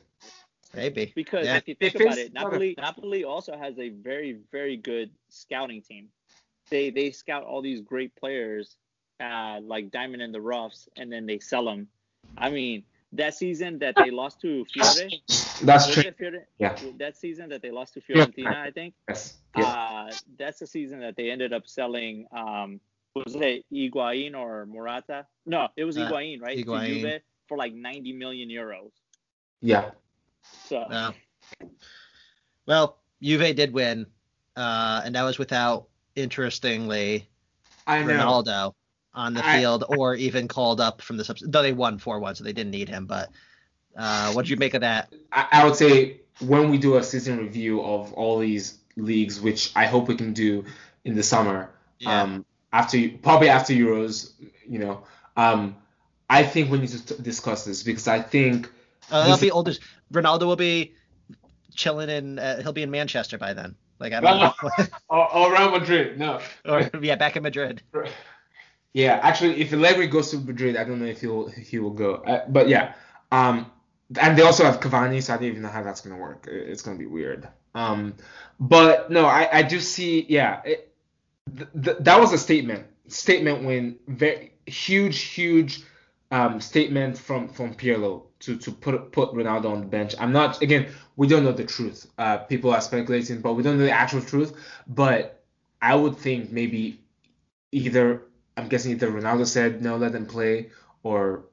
Maybe. 0.74 1.12
because 1.16 1.47
Yeah. 1.47 1.57
if 1.57 1.66
you 1.68 1.74
think 1.74 1.97
If 1.97 2.01
about 2.01 2.18
it, 2.18 2.32
Napoli 2.32 2.74
Napoli 2.78 3.24
also 3.24 3.57
has 3.57 3.78
a 3.78 3.88
very 3.88 4.38
very 4.53 4.76
good 4.76 5.11
scouting 5.28 5.82
team. 5.82 6.09
They 6.70 6.91
they 6.91 7.11
scout 7.11 7.43
all 7.43 7.61
these 7.61 7.80
great 7.80 8.14
players, 8.14 8.76
uh, 9.18 9.61
like 9.62 9.91
diamond 9.91 10.22
in 10.22 10.30
the 10.30 10.41
roughs, 10.41 10.88
and 10.97 11.12
then 11.12 11.26
they 11.26 11.41
sell 11.41 11.64
them. 11.64 11.88
I 12.38 12.51
mean, 12.51 12.84
that 13.12 13.34
season 13.34 13.80
that 13.80 13.97
they 13.97 14.11
lost 14.11 14.41
to 14.43 14.64
Fiore, 14.72 15.20
That's 15.62 15.92
true. 15.92 16.02
it 16.04 16.16
Fiore? 16.16 16.46
Yeah. 16.58 16.76
That 16.98 17.16
season 17.16 17.48
that 17.50 17.62
they 17.62 17.70
lost 17.70 17.94
to 17.94 18.02
Yeah. 18.08 18.26
Fiorentina, 18.26 18.56
I 18.56 18.70
think. 18.70 18.94
Yes. 19.08 19.38
Yeah. 19.56 19.64
Uh, 19.64 20.12
that's 20.38 20.58
the 20.61 20.66
season 20.66 21.00
that 21.00 21.16
they 21.16 21.30
ended 21.30 21.52
up 21.52 21.66
selling. 21.66 22.26
Um, 22.32 22.80
was 23.14 23.34
it 23.34 23.64
Higuain 23.72 24.34
or 24.36 24.66
Morata? 24.66 25.26
No, 25.46 25.68
it 25.76 25.84
was 25.84 25.96
Uh, 25.98 26.08
Higuain, 26.08 26.40
right? 26.40 26.56
Higuain. 26.58 26.86
To 26.86 27.00
Juve 27.00 27.20
for 27.48 27.56
like 27.58 27.74
90 27.74 28.12
million 28.12 28.48
euros. 28.48 28.92
yeah. 29.61 29.90
So 30.42 30.86
No. 30.88 31.12
Well, 32.66 32.98
Juve 33.20 33.54
did 33.56 33.72
win, 33.72 34.06
uh, 34.56 35.02
and 35.04 35.14
that 35.14 35.22
was 35.22 35.38
without, 35.38 35.88
interestingly, 36.14 37.28
I 37.86 38.02
know. 38.02 38.12
Ronaldo 38.12 38.74
on 39.12 39.34
the 39.34 39.44
I- 39.44 39.58
field 39.58 39.84
or 39.88 40.14
even 40.14 40.46
called 40.48 40.80
up 40.80 41.02
from 41.02 41.16
the 41.16 41.24
subs. 41.24 41.42
Though 41.46 41.62
they 41.62 41.72
won 41.72 41.98
4 41.98 42.20
1, 42.20 42.36
so 42.36 42.44
they 42.44 42.52
didn't 42.52 42.70
need 42.70 42.88
him. 42.88 43.06
But 43.06 43.30
uh, 43.97 44.32
what 44.32 44.47
do 44.47 44.51
you 44.51 44.57
make 44.57 44.74
of 44.74 44.80
that? 44.82 45.12
I, 45.32 45.47
I 45.53 45.64
would 45.64 45.76
say 45.76 46.20
when 46.41 46.70
we 46.70 46.78
do 46.78 46.97
a 46.97 47.03
season 47.03 47.38
review 47.38 47.82
of 47.82 48.12
all 48.14 48.38
these 48.38 48.78
leagues, 48.97 49.41
which 49.41 49.72
I 49.76 49.86
hope 49.86 50.09
we 50.09 50.16
can 50.16 50.32
do 50.32 50.64
in 51.05 51.14
the 51.14 51.22
summer. 51.22 51.70
Yeah. 51.99 52.22
Um, 52.22 52.45
after 52.72 53.09
probably 53.22 53.49
after 53.49 53.72
Euros, 53.72 54.32
you 54.66 54.78
know. 54.78 55.03
Um, 55.36 55.76
I 56.28 56.45
think 56.45 56.70
we 56.70 56.78
need 56.78 56.88
to 56.91 57.05
t- 57.05 57.22
discuss 57.22 57.64
this 57.64 57.82
because 57.82 58.07
I 58.09 58.20
think 58.20 58.70
Uh, 59.11 59.26
he'll 59.26 59.38
be 59.38 59.51
older. 59.51 59.72
Ronaldo 60.12 60.47
will 60.47 60.57
be 60.57 60.95
chilling 61.74 62.09
in. 62.09 62.38
Uh, 62.38 62.62
he'll 62.62 62.72
be 62.72 62.82
in 62.82 62.91
Manchester 62.91 63.38
by 63.38 63.53
then. 63.55 63.74
Like 63.99 64.12
I 64.12 64.20
don't 64.20 64.38
know. 64.78 64.86
or, 65.09 65.34
or 65.34 65.53
Real 65.53 65.70
Madrid, 65.72 66.18
no. 66.18 66.41
or 66.64 66.88
yeah, 67.03 67.16
back 67.16 67.36
in 67.36 67.43
Madrid. 67.43 67.82
Yeah, 68.93 69.20
actually, 69.22 69.61
if 69.61 69.72
Allegri 69.72 70.07
goes 70.09 70.30
to 70.32 70.38
Madrid, 70.38 70.76
I 70.76 70.84
don't 70.84 70.99
know 71.01 71.07
if 71.07 71.20
he'll 71.20 71.49
he 71.49 71.78
will 71.78 71.91
go. 71.91 72.14
Uh, 72.16 72.45
but 72.49 72.68
yeah, 72.68 72.95
um, 73.30 73.70
and 74.18 74.36
they 74.36 74.42
also 74.42 74.64
have 74.64 74.80
Cavani, 74.80 75.22
so 75.22 75.34
I 75.34 75.36
don't 75.36 75.46
even 75.46 75.62
know 75.62 75.68
how 75.68 75.82
that's 75.82 76.00
gonna 76.00 76.16
work. 76.16 76.48
It's 76.50 76.82
gonna 76.82 76.98
be 76.98 77.06
weird. 77.06 77.48
Um, 77.74 78.14
but 78.58 79.11
no, 79.11 79.26
I 79.26 79.48
I 79.58 79.62
do 79.62 79.80
see. 79.80 80.26
Yeah, 80.28 80.61
it, 80.64 80.92
th- 81.56 81.68
th- 81.84 81.96
that 82.00 82.20
was 82.20 82.32
a 82.32 82.38
statement. 82.38 82.86
Statement 83.08 83.64
when 83.64 83.98
very 84.08 84.52
huge, 84.66 85.20
huge 85.20 85.82
um, 86.30 86.61
statement 86.61 87.18
from 87.18 87.48
from 87.48 87.74
Pirlo 87.74 88.24
to 88.40 88.56
to 88.56 88.72
put 88.72 89.12
put 89.12 89.32
Ronaldo 89.32 89.70
on 89.70 89.80
the 89.80 89.86
bench. 89.86 90.14
I'm 90.18 90.32
not 90.32 90.61
again. 90.62 90.88
We 91.16 91.28
don't 91.28 91.44
know 91.44 91.52
the 91.52 91.64
truth. 91.64 92.06
Uh, 92.18 92.38
people 92.38 92.72
are 92.72 92.80
speculating, 92.80 93.40
but 93.40 93.54
we 93.54 93.62
don't 93.62 93.78
know 93.78 93.84
the 93.84 93.90
actual 93.90 94.22
truth. 94.22 94.54
But 94.86 95.42
I 95.82 95.94
would 95.94 96.16
think 96.16 96.50
maybe 96.50 97.00
either 97.72 98.22
I'm 98.56 98.68
guessing 98.68 98.92
either 98.92 99.11
Ronaldo 99.11 99.46
said 99.46 99.82
no, 99.82 99.96
let 99.96 100.12
them 100.12 100.26
play, 100.26 100.70
or 101.02 101.44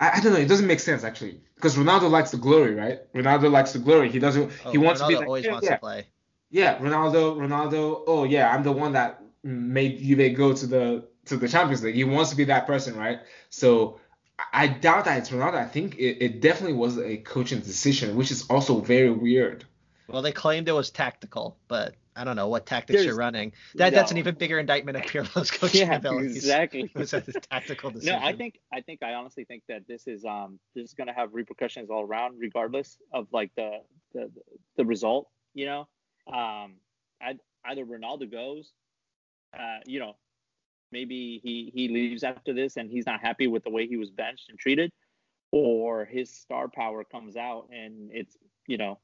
I, 0.00 0.16
I 0.16 0.20
don't 0.20 0.32
know. 0.32 0.38
It 0.38 0.48
doesn't 0.48 0.66
make 0.66 0.80
sense 0.80 1.04
actually 1.04 1.40
because 1.54 1.76
Ronaldo 1.76 2.10
likes 2.10 2.30
the 2.30 2.38
glory, 2.38 2.74
right? 2.74 3.12
Ronaldo 3.12 3.50
likes 3.50 3.72
the 3.72 3.78
glory. 3.78 4.10
He 4.10 4.18
doesn't. 4.18 4.50
Oh, 4.64 4.72
he 4.72 4.78
wants 4.78 5.00
Ronaldo 5.00 5.04
to 5.04 5.08
be 5.08 5.16
like, 5.16 5.26
always 5.26 5.44
yeah, 5.44 5.52
wants 5.52 5.66
yeah, 5.66 5.74
to 5.74 5.80
play. 5.80 6.06
yeah, 6.50 6.78
Ronaldo, 6.78 7.36
Ronaldo. 7.36 8.02
Oh 8.06 8.24
yeah, 8.24 8.52
I'm 8.52 8.62
the 8.62 8.72
one 8.72 8.92
that 8.92 9.22
made 9.42 10.00
Juve 10.00 10.36
go 10.36 10.54
to 10.54 10.66
the 10.66 11.08
to 11.26 11.36
the 11.36 11.48
Champions 11.48 11.82
League. 11.82 11.94
He 11.94 12.04
wants 12.04 12.30
to 12.30 12.36
be 12.36 12.44
that 12.44 12.66
person, 12.66 12.96
right? 12.96 13.20
So 13.50 14.00
I 14.38 14.64
I 14.64 14.66
doubt 14.68 15.04
that 15.04 15.18
it's 15.18 15.30
Ronaldo. 15.30 15.54
I 15.54 15.66
think 15.66 15.96
it, 15.96 16.24
it 16.24 16.40
definitely 16.40 16.76
was 16.76 16.98
a 16.98 17.18
coaching 17.18 17.60
decision, 17.60 18.16
which 18.16 18.30
is 18.30 18.46
also 18.48 18.80
very 18.80 19.10
weird. 19.10 19.66
Well, 20.08 20.22
they 20.22 20.32
claimed 20.32 20.68
it 20.68 20.72
was 20.72 20.90
tactical, 20.90 21.56
but 21.68 21.94
I 22.20 22.24
don't 22.24 22.36
know 22.36 22.48
what 22.48 22.66
tactics 22.66 22.98
There's- 22.98 23.06
you're 23.06 23.16
running. 23.16 23.52
That 23.76 23.94
that's 23.94 24.10
an 24.10 24.18
even 24.18 24.34
bigger 24.34 24.58
indictment 24.58 24.98
of 24.98 25.04
Pirlo's 25.04 25.50
coaching 25.58 25.88
Yeah, 25.88 25.96
abilities. 25.96 26.36
exactly. 26.36 26.82
It 26.82 26.94
was 26.94 27.14
a 27.14 27.22
tactical 27.22 27.90
decision. 27.90 28.14
No. 28.20 28.26
I 28.26 28.34
think 28.36 28.60
I 28.72 28.82
think 28.82 29.02
I 29.02 29.14
honestly 29.14 29.44
think 29.44 29.62
that 29.68 29.88
this 29.88 30.06
is 30.06 30.24
um 30.26 30.58
this 30.74 30.84
is 30.90 30.94
gonna 30.94 31.14
have 31.14 31.32
repercussions 31.32 31.88
all 31.90 32.02
around, 32.02 32.38
regardless 32.38 32.98
of 33.12 33.26
like 33.32 33.50
the 33.56 33.78
the 34.12 34.30
the 34.76 34.84
result. 34.84 35.30
You 35.54 35.66
know, 35.66 35.80
um, 36.32 36.74
I, 37.22 37.36
either 37.64 37.84
Ronaldo 37.86 38.30
goes, 38.30 38.70
uh, 39.58 39.78
you 39.86 39.98
know, 39.98 40.16
maybe 40.92 41.40
he 41.42 41.70
he 41.74 41.88
leaves 41.88 42.22
after 42.22 42.52
this 42.52 42.76
and 42.76 42.90
he's 42.90 43.06
not 43.06 43.20
happy 43.20 43.46
with 43.46 43.64
the 43.64 43.70
way 43.70 43.86
he 43.86 43.96
was 43.96 44.10
benched 44.10 44.50
and 44.50 44.58
treated, 44.58 44.92
or 45.52 46.04
his 46.04 46.30
star 46.30 46.68
power 46.68 47.02
comes 47.02 47.36
out 47.36 47.68
and 47.72 48.10
it's 48.12 48.36
you 48.66 48.76
know 48.76 48.98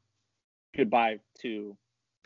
goodbye 0.76 1.18
to 1.40 1.76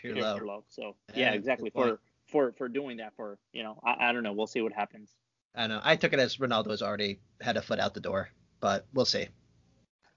Peter 0.00 0.14
Pirlo. 0.14 0.40
Pirlo. 0.40 0.62
So 0.68 0.96
Yeah, 1.14 1.30
yeah, 1.30 1.32
exactly 1.32 1.70
for 1.70 2.00
for 2.28 2.52
for 2.52 2.68
doing 2.68 2.98
that 2.98 3.14
for 3.16 3.38
you 3.52 3.62
know 3.62 3.80
I, 3.84 4.08
I 4.08 4.12
don't 4.12 4.22
know 4.22 4.32
we'll 4.32 4.46
see 4.46 4.60
what 4.60 4.72
happens. 4.72 5.10
I 5.54 5.66
know. 5.66 5.80
I 5.82 5.96
took 5.96 6.12
it 6.12 6.20
as 6.20 6.36
Ronaldo 6.36 6.70
has 6.70 6.82
already 6.82 7.20
had 7.40 7.56
a 7.56 7.62
foot 7.62 7.80
out 7.80 7.94
the 7.94 8.00
door, 8.00 8.30
but 8.60 8.86
we'll 8.94 9.04
see. 9.04 9.26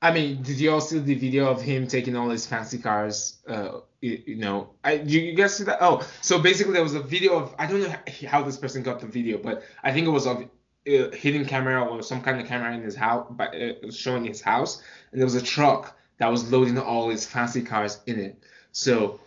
I 0.03 0.11
mean, 0.11 0.43
did 0.43 0.59
you 0.59 0.69
all 0.69 0.81
see 0.81 0.99
the 0.99 1.15
video 1.15 1.49
of 1.49 1.61
him 1.61 1.87
taking 1.87 2.17
all 2.17 2.29
his 2.29 2.45
fancy 2.45 2.77
cars? 2.77 3.37
Uh, 3.47 3.79
you, 4.01 4.21
you 4.25 4.35
know, 4.35 4.71
I 4.83 4.95
you, 4.95 5.21
you 5.21 5.33
guys 5.33 5.55
see 5.55 5.63
that? 5.63 5.77
Oh, 5.79 6.05
so 6.21 6.39
basically 6.39 6.73
there 6.73 6.83
was 6.83 6.93
a 6.93 7.01
video 7.01 7.37
of 7.37 7.55
I 7.57 7.65
don't 7.65 7.81
know 7.81 7.95
how 8.27 8.43
this 8.43 8.57
person 8.57 8.83
got 8.83 8.99
the 8.99 9.07
video, 9.07 9.37
but 9.37 9.63
I 9.81 9.93
think 9.93 10.05
it 10.05 10.09
was 10.09 10.27
of 10.27 10.43
a 10.85 11.15
hidden 11.15 11.45
camera 11.45 11.83
or 11.85 12.03
some 12.03 12.21
kind 12.21 12.41
of 12.41 12.47
camera 12.47 12.73
in 12.73 12.81
his 12.81 12.95
house, 12.95 13.27
but 13.31 13.55
it 13.55 13.83
was 13.83 13.97
showing 13.97 14.25
his 14.25 14.41
house, 14.41 14.83
and 15.11 15.21
there 15.21 15.25
was 15.25 15.35
a 15.35 15.41
truck 15.41 15.97
that 16.17 16.29
was 16.29 16.51
loading 16.51 16.77
all 16.77 17.09
his 17.09 17.25
fancy 17.25 17.61
cars 17.61 18.01
in 18.05 18.19
it. 18.19 18.43
So, 18.73 19.19
I, 19.21 19.22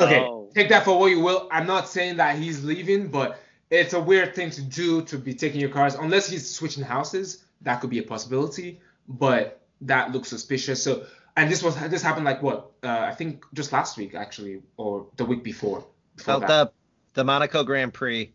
okay, 0.00 0.20
Oh. 0.20 0.50
take 0.54 0.68
that 0.70 0.84
for 0.84 0.98
what 0.98 1.06
you 1.10 1.20
will. 1.20 1.48
I'm 1.52 1.66
not 1.66 1.88
saying 1.88 2.16
that 2.18 2.36
he's 2.38 2.64
leaving, 2.64 3.08
but 3.08 3.40
it's 3.70 3.92
a 3.92 4.00
weird 4.00 4.34
thing 4.34 4.50
to 4.50 4.62
do 4.62 5.02
to 5.02 5.18
be 5.18 5.34
taking 5.34 5.60
your 5.60 5.70
cars 5.70 5.94
unless 5.94 6.28
he's 6.28 6.48
switching 6.48 6.84
houses. 6.84 7.44
That 7.62 7.80
could 7.80 7.90
be 7.90 7.98
a 7.98 8.02
possibility, 8.02 8.80
but 9.08 9.60
that 9.82 10.12
looks 10.12 10.28
suspicious. 10.28 10.82
So, 10.82 11.06
and 11.36 11.50
this 11.50 11.62
was 11.62 11.76
this 11.88 12.02
happened 12.02 12.24
like 12.24 12.42
what? 12.42 12.70
Uh, 12.82 12.88
I 12.88 13.14
think 13.14 13.44
just 13.54 13.72
last 13.72 13.96
week 13.96 14.14
actually, 14.14 14.62
or 14.76 15.06
the 15.16 15.24
week 15.24 15.42
before. 15.42 15.84
before 16.16 16.34
Oh, 16.34 16.40
the 16.40 16.70
the 17.14 17.24
Monaco 17.24 17.64
Grand 17.64 17.92
Prix 17.94 18.32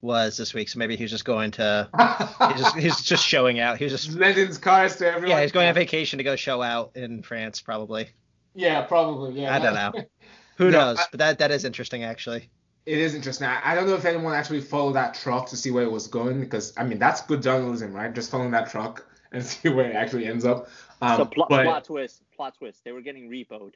was 0.00 0.36
this 0.36 0.54
week, 0.54 0.68
so 0.68 0.78
maybe 0.78 0.94
he's 0.96 1.10
just 1.10 1.24
going 1.24 1.50
to. 1.52 1.88
He's 2.52 2.60
just, 2.62 2.76
he's 2.78 3.02
just 3.02 3.26
showing 3.26 3.58
out. 3.58 3.78
He 3.78 3.84
was 3.84 3.92
just 3.92 4.12
lending 4.16 4.46
his 4.46 4.58
cars 4.58 4.96
to 4.96 5.06
everyone. 5.08 5.30
yeah, 5.30 5.42
he's 5.42 5.50
going 5.52 5.66
on 5.66 5.74
vacation 5.74 6.18
to 6.18 6.24
go 6.24 6.36
show 6.36 6.62
out 6.62 6.92
in 6.94 7.22
France, 7.22 7.60
probably. 7.60 8.08
Yeah, 8.54 8.82
probably. 8.82 9.40
Yeah. 9.42 9.54
I 9.54 9.58
don't 9.58 9.74
know. 9.74 9.92
Who 10.58 10.70
No, 10.70 10.78
knows? 10.78 10.98
I- 10.98 11.04
but 11.10 11.18
that 11.18 11.38
that 11.38 11.50
is 11.50 11.64
interesting 11.64 12.04
actually. 12.04 12.50
It 12.86 12.96
is 12.98 13.14
interesting. 13.14 13.46
I, 13.46 13.60
I 13.72 13.74
don't 13.74 13.86
know 13.86 13.94
if 13.96 14.04
anyone 14.06 14.32
actually 14.32 14.62
followed 14.62 14.92
that 14.94 15.14
truck 15.14 15.48
to 15.50 15.56
see 15.58 15.70
where 15.70 15.84
it 15.84 15.90
was 15.92 16.06
going 16.06 16.40
because 16.40 16.72
I 16.76 16.84
mean 16.84 16.98
that's 16.98 17.22
good 17.22 17.42
journalism, 17.42 17.92
right? 17.92 18.14
Just 18.14 18.30
following 18.30 18.50
that 18.52 18.70
truck 18.70 19.06
and 19.32 19.44
see 19.44 19.68
where 19.68 19.90
it 19.90 19.94
actually 19.96 20.26
ends 20.26 20.44
up. 20.44 20.68
Um, 21.00 21.16
so 21.16 21.24
plot, 21.26 21.48
but, 21.48 21.64
plot 21.64 21.84
twist, 21.84 22.22
plot 22.34 22.54
twist. 22.58 22.82
They 22.84 22.92
were 22.92 23.02
getting 23.02 23.28
repoed. 23.30 23.74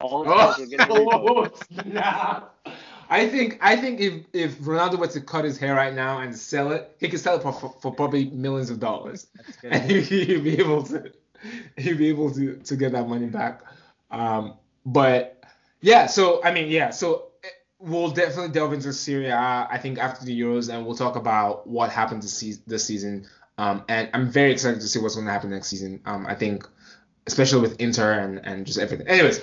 All 0.00 0.24
the 0.24 0.30
Oh, 0.30 0.34
cars 0.34 0.58
were 0.58 0.66
getting 0.66 0.86
repoed. 0.96 1.52
oh, 1.52 1.82
snap. 1.84 2.56
I 3.08 3.28
think 3.28 3.58
I 3.60 3.76
think 3.76 4.00
if 4.00 4.24
if 4.32 4.58
Ronaldo 4.58 4.98
were 4.98 5.06
to 5.08 5.20
cut 5.20 5.44
his 5.44 5.56
hair 5.58 5.74
right 5.74 5.94
now 5.94 6.18
and 6.20 6.36
sell 6.36 6.72
it, 6.72 6.94
he 6.98 7.08
could 7.08 7.20
sell 7.20 7.36
it 7.36 7.42
for, 7.42 7.52
for, 7.52 7.74
for 7.80 7.92
probably 7.94 8.26
millions 8.30 8.70
of 8.70 8.78
dollars, 8.80 9.26
That's 9.36 9.58
and 9.64 9.90
he'd 9.90 10.42
be 10.44 10.58
able 10.58 10.82
to 10.84 11.12
he'd 11.76 11.98
be 11.98 12.08
able 12.08 12.32
to 12.34 12.56
to 12.56 12.76
get 12.76 12.92
that 12.92 13.08
money 13.08 13.26
back. 13.26 13.62
Um, 14.10 14.54
but 14.84 15.39
yeah, 15.80 16.06
so 16.06 16.42
I 16.44 16.52
mean, 16.52 16.68
yeah, 16.68 16.90
so 16.90 17.28
eh, 17.44 17.48
we'll 17.78 18.10
definitely 18.10 18.52
delve 18.52 18.72
into 18.72 18.92
Serie 18.92 19.28
A. 19.28 19.68
I 19.70 19.78
think 19.80 19.98
after 19.98 20.24
the 20.24 20.38
Euros, 20.38 20.72
and 20.72 20.84
we'll 20.86 20.96
talk 20.96 21.16
about 21.16 21.66
what 21.66 21.90
happened 21.90 22.22
this 22.22 22.34
season. 22.34 22.62
This 22.66 22.84
season. 22.84 23.26
Um, 23.58 23.84
and 23.88 24.08
I'm 24.14 24.30
very 24.30 24.52
excited 24.52 24.80
to 24.80 24.88
see 24.88 24.98
what's 25.00 25.16
going 25.16 25.26
to 25.26 25.32
happen 25.32 25.50
next 25.50 25.68
season. 25.68 26.00
Um, 26.06 26.26
I 26.26 26.34
think, 26.34 26.66
especially 27.26 27.60
with 27.60 27.78
Inter 27.78 28.12
and, 28.20 28.40
and 28.44 28.64
just 28.64 28.78
everything. 28.78 29.06
Anyways, 29.06 29.42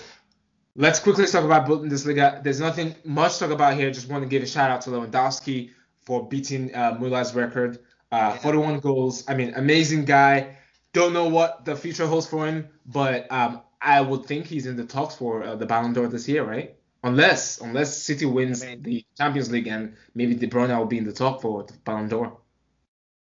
let's 0.76 1.00
quickly 1.00 1.28
talk 1.28 1.44
about 1.44 1.68
Bundesliga. 1.68 2.42
There's 2.44 2.60
nothing 2.60 2.96
much 3.06 3.34
to 3.34 3.40
talk 3.42 3.52
about 3.52 3.76
here. 3.76 3.92
Just 3.92 4.10
want 4.10 4.24
to 4.24 4.30
give 4.30 4.42
a 4.42 4.48
shout 4.48 4.72
out 4.72 4.82
to 4.82 4.90
Lewandowski 4.90 5.70
for 6.02 6.28
beating 6.28 6.74
uh, 6.74 6.98
Muller's 7.00 7.36
record. 7.36 7.78
Uh, 8.12 8.32
Yeah. 8.34 8.38
41 8.38 8.80
goals. 8.80 9.24
I 9.28 9.36
mean, 9.36 9.54
amazing 9.56 10.06
guy. 10.06 10.58
Don't 10.94 11.14
know 11.14 11.28
what 11.28 11.66
the 11.66 11.76
future 11.76 12.08
holds 12.08 12.26
for 12.26 12.48
him, 12.48 12.70
but 12.88 13.32
um, 13.32 13.62
I 13.82 14.02
would 14.02 14.26
think 14.26 14.48
he's 14.48 14.66
in 14.66 14.76
the 14.76 14.86
talks 14.86 15.16
for 15.16 15.44
uh, 15.44 15.56
the 15.56 15.66
Ballon 15.66 15.94
d'Or 15.94 16.08
this 16.08 16.28
year, 16.28 16.44
right? 16.44 16.76
Unless 17.04 17.62
unless 17.62 17.96
City 17.98 18.26
wins 18.26 18.64
I 18.64 18.68
mean- 18.70 18.82
the 18.84 19.06
Champions 19.18 19.52
League 19.52 19.68
and 19.68 19.96
maybe 20.16 20.36
De 20.36 20.48
Bruyne 20.48 20.76
will 20.78 20.86
be 20.86 20.98
in 20.98 21.04
the 21.06 21.14
talk 21.14 21.42
for 21.42 21.64
the 21.64 21.74
Ballon 21.86 22.10
d'Or. 22.10 22.38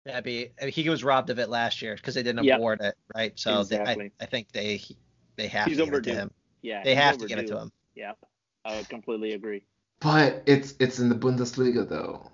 That'd 0.04 0.24
be 0.24 0.50
he 0.70 0.88
was 0.88 1.04
robbed 1.04 1.28
of 1.30 1.38
it 1.38 1.48
last 1.50 1.82
year 1.82 1.94
because 1.96 2.14
they 2.14 2.22
didn't 2.22 2.44
Yep. 2.44 2.56
award 2.58 2.80
it, 2.80 2.94
right? 3.14 3.38
So 3.38 3.64
they, 3.64 3.78
I, 3.78 4.10
I 4.20 4.26
think 4.26 4.52
they 4.52 4.80
they 5.36 5.48
have 5.48 5.66
He's 5.66 5.76
to 5.78 5.84
give 5.84 5.94
it 5.94 6.04
to 6.04 6.14
him. 6.14 6.30
Yeah, 6.62 6.82
They 6.82 6.94
he's 6.94 6.98
have 7.04 7.18
to 7.18 7.26
give 7.26 7.38
it 7.38 7.48
to 7.48 7.58
him. 7.58 7.72
Yeah, 7.94 8.12
I 8.64 8.82
completely 8.84 9.32
agree. 9.32 9.64
But 10.00 10.44
it's 10.46 10.74
it's 10.78 10.98
in 11.00 11.08
the 11.08 11.14
Bundesliga 11.14 11.86
though. 11.88 12.30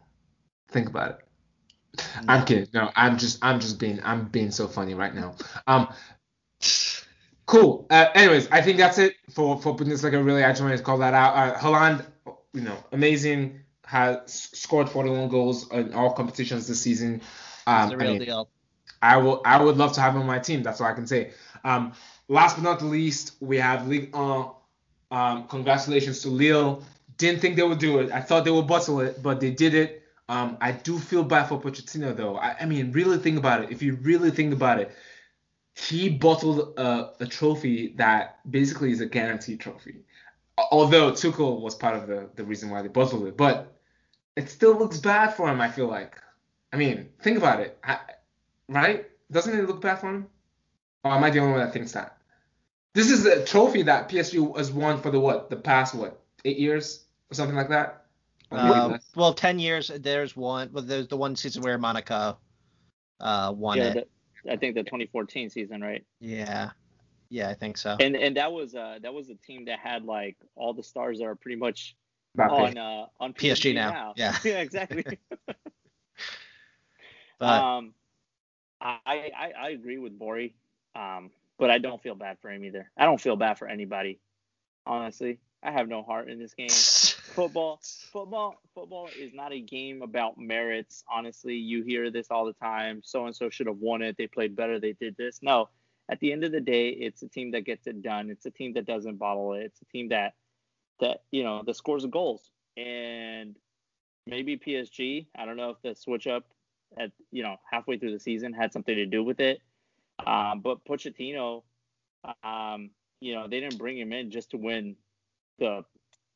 Think 0.69 0.89
about 0.89 1.11
it. 1.11 2.01
I'm 2.29 2.45
kidding. 2.45 2.69
No, 2.75 2.91
I'm 2.95 3.19
just 3.19 3.39
I'm 3.45 3.61
just 3.61 3.79
being 3.81 4.01
I'm 4.05 4.27
being 4.29 4.51
so 4.51 4.69
funny 4.69 4.95
right 4.95 5.15
now. 5.15 5.35
Um, 5.67 5.89
cool. 7.47 7.87
Uh, 7.91 8.07
anyways, 8.15 8.49
I 8.51 8.61
think 8.63 8.79
that's 8.79 8.99
it 8.99 9.15
for 9.31 9.61
for 9.61 9.77
Bundesliga. 9.77 10.25
Really, 10.25 10.45
I 10.45 10.51
just 10.51 10.63
wanted 10.63 10.77
to 10.77 10.83
call 10.83 10.99
that 10.99 11.15
out. 11.15 11.35
Uh, 11.37 11.59
Haaland, 11.59 12.05
you 12.53 12.63
know, 12.63 12.77
amazing. 12.93 13.61
Has 13.87 14.33
scored 14.33 14.89
41 14.89 15.29
goals 15.29 15.71
in 15.71 15.93
all 15.93 16.13
competitions 16.15 16.67
this 16.67 16.81
season. 16.81 17.21
Um, 17.67 17.91
the 17.91 17.97
I 17.97 17.99
real 17.99 18.11
mean, 18.13 18.23
deal. 18.23 18.49
I 19.03 19.19
will 19.19 19.43
I 19.45 19.63
would 19.63 19.77
love 19.77 19.93
to 19.95 20.01
have 20.01 20.15
him 20.15 20.23
on 20.23 20.27
my 20.27 20.39
team. 20.39 20.63
That's 20.63 20.81
all 20.81 20.87
I 20.87 20.95
can 20.95 21.07
say. 21.07 21.33
Um, 21.65 21.93
last 22.29 22.57
but 22.57 22.63
not 22.63 22.79
the 22.79 22.87
least, 22.87 23.35
we 23.41 23.59
have 23.59 23.87
Ligue 23.87 24.15
1. 24.15 24.51
Um, 25.11 25.47
congratulations 25.49 26.23
to 26.23 26.29
Lille. 26.29 26.83
Didn't 27.19 27.41
think 27.41 27.57
they 27.57 27.63
would 27.63 27.79
do 27.79 28.01
it. 28.01 28.11
I 28.11 28.21
thought 28.21 28.45
they 28.45 28.51
would 28.51 28.67
bustle 28.67 29.01
it, 29.01 29.23
but 29.23 29.41
they 29.41 29.51
did 29.51 29.75
it. 29.75 30.03
Um, 30.29 30.57
I 30.61 30.73
do 30.73 30.99
feel 30.99 31.23
bad 31.23 31.49
for 31.49 31.61
Pochettino 31.61 32.17
though. 32.17 32.37
I, 32.37 32.57
I 32.61 32.65
mean, 32.65 32.93
really 32.93 33.19
think 33.19 33.39
about 33.39 33.63
it. 33.63 33.71
If 33.71 33.83
you 33.83 33.97
really 33.97 34.31
think 34.31 34.53
about 34.53 34.81
it, 34.81 34.91
he 35.75 36.09
bottled 36.09 36.79
a, 36.79 37.11
a 37.21 37.27
trophy 37.27 37.95
that 37.97 38.39
basically 38.49 38.93
is 38.93 39.01
a 39.01 39.07
guaranteed 39.07 39.61
trophy. 39.61 40.05
Although 40.71 41.13
Tuchel 41.13 41.61
was 41.61 41.75
part 41.75 41.97
of 41.97 42.07
the, 42.07 42.31
the 42.37 42.45
reason 42.45 42.71
why 42.71 42.81
they 42.83 42.89
bottled 42.89 43.27
it, 43.27 43.37
but 43.37 43.77
it 44.37 44.49
still 44.49 44.79
looks 44.79 44.99
bad 44.99 45.35
for 45.35 45.49
him. 45.49 45.61
I 45.61 45.69
feel 45.69 45.89
like. 45.89 46.21
I 46.73 46.77
mean, 46.77 47.09
think 47.23 47.39
about 47.39 47.61
it. 47.61 47.79
I, 47.83 47.99
right? 48.69 49.07
Doesn't 49.31 49.59
it 49.59 49.67
look 49.67 49.81
bad 49.81 49.99
for 49.99 50.11
him? 50.11 50.27
Or 51.03 51.13
am 51.13 51.25
I 51.25 51.31
the 51.31 51.41
only 51.41 51.53
one 51.53 51.61
that 51.61 51.73
thinks 51.73 51.93
that? 51.93 52.19
This 52.95 53.11
is 53.11 53.27
a 53.27 53.45
trophy 53.45 53.83
that 53.83 54.09
PSG 54.09 54.57
has 54.57 54.71
won 54.71 55.01
for 55.01 55.11
the 55.11 55.19
what? 55.19 55.51
The 55.51 55.57
past 55.57 55.95
what? 55.95 56.21
Eight 56.45 56.59
years 56.59 57.05
or 57.31 57.35
something 57.35 57.57
like 57.57 57.69
that. 57.71 58.05
Uh, 58.53 58.99
well, 59.17 59.35
ten 59.35 59.59
years. 59.59 59.91
There's 60.01 60.37
one. 60.37 60.71
Well, 60.73 60.85
there's 60.85 61.09
the 61.09 61.17
one 61.17 61.35
season 61.35 61.63
where 61.63 61.79
Monaco 61.79 62.39
uh, 63.19 63.53
won 63.57 63.79
yeah, 63.79 63.95
it. 63.95 64.11
The, 64.45 64.53
I 64.53 64.57
think 64.57 64.75
the 64.75 64.83
2014 64.83 65.51
season, 65.51 65.81
right? 65.81 66.05
Yeah, 66.21 66.71
yeah, 67.29 67.49
I 67.49 67.55
think 67.55 67.77
so. 67.77 67.97
And 68.01 68.17
and 68.17 68.37
that 68.37 68.53
was 68.53 68.75
uh 68.75 68.99
that 69.03 69.13
was 69.13 69.31
a 69.31 69.35
team 69.35 69.67
that 69.67 69.79
had 69.79 70.05
like 70.05 70.37
all 70.57 70.73
the 70.73 70.83
stars 70.83 71.19
that 71.19 71.25
are 71.25 71.35
pretty 71.35 71.57
much 71.57 71.97
Mbappe. 72.37 72.51
on 72.51 72.79
uh 72.79 73.07
on 73.21 73.33
PSG 73.33 73.73
PSG, 73.73 73.75
now. 73.75 74.15
Yeah. 74.17 74.37
yeah, 74.45 74.61
exactly. 74.61 75.05
But 77.39 77.63
um, 77.63 77.95
I, 78.81 78.99
I 79.07 79.53
I 79.59 79.69
agree 79.71 79.99
with 79.99 80.19
Bori, 80.19 80.55
um, 80.95 81.31
but 81.59 81.71
I 81.71 81.79
don't 81.79 82.03
feel 82.03 82.15
bad 82.15 82.39
for 82.41 82.51
him 82.51 82.65
either. 82.65 82.91
I 82.97 83.05
don't 83.05 83.21
feel 83.21 83.37
bad 83.37 83.59
for 83.59 83.69
anybody, 83.69 84.21
honestly. 84.87 85.41
I 85.63 85.73
have 85.73 85.89
no 85.89 86.03
heart 86.03 86.29
in 86.29 86.39
this 86.39 86.55
game. 86.55 86.69
Football, 87.33 87.81
football, 88.13 88.57
football 88.75 89.09
is 89.19 89.33
not 89.35 89.53
a 89.53 89.61
game 89.61 90.03
about 90.03 90.39
merits. 90.39 91.05
Honestly, 91.13 91.57
you 91.57 91.83
hear 91.83 92.11
this 92.11 92.29
all 92.31 92.45
the 92.45 92.53
time. 92.53 93.01
So 93.05 93.27
and 93.27 93.35
so 93.35 93.51
should 93.51 93.67
have 93.67 93.79
won 93.79 94.03
it. 94.03 94.17
They 94.17 94.27
played 94.27 94.55
better. 94.55 94.79
They 94.79 94.93
did 94.93 95.17
this. 95.17 95.41
No, 95.43 95.69
at 96.09 96.21
the 96.21 96.33
end 96.33 96.45
of 96.45 96.53
the 96.53 96.61
day, 96.61 96.89
it's 96.89 97.23
a 97.23 97.29
team 97.29 97.51
that 97.53 97.65
gets 97.65 97.87
it 97.87 98.03
done. 98.03 98.31
It's 98.31 98.47
a 98.47 98.51
team 98.51 98.75
that 98.75 98.87
doesn't 98.87 99.17
bottle 99.17 99.55
it. 99.55 99.63
It's 99.65 99.81
a 99.83 99.87
team 99.87 100.09
that 100.11 100.35
that 101.01 101.23
you 101.31 101.43
know 101.45 101.63
that 101.67 101.77
scores 101.77 102.05
goals. 102.07 102.51
And 102.77 103.57
maybe 104.27 104.57
PSG. 104.57 105.27
I 105.37 105.45
don't 105.45 105.57
know 105.57 105.71
if 105.71 105.83
the 105.83 105.95
switch 105.95 106.27
up 106.27 106.45
at 106.99 107.11
you 107.31 107.43
know 107.43 107.57
halfway 107.71 107.99
through 107.99 108.13
the 108.13 108.21
season 108.21 108.53
had 108.53 108.73
something 108.73 108.95
to 108.95 109.07
do 109.07 109.23
with 109.23 109.41
it. 109.41 109.61
Um, 110.25 110.61
but 110.61 110.85
Pochettino, 110.85 111.63
um, 112.43 112.91
you 113.21 113.35
know, 113.35 113.49
they 113.49 113.61
didn't 113.61 113.79
bring 113.79 113.99
him 113.99 114.13
in 114.13 114.31
just 114.31 114.51
to 114.51 114.57
win 114.57 114.97
the 115.59 115.85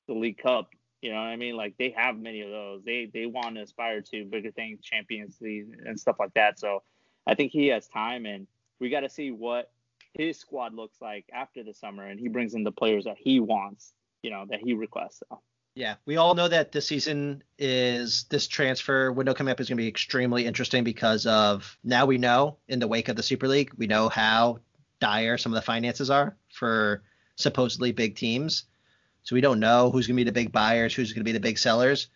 the 0.06 0.14
League 0.14 0.38
Cup. 0.38 0.70
You 1.00 1.10
know 1.10 1.16
what 1.16 1.26
I 1.26 1.36
mean? 1.36 1.56
Like 1.56 1.74
they 1.78 1.90
have 1.96 2.18
many 2.18 2.40
of 2.40 2.50
those. 2.50 2.82
They 2.84 3.08
they 3.12 3.26
want 3.26 3.54
to 3.56 3.62
aspire 3.62 4.00
to 4.00 4.24
bigger 4.24 4.50
things, 4.50 4.80
Champions 4.82 5.36
League 5.40 5.68
and 5.84 5.98
stuff 5.98 6.16
like 6.18 6.34
that. 6.34 6.58
So 6.58 6.82
I 7.26 7.34
think 7.34 7.52
he 7.52 7.68
has 7.68 7.86
time, 7.86 8.26
and 8.26 8.46
we 8.80 8.90
got 8.90 9.00
to 9.00 9.08
see 9.08 9.30
what 9.30 9.70
his 10.14 10.38
squad 10.38 10.74
looks 10.74 11.00
like 11.00 11.26
after 11.32 11.62
the 11.62 11.74
summer, 11.74 12.04
and 12.04 12.18
he 12.18 12.28
brings 12.28 12.54
in 12.54 12.64
the 12.64 12.72
players 12.72 13.04
that 13.04 13.16
he 13.18 13.38
wants. 13.38 13.92
You 14.22 14.30
know 14.30 14.44
that 14.50 14.60
he 14.60 14.74
requests. 14.74 15.22
So. 15.28 15.40
Yeah, 15.78 15.94
we 16.06 16.16
all 16.16 16.34
know 16.34 16.48
that 16.48 16.72
this 16.72 16.88
season 16.88 17.44
is 17.56 18.24
this 18.30 18.48
transfer 18.48 19.12
window 19.12 19.32
coming 19.32 19.52
up 19.52 19.60
is 19.60 19.68
going 19.68 19.76
to 19.76 19.82
be 19.82 19.86
extremely 19.86 20.44
interesting 20.44 20.82
because 20.82 21.24
of 21.24 21.78
now 21.84 22.04
we 22.04 22.18
know 22.18 22.56
in 22.66 22.80
the 22.80 22.88
wake 22.88 23.08
of 23.08 23.14
the 23.14 23.22
Super 23.22 23.46
League, 23.46 23.70
we 23.76 23.86
know 23.86 24.08
how 24.08 24.58
dire 24.98 25.38
some 25.38 25.52
of 25.52 25.54
the 25.54 25.62
finances 25.62 26.10
are 26.10 26.36
for 26.52 27.04
supposedly 27.36 27.92
big 27.92 28.16
teams. 28.16 28.64
So 29.28 29.34
we 29.34 29.42
don't 29.42 29.60
know 29.60 29.90
who's 29.90 30.06
going 30.06 30.16
to 30.16 30.20
be 30.20 30.24
the 30.24 30.32
big 30.32 30.52
buyers, 30.52 30.94
who's 30.94 31.12
going 31.12 31.20
to 31.20 31.24
be 31.24 31.32
the 31.32 31.38
big 31.38 31.58
sellers, 31.58 32.08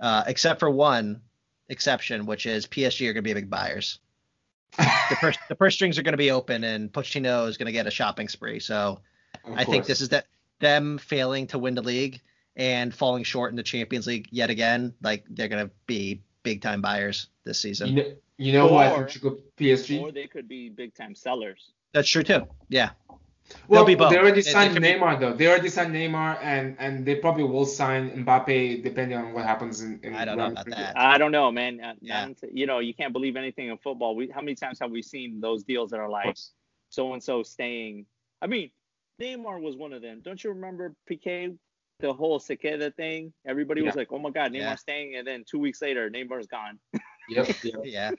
uh, 0.00 0.24
except 0.26 0.58
for 0.58 0.70
one 0.70 1.20
exception, 1.68 2.24
which 2.24 2.46
is 2.46 2.66
PSG 2.66 3.02
are 3.02 3.12
going 3.12 3.22
to 3.22 3.28
be 3.28 3.34
big 3.34 3.50
buyers. 3.50 3.98
The 4.78 5.16
purse, 5.20 5.36
the 5.50 5.54
purse 5.54 5.74
strings 5.74 5.98
are 5.98 6.02
going 6.02 6.14
to 6.14 6.16
be 6.16 6.30
open, 6.30 6.64
and 6.64 6.90
Pochettino 6.90 7.46
is 7.46 7.58
going 7.58 7.66
to 7.66 7.72
get 7.72 7.86
a 7.86 7.90
shopping 7.90 8.28
spree. 8.28 8.58
So 8.58 9.00
Of 9.44 9.52
I 9.54 9.64
think 9.64 9.84
this 9.84 10.00
is 10.00 10.08
that 10.08 10.28
them 10.58 10.96
failing 10.96 11.46
to 11.48 11.58
win 11.58 11.74
the 11.74 11.82
league 11.82 12.22
and 12.56 12.94
falling 12.94 13.24
short 13.24 13.52
in 13.52 13.56
the 13.56 13.62
Champions 13.62 14.06
League 14.06 14.28
yet 14.30 14.48
again. 14.48 14.94
Like 15.02 15.26
they're 15.28 15.48
gonna 15.48 15.70
be 15.86 16.22
big 16.42 16.62
time 16.62 16.80
buyers 16.80 17.28
this 17.44 17.60
season. 17.60 17.88
You 17.88 17.94
know, 17.96 18.12
you 18.38 18.52
know 18.54 18.68
who 18.68 18.76
I 18.76 18.88
think 18.88 19.10
should 19.10 19.20
go 19.20 19.38
PSG? 19.58 20.00
Or 20.00 20.10
they 20.10 20.26
could 20.26 20.48
be 20.48 20.70
big 20.70 20.94
time 20.94 21.14
sellers. 21.14 21.72
That's 21.92 22.08
true 22.08 22.22
too. 22.22 22.46
Yeah. 22.70 22.90
Well, 23.68 23.84
be 23.84 23.94
both. 23.94 24.10
they 24.10 24.18
already 24.18 24.40
They- 24.40 24.42
they 24.42 24.50
signed 24.50 24.72
could 24.74 24.82
be- 24.82 24.88
Neymar 24.88 25.20
though. 25.20 25.32
They 25.32 25.46
already 25.46 25.68
signed 25.68 25.94
Neymar, 25.94 26.38
and 26.42 26.76
and 26.78 27.04
they 27.06 27.16
probably 27.16 27.44
will 27.44 27.66
sign 27.66 28.10
Mbappe 28.24 28.82
depending 28.82 29.16
on 29.18 29.32
what 29.32 29.44
happens 29.44 29.82
in. 29.82 30.00
in 30.02 30.14
I 30.14 30.24
don't 30.24 30.36
know 30.38 30.46
about 30.46 30.66
that. 30.66 30.96
I 30.98 31.18
don't 31.18 31.32
know, 31.32 31.50
man. 31.52 31.80
Uh, 31.80 31.94
Yeah. 32.00 32.26
not 32.26 32.36
you 32.52 32.66
know, 32.66 32.78
you 32.80 32.94
can't 32.94 33.12
believe 33.12 33.36
anything 33.36 33.68
in 33.68 33.78
football. 33.78 34.16
We 34.16 34.28
how 34.28 34.40
many 34.40 34.54
times 34.56 34.78
have 34.80 34.90
we 34.90 35.02
seen 35.02 35.40
those 35.40 35.62
deals 35.64 35.90
that 35.90 36.00
are 36.00 36.06
Of 36.06 36.10
like 36.10 36.36
so 36.90 37.12
and 37.12 37.22
so 37.22 37.42
staying? 37.42 38.06
I 38.42 38.46
mean, 38.48 38.70
Neymar 39.20 39.60
was 39.60 39.76
one 39.76 39.92
of 39.92 40.02
them. 40.02 40.20
Don't 40.22 40.42
you 40.42 40.50
remember 40.50 40.94
Piqué? 41.08 41.56
The 42.00 42.12
whole 42.12 42.38
Se 42.38 42.56
queda 42.56 42.94
thing. 42.94 43.32
Everybody 43.46 43.80
was 43.80 43.94
like, 43.94 44.12
"Oh 44.12 44.18
my 44.18 44.28
God, 44.28 44.52
Neymar's 44.52 44.60
Yeah. 44.60 44.74
staying," 44.74 45.16
and 45.16 45.26
then 45.26 45.44
two 45.48 45.58
weeks 45.58 45.80
later, 45.80 46.10
Neymar's 46.10 46.46
gone. 46.46 46.78
Yep. 47.30 47.46
yep. 47.64 47.74
Yeah. 47.84 48.10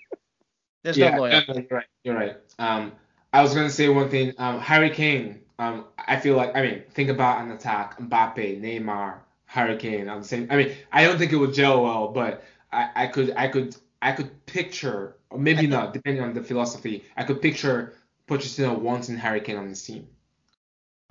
There's 0.83 0.97
yeah, 0.97 1.11
no 1.11 1.21
loyalty. 1.21 1.45
no, 1.47 1.53
no, 1.53 1.59
you're 1.69 1.77
right. 1.77 1.85
You're 2.03 2.15
right. 2.15 2.37
Um, 2.57 2.91
I 3.37 3.41
was 3.43 3.53
gonna 3.53 3.69
say 3.69 3.87
one 3.87 4.09
thing. 4.09 4.33
Um, 4.39 4.59
Harry 4.59 4.89
Kane. 4.89 5.41
Um, 5.59 5.85
I 5.95 6.19
feel 6.19 6.35
like 6.35 6.55
I 6.55 6.61
mean, 6.63 6.83
think 6.89 7.09
about 7.09 7.39
an 7.41 7.51
attack: 7.51 7.99
Mbappe, 7.99 8.59
Neymar, 8.59 9.19
Harry 9.45 9.77
Kane 9.77 10.09
on 10.09 10.21
the 10.21 10.27
same. 10.27 10.47
I 10.49 10.55
mean, 10.55 10.75
I 10.91 11.03
don't 11.03 11.19
think 11.19 11.31
it 11.31 11.35
would 11.35 11.53
gel 11.53 11.83
well, 11.83 12.07
but 12.07 12.43
I, 12.71 12.89
I 12.95 13.07
could, 13.07 13.33
I 13.37 13.47
could, 13.47 13.75
I 14.01 14.13
could 14.13 14.43
picture, 14.47 15.17
or 15.29 15.37
maybe 15.37 15.67
I- 15.67 15.69
not, 15.69 15.93
depending 15.93 16.23
on 16.23 16.33
the 16.33 16.41
philosophy. 16.41 17.03
I 17.15 17.25
could 17.25 17.39
picture 17.39 17.93
Pochettino 18.27 18.79
wanting 18.79 19.17
Harry 19.17 19.41
Kane 19.41 19.57
on 19.57 19.69
his 19.69 19.83
team. 19.83 20.07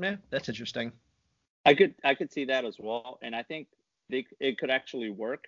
Yeah, 0.02 0.16
that's 0.30 0.48
interesting. 0.48 0.90
I 1.64 1.74
could 1.74 1.94
I 2.02 2.16
could 2.16 2.32
see 2.32 2.46
that 2.46 2.64
as 2.64 2.74
well, 2.76 3.20
and 3.22 3.36
I 3.36 3.44
think 3.44 3.68
they 4.10 4.26
it 4.40 4.58
could 4.58 4.70
actually 4.70 5.10
work. 5.10 5.44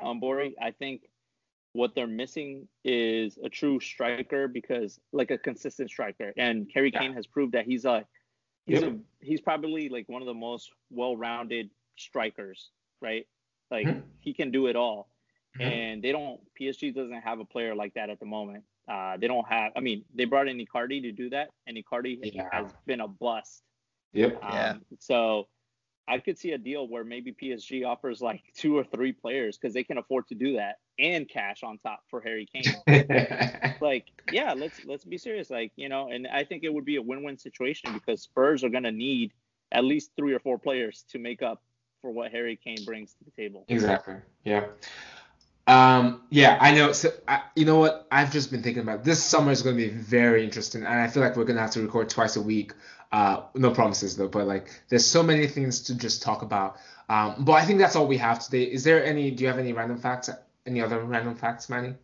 Um, 0.00 0.20
Bori, 0.20 0.54
I 0.62 0.70
think 0.70 1.08
what 1.72 1.94
they're 1.94 2.06
missing 2.06 2.66
is 2.84 3.38
a 3.42 3.48
true 3.48 3.78
striker 3.80 4.48
because 4.48 4.98
like 5.12 5.30
a 5.30 5.38
consistent 5.38 5.90
striker, 5.90 6.32
and 6.36 6.72
Kerry 6.72 6.90
Yeah. 6.92 7.00
Kane 7.00 7.12
has 7.12 7.26
proved 7.26 7.52
that 7.52 7.66
he's 7.66 7.84
a 7.84 8.06
he's 8.66 8.82
Yep. 8.82 8.92
a 8.92 8.98
he's 9.24 9.40
probably 9.40 9.88
like 9.88 10.08
one 10.08 10.22
of 10.22 10.26
the 10.26 10.34
most 10.34 10.70
well-rounded 10.90 11.70
strikers, 11.96 12.70
right? 13.00 13.26
Like 13.70 13.86
Mhm. 13.86 14.02
he 14.20 14.32
can 14.32 14.50
do 14.50 14.66
it 14.66 14.76
all, 14.76 15.10
Mhm. 15.56 15.62
and 15.62 16.02
they 16.02 16.12
don't 16.12 16.40
PSG 16.54 16.90
doesn't 16.90 17.20
have 17.22 17.40
a 17.40 17.44
player 17.44 17.74
like 17.74 17.94
that 17.94 18.10
at 18.10 18.18
the 18.18 18.26
moment. 18.26 18.64
Uh, 18.88 19.18
they 19.18 19.26
don't 19.28 19.46
have. 19.46 19.72
I 19.76 19.80
mean, 19.80 20.04
they 20.14 20.24
brought 20.24 20.48
in 20.48 20.56
Icardi 20.58 21.02
to 21.02 21.12
do 21.12 21.28
that, 21.30 21.50
and 21.66 21.76
Icardi 21.76 22.18
Yeah. 22.34 22.48
has 22.52 22.72
been 22.86 23.00
a 23.00 23.08
bust. 23.08 23.62
Yep. 24.12 24.38
Yeah. 24.42 24.70
Um, 24.70 24.86
so 24.98 25.48
I 26.08 26.18
could 26.18 26.38
see 26.38 26.52
a 26.52 26.58
deal 26.58 26.88
where 26.88 27.04
maybe 27.04 27.32
PSG 27.32 27.86
offers 27.86 28.20
like 28.20 28.42
two 28.56 28.76
or 28.76 28.84
three 28.84 29.12
players 29.12 29.58
because 29.58 29.74
they 29.74 29.84
can 29.84 29.98
afford 29.98 30.26
to 30.28 30.34
do 30.34 30.54
that 30.56 30.78
and 30.98 31.28
cash 31.28 31.62
on 31.62 31.78
top 31.78 32.00
for 32.08 32.20
Harry 32.20 32.48
Kane. 32.52 33.76
like, 33.80 34.06
yeah, 34.32 34.54
let's 34.54 34.84
let's 34.84 35.04
be 35.04 35.18
serious. 35.18 35.50
Like, 35.50 35.72
you 35.76 35.88
know, 35.88 36.08
and 36.10 36.26
I 36.26 36.44
think 36.44 36.64
it 36.64 36.72
would 36.72 36.84
be 36.84 36.96
a 36.96 37.02
win-win 37.02 37.38
situation 37.38 37.92
because 37.92 38.22
Spurs 38.22 38.64
are 38.64 38.70
gonna 38.70 38.92
need 38.92 39.32
at 39.70 39.84
least 39.84 40.12
three 40.16 40.32
or 40.32 40.40
four 40.40 40.58
players 40.58 41.04
to 41.10 41.18
make 41.18 41.42
up 41.42 41.62
for 42.00 42.10
what 42.10 42.30
Harry 42.32 42.56
Kane 42.56 42.84
brings 42.84 43.12
to 43.14 43.24
the 43.24 43.30
table. 43.30 43.64
Exactly. 43.68 44.14
Yeah. 44.44 44.66
Um, 45.66 46.22
yeah, 46.30 46.56
I 46.60 46.72
know. 46.72 46.92
So, 46.92 47.12
I, 47.28 47.42
you 47.54 47.66
know 47.66 47.78
what? 47.78 48.06
I've 48.10 48.32
just 48.32 48.50
been 48.50 48.62
thinking 48.62 48.82
about 48.82 49.04
this 49.04 49.22
summer 49.22 49.52
is 49.52 49.60
going 49.60 49.76
to 49.76 49.82
be 49.82 49.90
very 49.90 50.42
interesting, 50.42 50.82
and 50.82 51.00
I 51.00 51.08
feel 51.08 51.22
like 51.22 51.36
we're 51.36 51.44
going 51.44 51.56
to 51.56 51.62
have 51.62 51.72
to 51.72 51.82
record 51.82 52.08
twice 52.08 52.36
a 52.36 52.40
week. 52.40 52.72
Uh, 53.10 53.44
no 53.54 53.70
promises 53.70 54.16
though, 54.16 54.28
but 54.28 54.46
like 54.46 54.68
there's 54.88 55.06
so 55.06 55.22
many 55.22 55.46
things 55.46 55.80
to 55.82 55.94
just 55.96 56.22
talk 56.22 56.42
about. 56.42 56.76
Um, 57.08 57.36
but 57.44 57.52
I 57.54 57.64
think 57.64 57.78
that's 57.78 57.96
all 57.96 58.06
we 58.06 58.18
have 58.18 58.38
today. 58.38 58.64
Is 58.64 58.84
there 58.84 59.02
any? 59.04 59.30
Do 59.30 59.42
you 59.44 59.48
have 59.48 59.58
any 59.58 59.72
random 59.72 59.98
facts? 59.98 60.28
Any 60.66 60.82
other 60.82 61.02
random 61.02 61.34
facts, 61.34 61.70
Manny? 61.70 61.94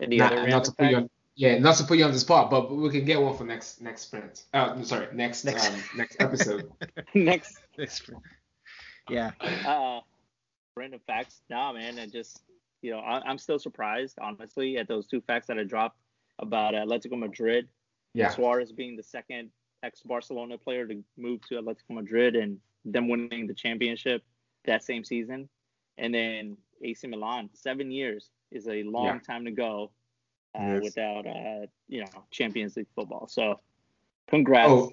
Any 0.00 0.16
not, 0.16 0.32
other 0.32 0.36
not 0.36 0.44
random 0.46 0.62
to 0.64 0.72
put 0.72 0.84
you 0.86 0.96
facts? 0.96 1.02
on. 1.02 1.10
Yeah, 1.38 1.58
not 1.58 1.76
to 1.76 1.84
put 1.84 1.98
you 1.98 2.04
on 2.06 2.12
the 2.12 2.18
spot, 2.18 2.50
but 2.50 2.74
we 2.74 2.88
can 2.88 3.04
get 3.04 3.20
one 3.20 3.36
for 3.36 3.44
next 3.44 3.82
next 3.82 4.02
sprint. 4.02 4.44
Uh, 4.54 4.82
sorry, 4.84 5.08
next 5.12 5.44
Next. 5.44 5.68
um 5.70 5.82
next 5.96 6.16
episode. 6.18 6.72
next 7.14 7.58
yeah. 9.10 9.32
uh 9.66 10.00
random 10.76 11.00
facts 11.06 11.40
nah 11.48 11.72
man 11.72 11.98
i 11.98 12.06
just 12.06 12.42
you 12.82 12.90
know 12.90 12.98
I, 12.98 13.20
i'm 13.20 13.38
still 13.38 13.58
surprised 13.58 14.18
honestly 14.20 14.76
at 14.78 14.88
those 14.88 15.06
two 15.06 15.20
facts 15.20 15.46
that 15.46 15.58
i 15.58 15.62
dropped 15.62 15.98
about 16.38 16.74
atletico 16.74 17.18
madrid 17.18 17.68
Yeah. 18.14 18.30
suarez 18.30 18.72
being 18.72 18.96
the 18.96 19.02
second 19.02 19.50
ex-barcelona 19.82 20.58
player 20.58 20.86
to 20.86 21.02
move 21.16 21.40
to 21.42 21.54
atletico 21.54 21.90
madrid 21.90 22.36
and 22.36 22.58
them 22.84 23.08
winning 23.08 23.46
the 23.46 23.54
championship 23.54 24.22
that 24.64 24.82
same 24.82 25.04
season 25.04 25.48
and 25.98 26.14
then 26.14 26.56
ac 26.82 27.06
milan 27.06 27.48
seven 27.52 27.90
years 27.90 28.30
is 28.50 28.66
a 28.68 28.82
long 28.84 29.04
Yeah. 29.04 29.18
time 29.20 29.44
to 29.44 29.50
go 29.50 29.90
uh, 30.54 30.62
Yes. 30.74 30.82
without 30.82 31.26
uh 31.26 31.66
you 31.88 32.00
know 32.00 32.24
champions 32.30 32.76
league 32.76 32.86
football 32.94 33.26
so 33.28 33.60
congrats 34.28 34.68
Oh, 34.70 34.92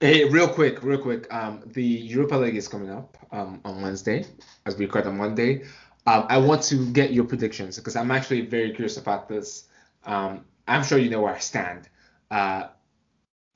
hey, 0.00 0.24
real 0.24 0.48
quick, 0.48 0.82
real 0.82 0.98
quick. 0.98 1.32
Um, 1.32 1.62
the 1.66 1.82
Europa 1.82 2.36
League 2.36 2.56
is 2.56 2.68
coming 2.68 2.90
up 2.90 3.16
um, 3.32 3.60
on 3.64 3.82
Wednesday, 3.82 4.24
as 4.66 4.76
we 4.76 4.86
record 4.86 5.06
on 5.06 5.16
Monday. 5.18 5.64
Um, 6.06 6.26
I 6.28 6.38
want 6.38 6.62
to 6.64 6.86
get 6.92 7.12
your 7.12 7.24
predictions 7.24 7.76
because 7.76 7.96
I'm 7.96 8.10
actually 8.10 8.42
very 8.42 8.70
curious 8.72 8.96
about 8.96 9.28
this. 9.28 9.68
Um, 10.04 10.44
I'm 10.68 10.84
sure 10.84 10.98
you 10.98 11.10
know 11.10 11.22
where 11.22 11.34
I 11.34 11.38
stand. 11.38 11.88
Uh, 12.30 12.68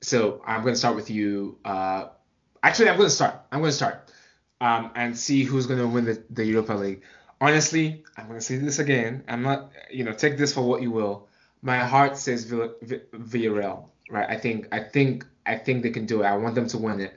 so 0.01 0.41
I'm 0.45 0.61
going 0.61 0.73
to 0.73 0.79
start 0.79 0.95
with 0.95 1.09
you. 1.09 1.57
Uh, 1.63 2.07
actually, 2.63 2.89
I'm 2.89 2.97
going 2.97 3.09
to 3.09 3.15
start. 3.15 3.35
I'm 3.51 3.59
going 3.59 3.69
to 3.69 3.75
start 3.75 4.11
um, 4.59 4.91
and 4.95 5.17
see 5.17 5.43
who's 5.43 5.67
going 5.67 5.79
to 5.79 5.87
win 5.87 6.05
the, 6.05 6.23
the 6.31 6.43
Europa 6.43 6.73
League. 6.73 7.03
Honestly, 7.39 8.03
I'm 8.17 8.27
going 8.27 8.39
to 8.39 8.45
say 8.45 8.57
this 8.57 8.79
again. 8.79 9.23
I'm 9.27 9.43
not, 9.43 9.71
you 9.91 10.03
know, 10.03 10.11
take 10.11 10.37
this 10.37 10.53
for 10.53 10.61
what 10.61 10.81
you 10.81 10.91
will. 10.91 11.27
My 11.61 11.77
heart 11.77 12.17
says 12.17 12.45
Vill- 12.45 12.75
Vi- 12.81 13.01
Villarreal, 13.13 13.89
right? 14.09 14.29
I 14.29 14.37
think, 14.37 14.67
I 14.71 14.79
think, 14.79 15.25
I 15.45 15.55
think 15.55 15.83
they 15.83 15.91
can 15.91 16.05
do 16.05 16.23
it. 16.23 16.25
I 16.25 16.35
want 16.35 16.55
them 16.55 16.67
to 16.67 16.77
win 16.77 16.99
it. 16.99 17.13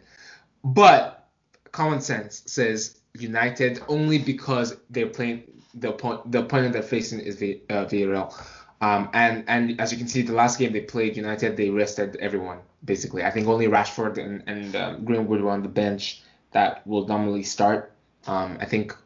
But 0.63 1.29
common 1.73 2.01
sense 2.01 2.43
says 2.47 3.01
United 3.15 3.83
only 3.89 4.19
because 4.19 4.77
they're 4.91 5.09
playing 5.09 5.45
the 5.75 5.91
opponent 5.91 6.31
the 6.31 6.39
opponent 6.39 6.73
they're 6.73 6.83
facing 6.83 7.19
is 7.21 7.37
uh, 7.37 7.85
Villarreal. 7.87 8.33
Um, 8.81 9.11
and 9.13 9.45
and 9.49 9.81
as 9.81 9.93
you 9.93 9.99
can 9.99 10.09
see, 10.09 10.23
the 10.23 10.33
last 10.33 10.59
game 10.59 10.73
they 10.73 10.81
played 10.81 11.17
United, 11.17 11.57
they 11.57 11.69
rested 11.71 12.17
everyone 12.17 12.61
basically. 12.85 13.25
I 13.25 13.31
think 13.31 13.49
only 13.49 13.67
Rashford 13.67 14.19
and 14.19 14.43
and 14.47 14.77
uh, 14.77 14.97
Greenwood 14.97 15.41
were 15.41 15.51
on 15.51 15.63
the 15.63 15.69
bench 15.69 16.23
that 16.53 16.87
will 16.87 17.07
normally 17.07 17.43
start. 17.43 17.93
Um, 18.27 18.59
I 18.61 18.65
think 18.65 18.97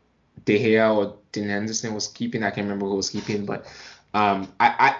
De 0.44 0.58
Gea 0.58 0.94
or 0.94 1.16
Dean 1.32 1.48
Henderson 1.48 1.94
was 1.94 2.08
keeping. 2.08 2.42
I 2.42 2.50
can't 2.50 2.66
remember 2.66 2.86
who 2.86 2.96
was 2.96 3.10
keeping, 3.10 3.44
but 3.46 3.66
um, 4.14 4.52
I, 4.60 4.68
I 4.78 4.96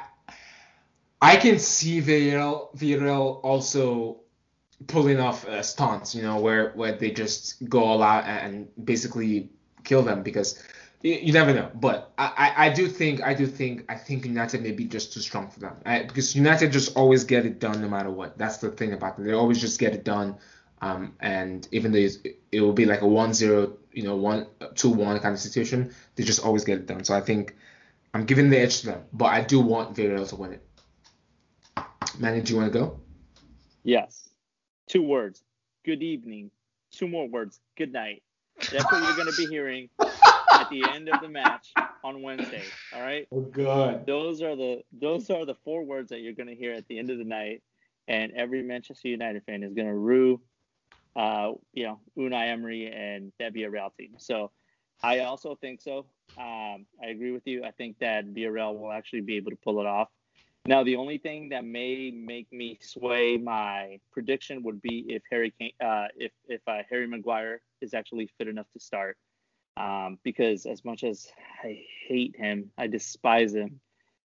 I 1.21 1.37
can 1.37 1.59
see 1.59 2.01
Villarreal, 2.01 2.75
Villarreal 2.77 3.41
also 3.43 4.21
pulling 4.87 5.19
off 5.19 5.47
uh, 5.47 5.63
stunts, 5.63 6.15
you 6.15 6.23
know, 6.23 6.39
where 6.39 6.73
where 6.73 6.93
they 6.93 7.11
just 7.11 7.69
go 7.69 7.83
all 7.83 8.03
out 8.03 8.25
and 8.25 8.69
basically 8.85 9.51
kill 9.85 10.03
them 10.03 10.23
because 10.23 10.63
you, 11.03 11.33
never 11.33 11.55
know. 11.55 11.71
But 11.75 12.13
I, 12.19 12.33
I, 12.37 12.67
I, 12.67 12.69
do 12.71 12.89
think 12.89 13.23
I 13.23 13.35
do 13.35 13.47
think 13.47 13.85
I 13.89 13.95
think 13.95 14.25
United 14.25 14.63
may 14.63 14.73
be 14.73 14.85
just 14.85 15.13
too 15.13 15.21
strong 15.21 15.49
for 15.49 15.61
them 15.61 15.77
I, 15.87 16.03
because 16.03 16.35
United 16.35 16.73
just 16.73 16.97
always 16.97 17.25
get 17.25 17.47
it 17.47 17.61
done 17.61 17.81
no 17.81 17.89
matter 17.89 18.11
what. 18.11 18.37
That's 18.37 18.59
the 18.59 18.71
thing 18.71 18.93
about 18.93 19.17
them. 19.17 19.27
They 19.27 19.33
always 19.33 19.61
just 19.61 19.79
get 19.79 19.95
it 19.95 20.05
done. 20.05 20.37
Um, 20.81 21.15
and 21.21 21.67
even 21.73 21.93
though 21.93 21.99
it 21.99 22.61
will 22.61 22.73
be 22.73 22.87
like 22.87 23.03
a 23.03 23.05
1-0, 23.05 23.77
you 23.93 24.03
know, 24.05 24.15
one 24.15 24.47
two-one 24.77 25.19
kind 25.19 25.35
of 25.35 25.41
situation, 25.41 25.93
they 26.15 26.23
just 26.23 26.45
always 26.45 26.65
get 26.65 26.79
it 26.79 26.87
done. 26.87 27.03
So 27.03 27.15
I 27.15 27.21
think 27.21 27.57
I'm 28.15 28.25
giving 28.25 28.49
the 28.49 28.59
edge 28.59 28.81
to 28.81 28.87
them, 28.87 29.03
but 29.13 29.27
I 29.27 29.41
do 29.41 29.61
want 29.61 29.97
Villarreal 29.97 30.29
to 30.29 30.37
win 30.37 30.53
it. 30.53 30.65
Manny, 32.19 32.41
do 32.41 32.53
you 32.53 32.61
want 32.61 32.73
to 32.73 32.79
go? 32.79 33.01
Yes. 33.83 34.29
Two 34.89 35.03
words. 35.03 35.43
Good 35.85 36.03
evening. 36.03 36.51
Two 36.93 37.09
more 37.09 37.29
words. 37.29 37.61
Good 37.77 37.93
night. 37.93 38.23
That's 38.57 38.85
what 38.85 39.03
you're 39.03 39.17
going 39.17 39.33
to 39.33 39.37
be 39.37 39.47
hearing 39.47 39.89
at 40.69 40.71
the 40.71 40.91
end 40.91 41.09
of 41.09 41.21
the 41.21 41.29
match 41.29 41.73
on 42.05 42.23
Wednesday. 42.23 42.65
All 42.95 43.03
right. 43.03 43.27
Oh, 43.33 43.41
good. 43.41 44.07
Those 44.07 44.43
are 44.43 44.57
the 44.57 44.83
those 44.93 45.31
are 45.31 45.45
the 45.45 45.55
four 45.65 45.85
words 45.85 46.11
that 46.11 46.21
you're 46.21 46.35
going 46.35 46.49
to 46.49 46.55
hear 46.55 46.73
at 46.73 46.87
the 46.89 46.99
end 46.99 47.11
of 47.11 47.19
the 47.19 47.25
night, 47.25 47.63
and 48.07 48.33
every 48.33 48.63
Manchester 48.63 49.09
United 49.09 49.45
fan 49.45 49.63
is 49.63 49.75
going 49.75 49.89
to 49.89 49.95
rue, 49.95 50.41
uh, 51.17 51.53
you 51.73 51.85
know, 51.85 52.01
Unai 52.17 52.49
Emery 52.49 52.93
and 52.93 53.33
that 53.39 53.55
Villarreal 53.55 53.91
team. 53.97 54.15
So, 54.19 54.51
I 55.03 55.21
also 55.21 55.57
think 55.61 55.81
so. 55.81 56.07
Um, 56.37 56.87
I 57.03 57.09
agree 57.09 57.33
with 57.33 57.47
you. 57.47 57.65
I 57.65 57.71
think 57.71 57.99
that 58.01 58.27
Villarreal 58.27 58.79
will 58.79 58.93
actually 58.93 59.23
be 59.23 59.37
able 59.37 59.51
to 59.51 59.57
pull 59.57 59.81
it 59.81 59.87
off. 59.87 60.09
Now, 60.67 60.85
the 60.85 60.97
only 60.97 61.17
thing 61.17 61.49
that 61.51 61.65
may 61.65 62.11
make 62.11 62.53
me 62.53 62.79
sway 62.83 63.39
my 63.39 64.01
prediction 64.13 64.63
would 64.65 64.83
be 64.83 65.07
if 65.09 65.23
Harry 65.31 65.55
Kane, 65.59 65.73
uh, 65.81 66.09
if 66.17 66.33
if 66.47 66.61
uh, 66.67 66.83
Harry 66.91 67.07
Maguire 67.07 67.63
is 67.81 67.95
actually 67.95 68.29
fit 68.37 68.49
enough 68.49 68.67
to 68.75 68.81
start, 68.81 69.17
um, 69.79 70.19
because 70.25 70.67
as 70.67 70.85
much 70.85 71.05
as 71.05 71.29
I 71.63 71.83
hate 72.07 72.35
him, 72.37 72.71
I 72.77 72.89
despise 72.89 73.55
him. 73.55 73.81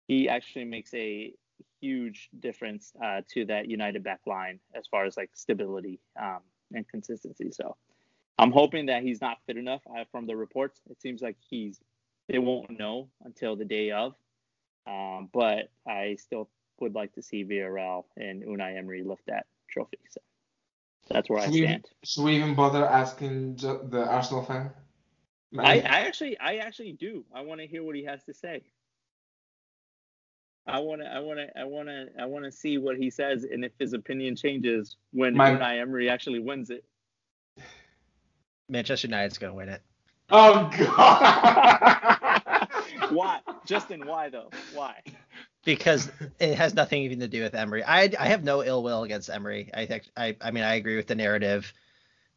He 0.06 0.28
actually 0.28 0.64
makes 0.64 0.92
a 0.94 1.32
huge 1.80 2.28
difference 2.38 2.92
uh, 3.02 3.22
to 3.34 3.44
that 3.46 3.68
United 3.68 4.02
back 4.02 4.20
line 4.26 4.60
as 4.74 4.86
far 4.86 5.04
as 5.04 5.16
like 5.16 5.30
stability 5.34 6.00
um, 6.20 6.40
and 6.72 6.86
consistency. 6.88 7.50
So 7.50 7.76
I'm 8.38 8.52
hoping 8.52 8.86
that 8.86 9.02
he's 9.02 9.20
not 9.20 9.38
fit 9.46 9.56
enough. 9.56 9.82
Uh, 9.88 10.04
from 10.10 10.26
the 10.26 10.36
reports, 10.36 10.80
it 10.90 11.00
seems 11.00 11.22
like 11.22 11.36
he's. 11.48 11.80
They 12.28 12.38
won't 12.38 12.78
know 12.78 13.08
until 13.24 13.56
the 13.56 13.64
day 13.64 13.90
of. 13.90 14.14
Um, 14.86 15.30
but 15.32 15.70
I 15.86 16.16
still 16.18 16.50
would 16.80 16.94
like 16.94 17.14
to 17.14 17.22
see 17.22 17.42
Villarreal 17.42 18.04
and 18.18 18.42
Unai 18.42 18.76
Emery 18.76 19.02
lift 19.02 19.22
that 19.28 19.46
trophy. 19.70 19.98
So 20.10 20.20
that's 21.10 21.30
where 21.30 21.40
should 21.40 21.54
I 21.54 21.56
stand. 21.56 21.84
We, 21.84 22.06
should 22.06 22.24
we 22.24 22.36
even 22.36 22.54
bother 22.54 22.86
asking 22.86 23.56
the 23.56 24.06
Arsenal 24.06 24.44
fan? 24.44 24.70
I, 25.56 25.80
I 25.80 26.00
actually, 26.00 26.38
I 26.38 26.56
actually 26.56 26.92
do. 26.92 27.24
I 27.34 27.42
want 27.42 27.60
to 27.60 27.66
hear 27.66 27.82
what 27.82 27.96
he 27.96 28.04
has 28.04 28.22
to 28.24 28.34
say. 28.34 28.62
I 30.66 30.80
want 30.80 31.00
to, 31.00 31.08
I 31.08 31.20
want 31.20 31.38
to, 31.38 31.58
I 31.58 31.64
want 31.64 31.88
to, 31.88 32.08
I 32.20 32.26
want 32.26 32.44
to 32.44 32.52
see 32.52 32.76
what 32.76 32.98
he 32.98 33.08
says 33.08 33.44
and 33.44 33.64
if 33.64 33.72
his 33.78 33.94
opinion 33.94 34.36
changes 34.36 34.96
when 35.12 35.34
My, 35.34 35.52
Unai 35.52 35.80
Emery 35.80 36.10
actually 36.10 36.40
wins 36.40 36.68
it. 36.68 36.84
Manchester 38.68 39.06
United's 39.06 39.38
gonna 39.38 39.54
win 39.54 39.70
it. 39.70 39.80
Oh 40.30 40.70
God. 40.76 42.68
why? 43.10 43.40
Justin, 43.64 44.06
why 44.06 44.28
though? 44.28 44.50
Why? 44.74 45.02
Because 45.64 46.10
it 46.38 46.54
has 46.56 46.74
nothing 46.74 47.02
even 47.02 47.20
to 47.20 47.28
do 47.28 47.42
with 47.42 47.54
Emery. 47.54 47.82
I 47.82 48.10
I 48.18 48.28
have 48.28 48.44
no 48.44 48.62
ill 48.62 48.82
will 48.82 49.04
against 49.04 49.30
Emery. 49.30 49.70
I 49.72 49.86
think 49.86 50.04
I 50.18 50.36
I 50.42 50.50
mean 50.50 50.64
I 50.64 50.74
agree 50.74 50.96
with 50.96 51.06
the 51.06 51.14
narrative 51.14 51.72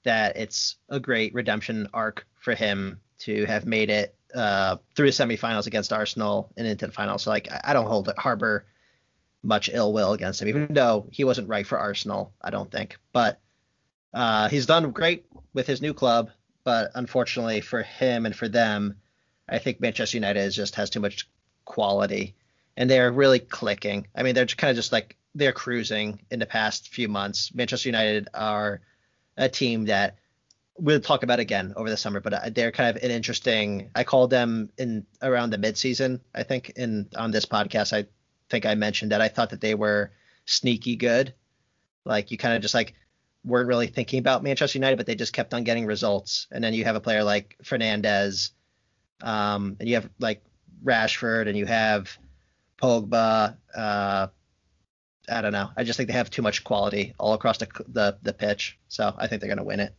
that 0.03 0.37
it's 0.37 0.77
a 0.87 1.01
great 1.01 1.33
redemption 1.33 1.89
arc 1.93 2.25
for 2.41 2.53
him 2.53 2.99
to 3.19 3.45
have 3.45 3.65
made 3.65 3.89
it 3.89 4.15
uh, 4.35 4.77
through 4.95 5.11
the 5.11 5.11
semifinals 5.11 5.67
against 5.67 5.93
Arsenal 5.93 6.51
and 6.57 6.67
into 6.67 6.87
the 6.87 6.91
finals. 6.91 7.23
So 7.23 7.29
like 7.29 7.47
I 7.63 7.73
don't 7.73 7.87
hold 7.87 8.11
harbor 8.17 8.65
much 9.43 9.69
ill 9.71 9.93
will 9.93 10.13
against 10.13 10.41
him, 10.41 10.49
even 10.49 10.73
though 10.73 11.07
he 11.11 11.23
wasn't 11.23 11.47
right 11.47 11.65
for 11.65 11.79
Arsenal. 11.79 12.33
I 12.41 12.49
don't 12.49 12.69
think, 12.69 12.97
but 13.13 13.39
uh, 14.13 14.49
he's 14.49 14.65
done 14.65 14.91
great 14.91 15.25
with 15.53 15.67
his 15.67 15.81
new 15.81 15.93
club. 15.93 16.31
But 16.63 16.91
unfortunately 16.93 17.61
for 17.61 17.81
him 17.81 18.25
and 18.25 18.35
for 18.35 18.47
them, 18.47 18.97
I 19.49 19.57
think 19.57 19.81
Manchester 19.81 20.17
United 20.17 20.51
just 20.51 20.75
has 20.75 20.89
too 20.89 20.99
much 20.99 21.27
quality, 21.65 22.35
and 22.77 22.89
they're 22.89 23.11
really 23.11 23.39
clicking. 23.39 24.07
I 24.15 24.23
mean, 24.23 24.35
they're 24.35 24.45
kind 24.45 24.69
of 24.69 24.75
just 24.75 24.91
like 24.91 25.17
they're 25.33 25.53
cruising 25.53 26.19
in 26.29 26.39
the 26.39 26.45
past 26.45 26.89
few 26.89 27.07
months. 27.07 27.53
Manchester 27.53 27.89
United 27.89 28.29
are 28.33 28.81
a 29.37 29.49
team 29.49 29.85
that 29.85 30.17
we'll 30.77 30.99
talk 30.99 31.23
about 31.23 31.39
again 31.39 31.73
over 31.75 31.89
the 31.89 31.97
summer, 31.97 32.19
but 32.19 32.33
uh, 32.33 32.49
they're 32.49 32.71
kind 32.71 32.95
of 32.95 33.03
an 33.03 33.11
interesting. 33.11 33.89
I 33.95 34.03
called 34.03 34.29
them 34.29 34.69
in 34.77 35.05
around 35.21 35.51
the 35.51 35.57
midseason. 35.57 36.21
I 36.33 36.43
think 36.43 36.71
in 36.75 37.07
on 37.15 37.31
this 37.31 37.45
podcast, 37.45 37.93
I 37.93 38.07
think 38.49 38.65
I 38.65 38.75
mentioned 38.75 39.11
that 39.11 39.21
I 39.21 39.27
thought 39.27 39.51
that 39.51 39.61
they 39.61 39.75
were 39.75 40.11
sneaky 40.45 40.95
good. 40.95 41.33
Like 42.05 42.31
you 42.31 42.37
kind 42.37 42.55
of 42.55 42.61
just 42.61 42.73
like 42.73 42.95
weren't 43.43 43.67
really 43.67 43.87
thinking 43.87 44.19
about 44.19 44.43
Manchester 44.43 44.77
United, 44.77 44.97
but 44.97 45.05
they 45.05 45.15
just 45.15 45.33
kept 45.33 45.53
on 45.53 45.63
getting 45.63 45.85
results. 45.85 46.47
And 46.51 46.63
then 46.63 46.73
you 46.73 46.83
have 46.85 46.95
a 46.95 47.01
player 47.01 47.23
like 47.23 47.57
Fernandes, 47.63 48.51
um, 49.21 49.77
and 49.79 49.87
you 49.87 49.95
have 49.95 50.09
like 50.19 50.43
Rashford 50.83 51.47
and 51.47 51.57
you 51.57 51.65
have 51.65 52.17
Pogba. 52.81 53.57
Uh, 53.75 54.27
I 55.29 55.41
don't 55.41 55.53
know. 55.53 55.69
I 55.77 55.83
just 55.83 55.97
think 55.97 56.07
they 56.07 56.13
have 56.13 56.29
too 56.29 56.41
much 56.41 56.63
quality 56.63 57.13
all 57.19 57.33
across 57.33 57.57
the 57.57 57.67
the, 57.87 58.17
the 58.21 58.33
pitch. 58.33 58.79
So 58.87 59.13
I 59.17 59.27
think 59.27 59.41
they're 59.41 59.49
going 59.49 59.57
to 59.57 59.63
win 59.63 59.79
it. 59.79 59.95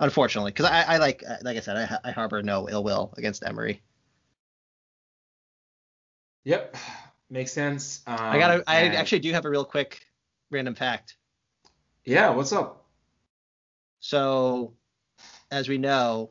Unfortunately, 0.00 0.50
because 0.50 0.64
I, 0.64 0.94
I 0.94 0.96
like 0.96 1.22
like 1.42 1.58
I 1.58 1.60
said, 1.60 1.76
I, 1.76 2.08
I 2.08 2.10
harbor 2.12 2.42
no 2.42 2.68
ill 2.68 2.82
will 2.82 3.12
against 3.18 3.44
Emery. 3.46 3.82
Yep, 6.44 6.74
makes 7.28 7.52
sense. 7.52 8.00
Um, 8.06 8.16
I 8.18 8.38
got. 8.38 8.62
I 8.66 8.80
and... 8.80 8.94
actually 8.94 9.18
do 9.18 9.32
have 9.32 9.44
a 9.44 9.50
real 9.50 9.64
quick 9.64 10.00
random 10.50 10.74
fact. 10.74 11.16
Yeah, 12.06 12.30
what's 12.30 12.50
up? 12.50 12.86
So, 14.00 14.72
as 15.50 15.68
we 15.68 15.76
know, 15.76 16.30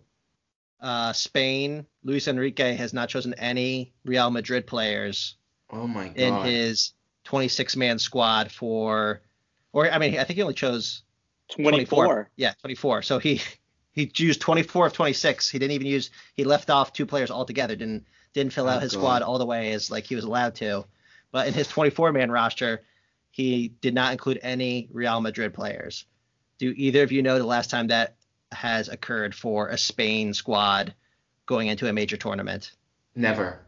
uh, 0.82 1.14
Spain, 1.14 1.86
Luis 2.04 2.28
Enrique 2.28 2.74
has 2.74 2.92
not 2.92 3.08
chosen 3.08 3.36
any 3.36 3.94
Real 4.04 4.32
Madrid 4.32 4.66
players. 4.66 5.38
Oh 5.70 5.86
my 5.86 6.08
god! 6.08 6.18
In 6.18 6.36
his 6.44 6.94
26 7.26 7.76
man 7.76 8.00
squad 8.00 8.52
for, 8.52 9.22
or 9.74 9.92
I 9.92 10.00
mean, 10.00 10.18
I 10.18 10.24
think 10.24 10.38
he 10.38 10.42
only 10.42 10.56
chose 10.56 11.04
24. 11.52 12.06
24. 12.06 12.32
Yeah, 12.36 12.54
24. 12.62 13.04
So 13.04 13.20
he 13.20 13.42
he 14.00 14.24
used 14.26 14.42
24 14.42 14.88
of 14.88 14.94
26. 14.94 15.50
He 15.50 15.60
didn't 15.60 15.74
even 15.74 15.88
use. 15.88 16.12
He 16.36 16.44
left 16.44 16.70
off 16.70 16.94
two 16.94 17.06
players 17.06 17.32
altogether. 17.32 17.76
Didn't 17.76 18.06
didn't 18.34 18.54
fill 18.54 18.68
oh 18.68 18.70
out 18.70 18.82
his 18.82 18.94
god. 18.94 19.00
squad 19.00 19.22
all 19.22 19.40
the 19.40 19.46
way 19.46 19.72
as 19.74 19.90
like 19.90 20.06
he 20.06 20.16
was 20.16 20.26
allowed 20.26 20.56
to. 20.56 20.86
But 21.32 21.48
in 21.48 21.54
his 21.54 21.68
24 21.68 22.12
man 22.12 22.32
roster, 22.32 22.84
he 23.32 23.70
did 23.82 23.94
not 23.94 24.12
include 24.12 24.40
any 24.42 24.90
Real 24.92 25.22
Madrid 25.22 25.54
players. 25.54 26.06
Do 26.58 26.74
either 26.76 27.04
of 27.04 27.12
you 27.12 27.22
know 27.22 27.38
the 27.38 27.46
last 27.46 27.70
time 27.70 27.88
that 27.88 28.16
has 28.52 28.90
occurred 28.90 29.36
for 29.36 29.70
a 29.70 29.78
Spain 29.78 30.34
squad 30.34 30.94
going 31.46 31.68
into 31.68 31.88
a 31.88 31.94
major 31.94 32.18
tournament? 32.18 32.72
Never. 33.16 33.60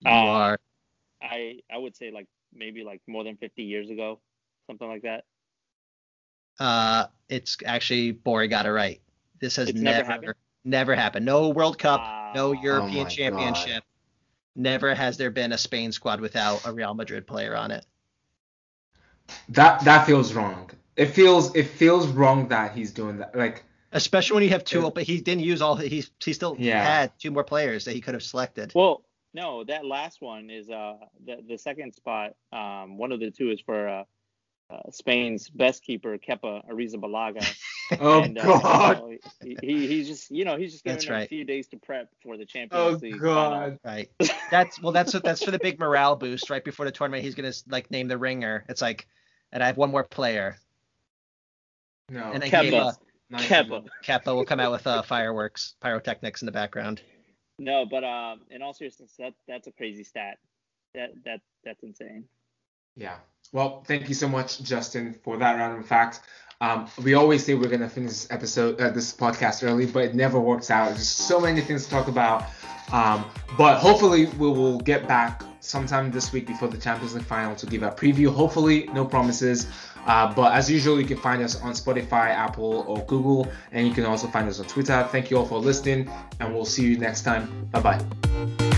You 0.00 0.10
uh, 0.10 0.14
are. 0.14 0.58
I 1.22 1.60
I 1.72 1.78
would 1.78 1.96
say 1.96 2.10
like 2.10 2.26
maybe 2.52 2.84
like 2.84 3.00
more 3.06 3.24
than 3.24 3.36
50 3.36 3.62
years 3.62 3.90
ago, 3.90 4.20
something 4.66 4.88
like 4.88 5.02
that. 5.02 5.24
Uh, 6.58 7.06
it's 7.28 7.56
actually 7.64 8.12
Bori 8.12 8.48
got 8.48 8.66
it 8.66 8.70
right. 8.70 9.00
This 9.40 9.56
has 9.56 9.68
it's 9.68 9.80
never 9.80 9.98
never 9.98 10.12
happened. 10.12 10.34
Never 10.64 10.94
happened. 10.94 11.26
No 11.26 11.50
World 11.50 11.78
Cup, 11.78 12.00
uh, 12.00 12.32
no 12.34 12.52
European 12.52 13.06
oh 13.06 13.10
Championship. 13.10 13.82
God. 13.82 13.82
Never 14.56 14.94
has 14.94 15.16
there 15.16 15.30
been 15.30 15.52
a 15.52 15.58
Spain 15.58 15.92
squad 15.92 16.20
without 16.20 16.64
a 16.64 16.72
Real 16.72 16.94
Madrid 16.94 17.26
player 17.26 17.56
on 17.56 17.70
it. 17.70 17.84
That 19.48 19.84
that 19.84 20.06
feels 20.06 20.32
wrong 20.32 20.70
it 20.96 21.06
feels 21.06 21.54
it 21.54 21.64
feels 21.64 22.06
wrong 22.08 22.48
that 22.48 22.72
he's 22.72 22.92
doing 22.92 23.18
that. 23.18 23.36
Like 23.36 23.64
especially 23.92 24.34
when 24.34 24.44
you 24.44 24.50
have 24.50 24.64
two 24.64 24.80
yeah. 24.80 24.86
open. 24.86 25.04
He 25.04 25.20
didn't 25.20 25.44
use 25.44 25.62
all. 25.62 25.76
He 25.76 26.04
he 26.22 26.32
still 26.32 26.56
yeah. 26.58 26.82
had 26.82 27.18
two 27.18 27.30
more 27.30 27.44
players 27.44 27.84
that 27.84 27.92
he 27.92 28.00
could 28.00 28.14
have 28.14 28.22
selected. 28.22 28.72
Well, 28.74 29.04
no, 29.32 29.64
that 29.64 29.84
last 29.84 30.20
one 30.20 30.50
is 30.50 30.70
uh 30.70 30.96
the 31.24 31.38
the 31.46 31.58
second 31.58 31.94
spot. 31.94 32.34
Um, 32.52 32.98
one 32.98 33.12
of 33.12 33.20
the 33.20 33.30
two 33.30 33.50
is 33.50 33.60
for 33.60 33.88
uh, 33.88 34.04
uh 34.70 34.90
Spain's 34.90 35.48
best 35.50 35.82
keeper 35.82 36.16
Kepa 36.18 36.68
Arrizabalaga. 36.70 37.44
Oh 38.00 38.22
and, 38.22 38.38
uh, 38.38 38.42
God. 38.44 38.96
you 38.96 39.02
know, 39.02 39.18
he, 39.42 39.58
he, 39.60 39.86
he's 39.86 40.08
just 40.08 40.30
you 40.30 40.46
know 40.46 40.56
he's 40.56 40.72
just 40.72 40.84
giving 40.84 40.96
That's 40.96 41.06
them 41.06 41.20
a 41.20 41.26
few 41.26 41.44
days 41.44 41.66
to 41.68 41.76
prep 41.76 42.08
for 42.22 42.38
the 42.38 42.44
Oh 42.44 42.46
Champions 42.46 43.02
League. 43.02 43.20
God. 43.20 43.78
Right. 43.84 44.10
That's 44.50 44.80
well. 44.80 44.92
That's 44.92 45.12
what 45.12 45.22
that's 45.22 45.44
for 45.44 45.50
the 45.50 45.58
big 45.58 45.78
morale 45.78 46.16
boost 46.16 46.48
right 46.48 46.64
before 46.64 46.86
the 46.86 46.92
tournament. 46.92 47.24
He's 47.24 47.34
gonna 47.34 47.52
like 47.68 47.90
name 47.90 48.08
the 48.08 48.16
ringer. 48.16 48.64
It's 48.70 48.80
like, 48.80 49.06
and 49.52 49.62
I 49.62 49.66
have 49.66 49.76
one 49.76 49.90
more 49.90 50.02
player, 50.02 50.56
No. 52.08 52.30
and 52.32 52.42
then 52.42 52.50
Kemba. 52.50 52.70
Kemba, 52.70 52.96
not 53.28 53.40
Kemba. 53.42 53.64
even. 53.66 53.90
Kepa 54.02 54.34
will 54.34 54.44
come 54.46 54.60
out 54.60 54.72
with 54.72 54.86
uh, 54.86 55.02
fireworks, 55.02 55.74
pyrotechnics 55.82 56.40
in 56.40 56.46
the 56.46 56.52
background. 56.52 57.02
No, 57.58 57.84
but 57.84 58.02
um, 58.02 58.40
in 58.50 58.62
all 58.62 58.72
seriousness, 58.72 59.12
that 59.18 59.34
that's 59.46 59.66
a 59.66 59.72
crazy 59.72 60.04
stat. 60.04 60.38
That 60.94 61.10
that 61.24 61.40
that's 61.64 61.82
insane. 61.82 62.24
Yeah. 62.96 63.16
Well, 63.52 63.84
thank 63.86 64.08
you 64.08 64.14
so 64.14 64.28
much, 64.28 64.62
Justin, 64.62 65.14
for 65.22 65.36
that 65.36 65.56
random 65.56 65.82
fact. 65.84 66.20
Um, 66.60 66.88
we 67.02 67.14
always 67.14 67.44
say 67.44 67.54
we're 67.54 67.68
gonna 67.68 67.88
finish 67.88 68.10
this 68.10 68.30
episode, 68.30 68.80
uh, 68.80 68.90
this 68.90 69.12
podcast 69.12 69.66
early, 69.66 69.86
but 69.86 70.04
it 70.04 70.14
never 70.14 70.40
works 70.40 70.70
out. 70.70 70.88
There's 70.90 71.08
so 71.08 71.40
many 71.40 71.60
things 71.60 71.84
to 71.84 71.90
talk 71.90 72.08
about. 72.08 72.44
Um, 72.92 73.24
but 73.56 73.78
hopefully, 73.78 74.26
we 74.26 74.48
will 74.48 74.78
get 74.78 75.08
back 75.08 75.42
sometime 75.60 76.10
this 76.10 76.32
week 76.32 76.46
before 76.46 76.68
the 76.68 76.78
Champions 76.78 77.14
League 77.14 77.24
final 77.24 77.54
to 77.56 77.66
give 77.66 77.82
a 77.82 77.90
preview. 77.90 78.32
Hopefully, 78.32 78.88
no 78.92 79.04
promises. 79.04 79.66
Uh, 80.06 80.32
but 80.34 80.52
as 80.52 80.70
usual, 80.70 81.00
you 81.00 81.06
can 81.06 81.16
find 81.16 81.42
us 81.42 81.60
on 81.62 81.72
Spotify, 81.72 82.28
Apple, 82.28 82.84
or 82.86 83.04
Google, 83.06 83.48
and 83.72 83.86
you 83.88 83.94
can 83.94 84.04
also 84.04 84.26
find 84.28 84.48
us 84.48 84.60
on 84.60 84.66
Twitter. 84.66 85.06
Thank 85.10 85.30
you 85.30 85.38
all 85.38 85.46
for 85.46 85.58
listening, 85.58 86.10
and 86.40 86.54
we'll 86.54 86.66
see 86.66 86.84
you 86.84 86.98
next 86.98 87.22
time. 87.22 87.68
Bye 87.72 87.80
bye. 87.80 88.73